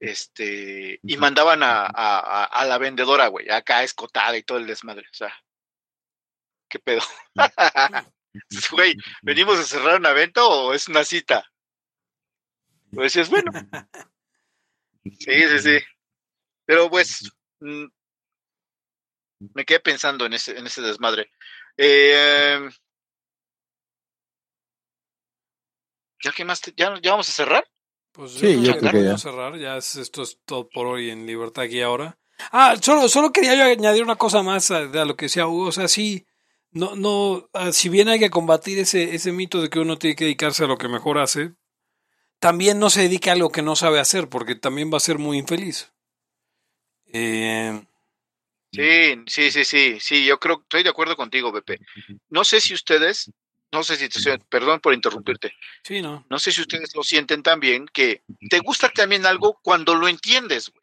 [0.00, 5.06] este, y mandaban a, a, a la vendedora, güey, acá escotada y todo el desmadre,
[5.10, 5.34] o sea,
[6.68, 7.00] qué pedo.
[8.72, 11.44] güey, ¿venimos a cerrar una venta o es una cita?
[12.92, 13.50] Pues decías, bueno.
[15.04, 15.78] Sí, sí, sí.
[16.66, 17.30] Pero pues,
[17.60, 17.86] mm,
[19.54, 21.30] me quedé pensando en ese, en ese desmadre.
[21.76, 22.68] Eh,
[26.22, 26.60] ¿Ya qué más?
[26.60, 27.66] te- ya, ¿Ya vamos a cerrar?
[28.12, 29.14] Pues Sí, yo creo que vamos ya.
[29.14, 29.58] a cerrar.
[29.58, 32.18] Ya es- esto es todo por hoy en Libertad aquí ahora.
[32.52, 35.66] Ah, solo, solo quería yo añadir una cosa más a, a lo que decía Hugo.
[35.68, 36.26] O sea, sí,
[36.70, 40.16] no, no, ah, si bien hay que combatir ese, ese mito de que uno tiene
[40.16, 41.54] que dedicarse a lo que mejor hace,
[42.40, 45.18] también no se dedique a lo que no sabe hacer, porque también va a ser
[45.18, 45.92] muy infeliz.
[47.14, 47.80] Eh,
[48.72, 51.78] Sí, sí, sí, sí, sí, yo creo, estoy de acuerdo contigo, Pepe.
[52.28, 53.30] No sé si ustedes,
[53.70, 55.54] no sé si te perdón por interrumpirte,
[55.84, 56.26] sí, ¿no?
[56.28, 60.70] no sé si ustedes lo sienten también, que te gusta también algo cuando lo entiendes,
[60.70, 60.82] güey.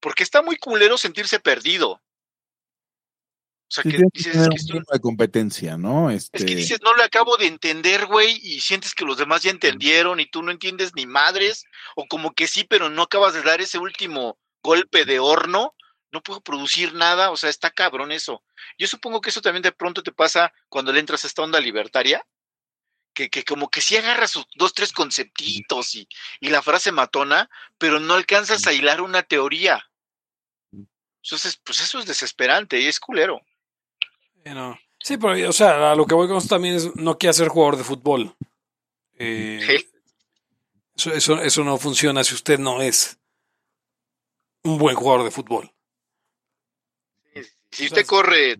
[0.00, 1.90] Porque está muy culero sentirse perdido.
[1.92, 6.10] O sea, Sí, que dices, es un que esto- de competencia, ¿no?
[6.10, 9.42] Este, Es que dices, no lo acabo de entender, güey, y sientes que los demás
[9.44, 11.64] ya entendieron y tú no entiendes ni madres,
[11.94, 15.74] o como que sí, pero no acabas de dar ese último golpe de horno,
[16.12, 18.42] no puedo producir nada, o sea, está cabrón eso.
[18.78, 21.58] Yo supongo que eso también de pronto te pasa cuando le entras a esta onda
[21.60, 22.22] libertaria,
[23.14, 26.06] que, que como que sí agarras sus dos, tres conceptitos y,
[26.40, 27.48] y la frase matona,
[27.78, 29.82] pero no alcanzas a hilar una teoría.
[31.22, 33.40] Entonces, pues eso es desesperante y es culero.
[34.44, 34.78] Eh, no.
[35.00, 37.48] Sí, pero, o sea, a lo que voy con esto también es no quiere ser
[37.48, 38.36] jugador de fútbol.
[39.18, 39.88] Eh, Sí.
[40.96, 43.18] eso, eso, eso no funciona si usted no es
[44.66, 45.72] un buen jugador de fútbol.
[47.70, 48.56] Si usted corre,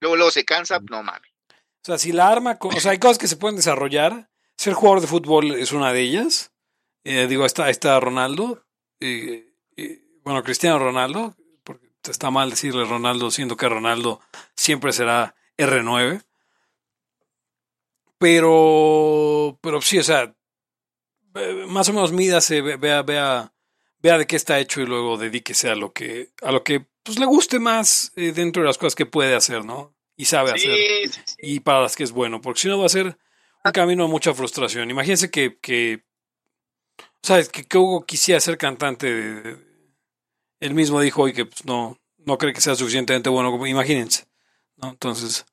[0.00, 1.30] luego, luego se cansa, no mames.
[1.50, 4.30] O sea, si la arma, con- o sea, hay cosas que se pueden desarrollar.
[4.56, 6.52] Ser jugador de fútbol es una de ellas.
[7.04, 8.64] Eh, digo, está, está Ronaldo.
[9.00, 14.20] eh, eh, bueno, Cristiano Ronaldo, porque está mal decirle Ronaldo, siendo que Ronaldo
[14.56, 16.24] siempre será R9.
[18.18, 20.34] Pero, pero sí, o sea,
[21.34, 23.52] eh, más o menos mídase, ve- vea, vea,
[24.06, 27.18] vea de qué está hecho y luego dedíquese a lo que, a lo que pues,
[27.18, 29.94] le guste más eh, dentro de las cosas que puede hacer, ¿no?
[30.16, 31.34] Y sabe hacer Sí, sí, sí.
[31.42, 33.18] y para las que es bueno, porque si no va a ser
[33.64, 34.90] un camino de mucha frustración.
[34.90, 36.04] Imagínense que, que
[37.22, 37.48] ¿sabes?
[37.48, 39.12] Que, que Hugo quisiera ser cantante.
[39.12, 39.66] de- de-
[40.60, 44.24] él mismo dijo hoy que pues, no, no cree que sea suficientemente bueno, como, imagínense.
[44.76, 44.88] ¿no?
[44.90, 45.44] Entonces,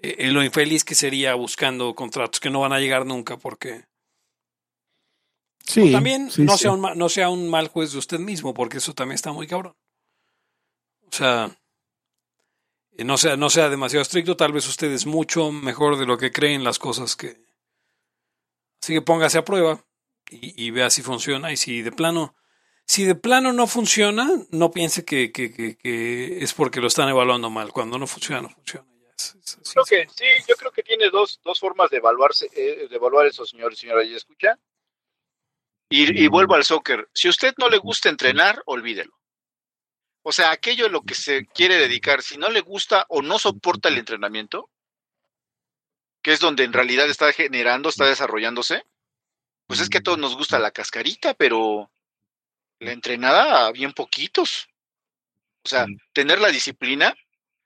[0.00, 3.84] eh, eh, lo infeliz que sería buscando contratos que no van a llegar nunca, porque
[5.68, 6.62] sí, también sí, no, sí.
[6.64, 9.46] Sea un, no sea un mal juez de usted mismo, porque eso también está muy
[9.46, 9.76] cabrón.
[11.10, 11.50] O sea,
[12.96, 16.18] eh, no sea, no sea demasiado estricto, tal vez usted es mucho mejor de lo
[16.18, 17.40] que creen las cosas que...
[18.82, 19.84] Así que póngase a prueba
[20.30, 21.52] y, y vea si funciona.
[21.52, 22.36] Y si de plano,
[22.84, 27.08] si de plano no funciona, no piense que, que, que, que es porque lo están
[27.08, 27.72] evaluando mal.
[27.72, 28.86] Cuando no funciona, no funciona.
[29.02, 29.72] Ya es- es así.
[29.74, 33.26] Creo que sí, yo creo que tiene dos, dos formas de evaluarse, eh, de evaluar
[33.26, 34.58] eso, señor y señora, ¿y escucha?
[35.88, 37.08] Y, y vuelvo al soccer.
[37.14, 39.18] Si a usted no le gusta entrenar, olvídelo.
[40.22, 43.38] O sea, aquello a lo que se quiere dedicar, si no le gusta o no
[43.38, 44.70] soporta el entrenamiento,
[46.22, 48.84] que es donde en realidad está generando, está desarrollándose,
[49.66, 51.90] pues es que a todos nos gusta la cascarita, pero
[52.80, 54.68] la entrenada, bien poquitos.
[55.64, 57.14] O sea, tener la disciplina.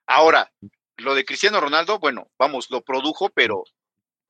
[0.07, 0.51] Ahora,
[0.97, 3.63] lo de Cristiano Ronaldo, bueno, vamos, lo produjo, pero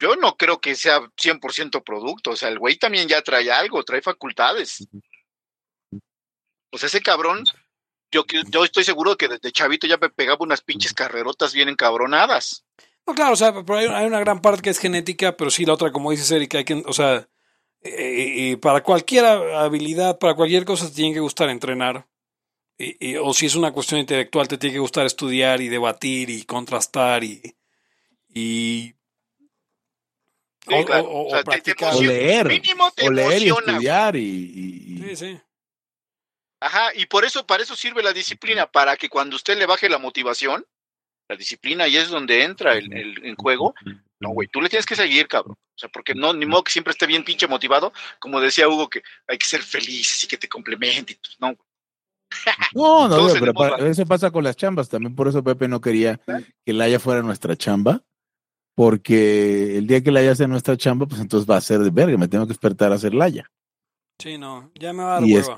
[0.04, 2.32] yo no creo que sea 100% producto.
[2.32, 4.86] O sea, el güey también ya trae algo, trae facultades.
[6.72, 7.46] O sea, ese cabrón,
[8.12, 12.66] yo, yo estoy seguro que desde chavito ya me pegaba unas pinches carrerotas bien encabronadas.
[13.06, 15.66] No, claro, o sea, pero hay, hay una gran parte que es genética, pero sí
[15.66, 17.28] la otra, como dices Erika, hay que, o sea,
[17.82, 22.08] eh, eh, para cualquier habilidad, para cualquier cosa te tiene que gustar entrenar.
[22.78, 26.30] Y- y- o si es una cuestión intelectual, te tiene que gustar estudiar y debatir
[26.30, 27.56] y contrastar y.
[28.30, 28.96] y
[30.68, 31.04] Sí, o, claro.
[31.04, 31.90] o- o O sea, te- te practicar.
[31.90, 32.14] O emociona.
[32.14, 35.40] leer, Mínimo te o leer y estudiar y, y- y- Sí, sí.
[36.62, 39.90] Ajá, y por eso, para eso sirve la disciplina, para que cuando usted le baje
[39.90, 40.66] la motivación,
[41.30, 43.76] la disciplina y es donde entra el, juego.
[44.20, 45.56] No, güey, tú le tienes que seguir, cabrón.
[45.58, 48.90] O sea, porque no, ni modo que siempre esté bien pinche motivado, como decía Hugo,
[48.90, 51.20] que hay que ser felices y que te complemente.
[51.40, 51.58] No,
[52.74, 54.88] No, no, digo, pero tenemos pa- eso pasa con las chambas.
[54.90, 56.20] También por eso Pepe no quería
[56.66, 58.02] que Laia fuera nuestra chamba.
[58.76, 62.18] Porque el día que Laia sea nuestra chamba, pues entonces va a ser de verga.
[62.18, 63.50] Me tengo que despertar a hacer Laia.
[64.20, 65.58] Sí, no, ya me va a dar Y, hueva.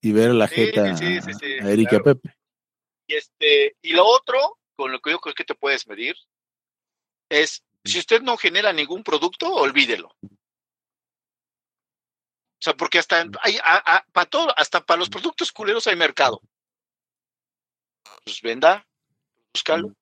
[0.00, 2.04] y ver la Sí, jeta sí, sí, sí, a Erika claro.
[2.04, 2.36] Pepe.
[3.08, 6.14] Y este, y lo otro, con lo que yo creo que te puedes medir,
[7.28, 10.08] es si usted no genera ningún producto, olvídelo.
[10.22, 10.28] O
[12.60, 16.40] sea, porque hasta hay, a- a- para todo, hasta para los productos culeros hay mercado.
[18.24, 18.86] Pues venda,
[19.54, 19.92] búscalo.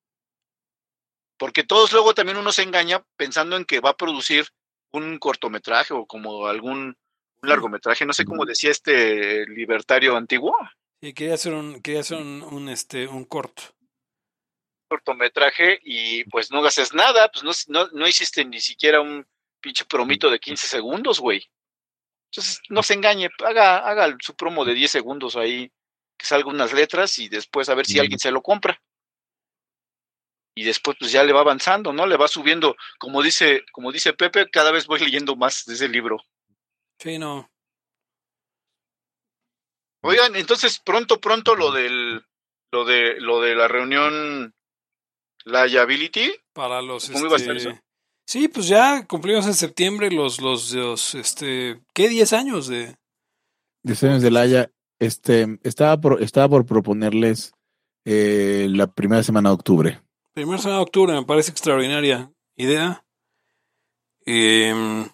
[1.37, 4.47] Porque todos luego también uno se engaña pensando en que va a producir
[4.91, 6.97] un cortometraje o como algún
[7.41, 10.55] un largometraje, no sé cómo decía este libertario antiguo.
[11.01, 13.63] Sí, quería hacer un, quería hacer un, un, este, un corto.
[14.87, 19.25] Cortometraje y pues no haces nada, pues no, no, no hiciste ni siquiera un
[19.59, 21.49] pinche promito de 15 segundos, güey.
[22.31, 25.71] Entonces, no se engañe, haga, haga su promo de 10 segundos ahí,
[26.17, 28.81] que salga unas letras y después a ver si alguien se lo compra.
[30.55, 32.07] Y después pues ya le va avanzando, ¿no?
[32.07, 35.89] Le va subiendo, como dice, como dice Pepe, cada vez voy leyendo más de ese
[35.89, 36.23] libro.
[36.97, 37.51] Sí, no.
[40.01, 42.23] Oigan, entonces pronto, pronto lo del,
[42.71, 44.53] lo de, lo de la reunión
[45.45, 46.31] Liability.
[46.53, 47.79] Para los, ¿Cómo iba a estar este, eso?
[48.27, 52.07] Sí, pues ya cumplimos en septiembre los, los, los, este, ¿qué?
[52.09, 52.95] 10 años de...
[53.83, 57.53] Diseños de Laia, este, estaba por, estaba por proponerles
[58.05, 60.01] eh, la primera semana de octubre.
[60.35, 63.05] Primera semana de octubre, me parece extraordinaria idea.
[64.25, 65.07] Em,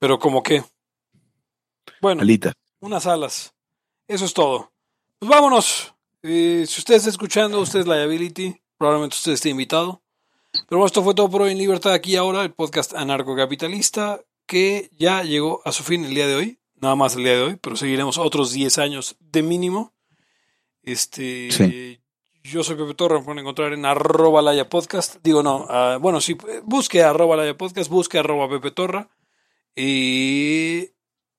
[0.00, 0.64] pero como que,
[2.00, 2.54] bueno, Alita.
[2.80, 3.54] unas alas.
[4.08, 4.72] Eso es todo.
[5.20, 5.94] Pues vámonos.
[6.24, 8.60] Eh, si usted está escuchando, usted es Liability.
[8.76, 10.02] Probablemente usted esté invitado.
[10.52, 14.90] Pero bueno, esto fue todo por hoy en Libertad aquí ahora, el podcast anarcocapitalista que
[14.98, 16.58] ya llegó a su fin el día de hoy.
[16.74, 19.92] Nada más el día de hoy, pero seguiremos otros 10 años de mínimo.
[20.86, 22.00] Este, Sí.
[22.42, 25.16] Yo soy Pepe Torre, me pueden encontrar en arroba laya podcast.
[25.22, 29.08] Digo, no, ah, bueno, sí, busque arroba laya podcast, busque arroba Pepe Torra.
[29.74, 30.90] Y,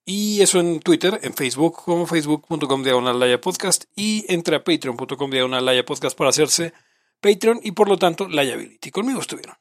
[0.05, 3.85] y eso en Twitter, en Facebook, como facebook.com diagonal laya podcast.
[3.95, 6.73] Y entre a patreon.com diagonal laya podcast para hacerse
[7.21, 8.91] Patreon y por lo tanto Liability.
[8.91, 9.55] Conmigo estuvieron.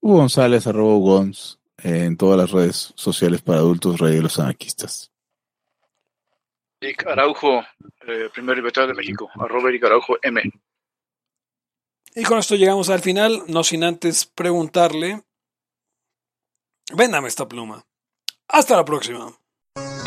[0.00, 5.12] Hugo González, arroba Gons, en todas las redes sociales para adultos, Rey de los Anarquistas.
[6.80, 7.64] Eric Araujo,
[8.06, 10.42] eh, primer libertador de México, arroba Eric Araujo M.
[12.14, 15.22] Y con esto llegamos al final, no sin antes preguntarle,
[16.94, 17.84] véndame esta pluma.
[18.48, 19.32] Hasta la próxima.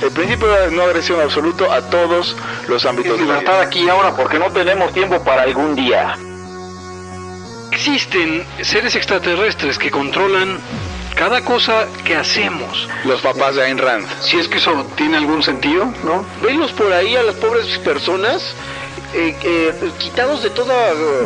[0.01, 2.35] El principio de no agresión absoluto a todos
[2.67, 3.39] los ámbitos de la vida.
[3.39, 6.15] libertad aquí y ahora porque no tenemos tiempo para algún día.
[7.71, 10.57] Existen seres extraterrestres que controlan
[11.15, 12.87] cada cosa que hacemos.
[13.05, 14.07] Los papás de Ayn Rand.
[14.21, 16.25] Si es que eso tiene algún sentido, ¿no?
[16.41, 18.55] Venlos por ahí a las pobres personas
[19.13, 21.25] eh, eh, quitados de toda eh,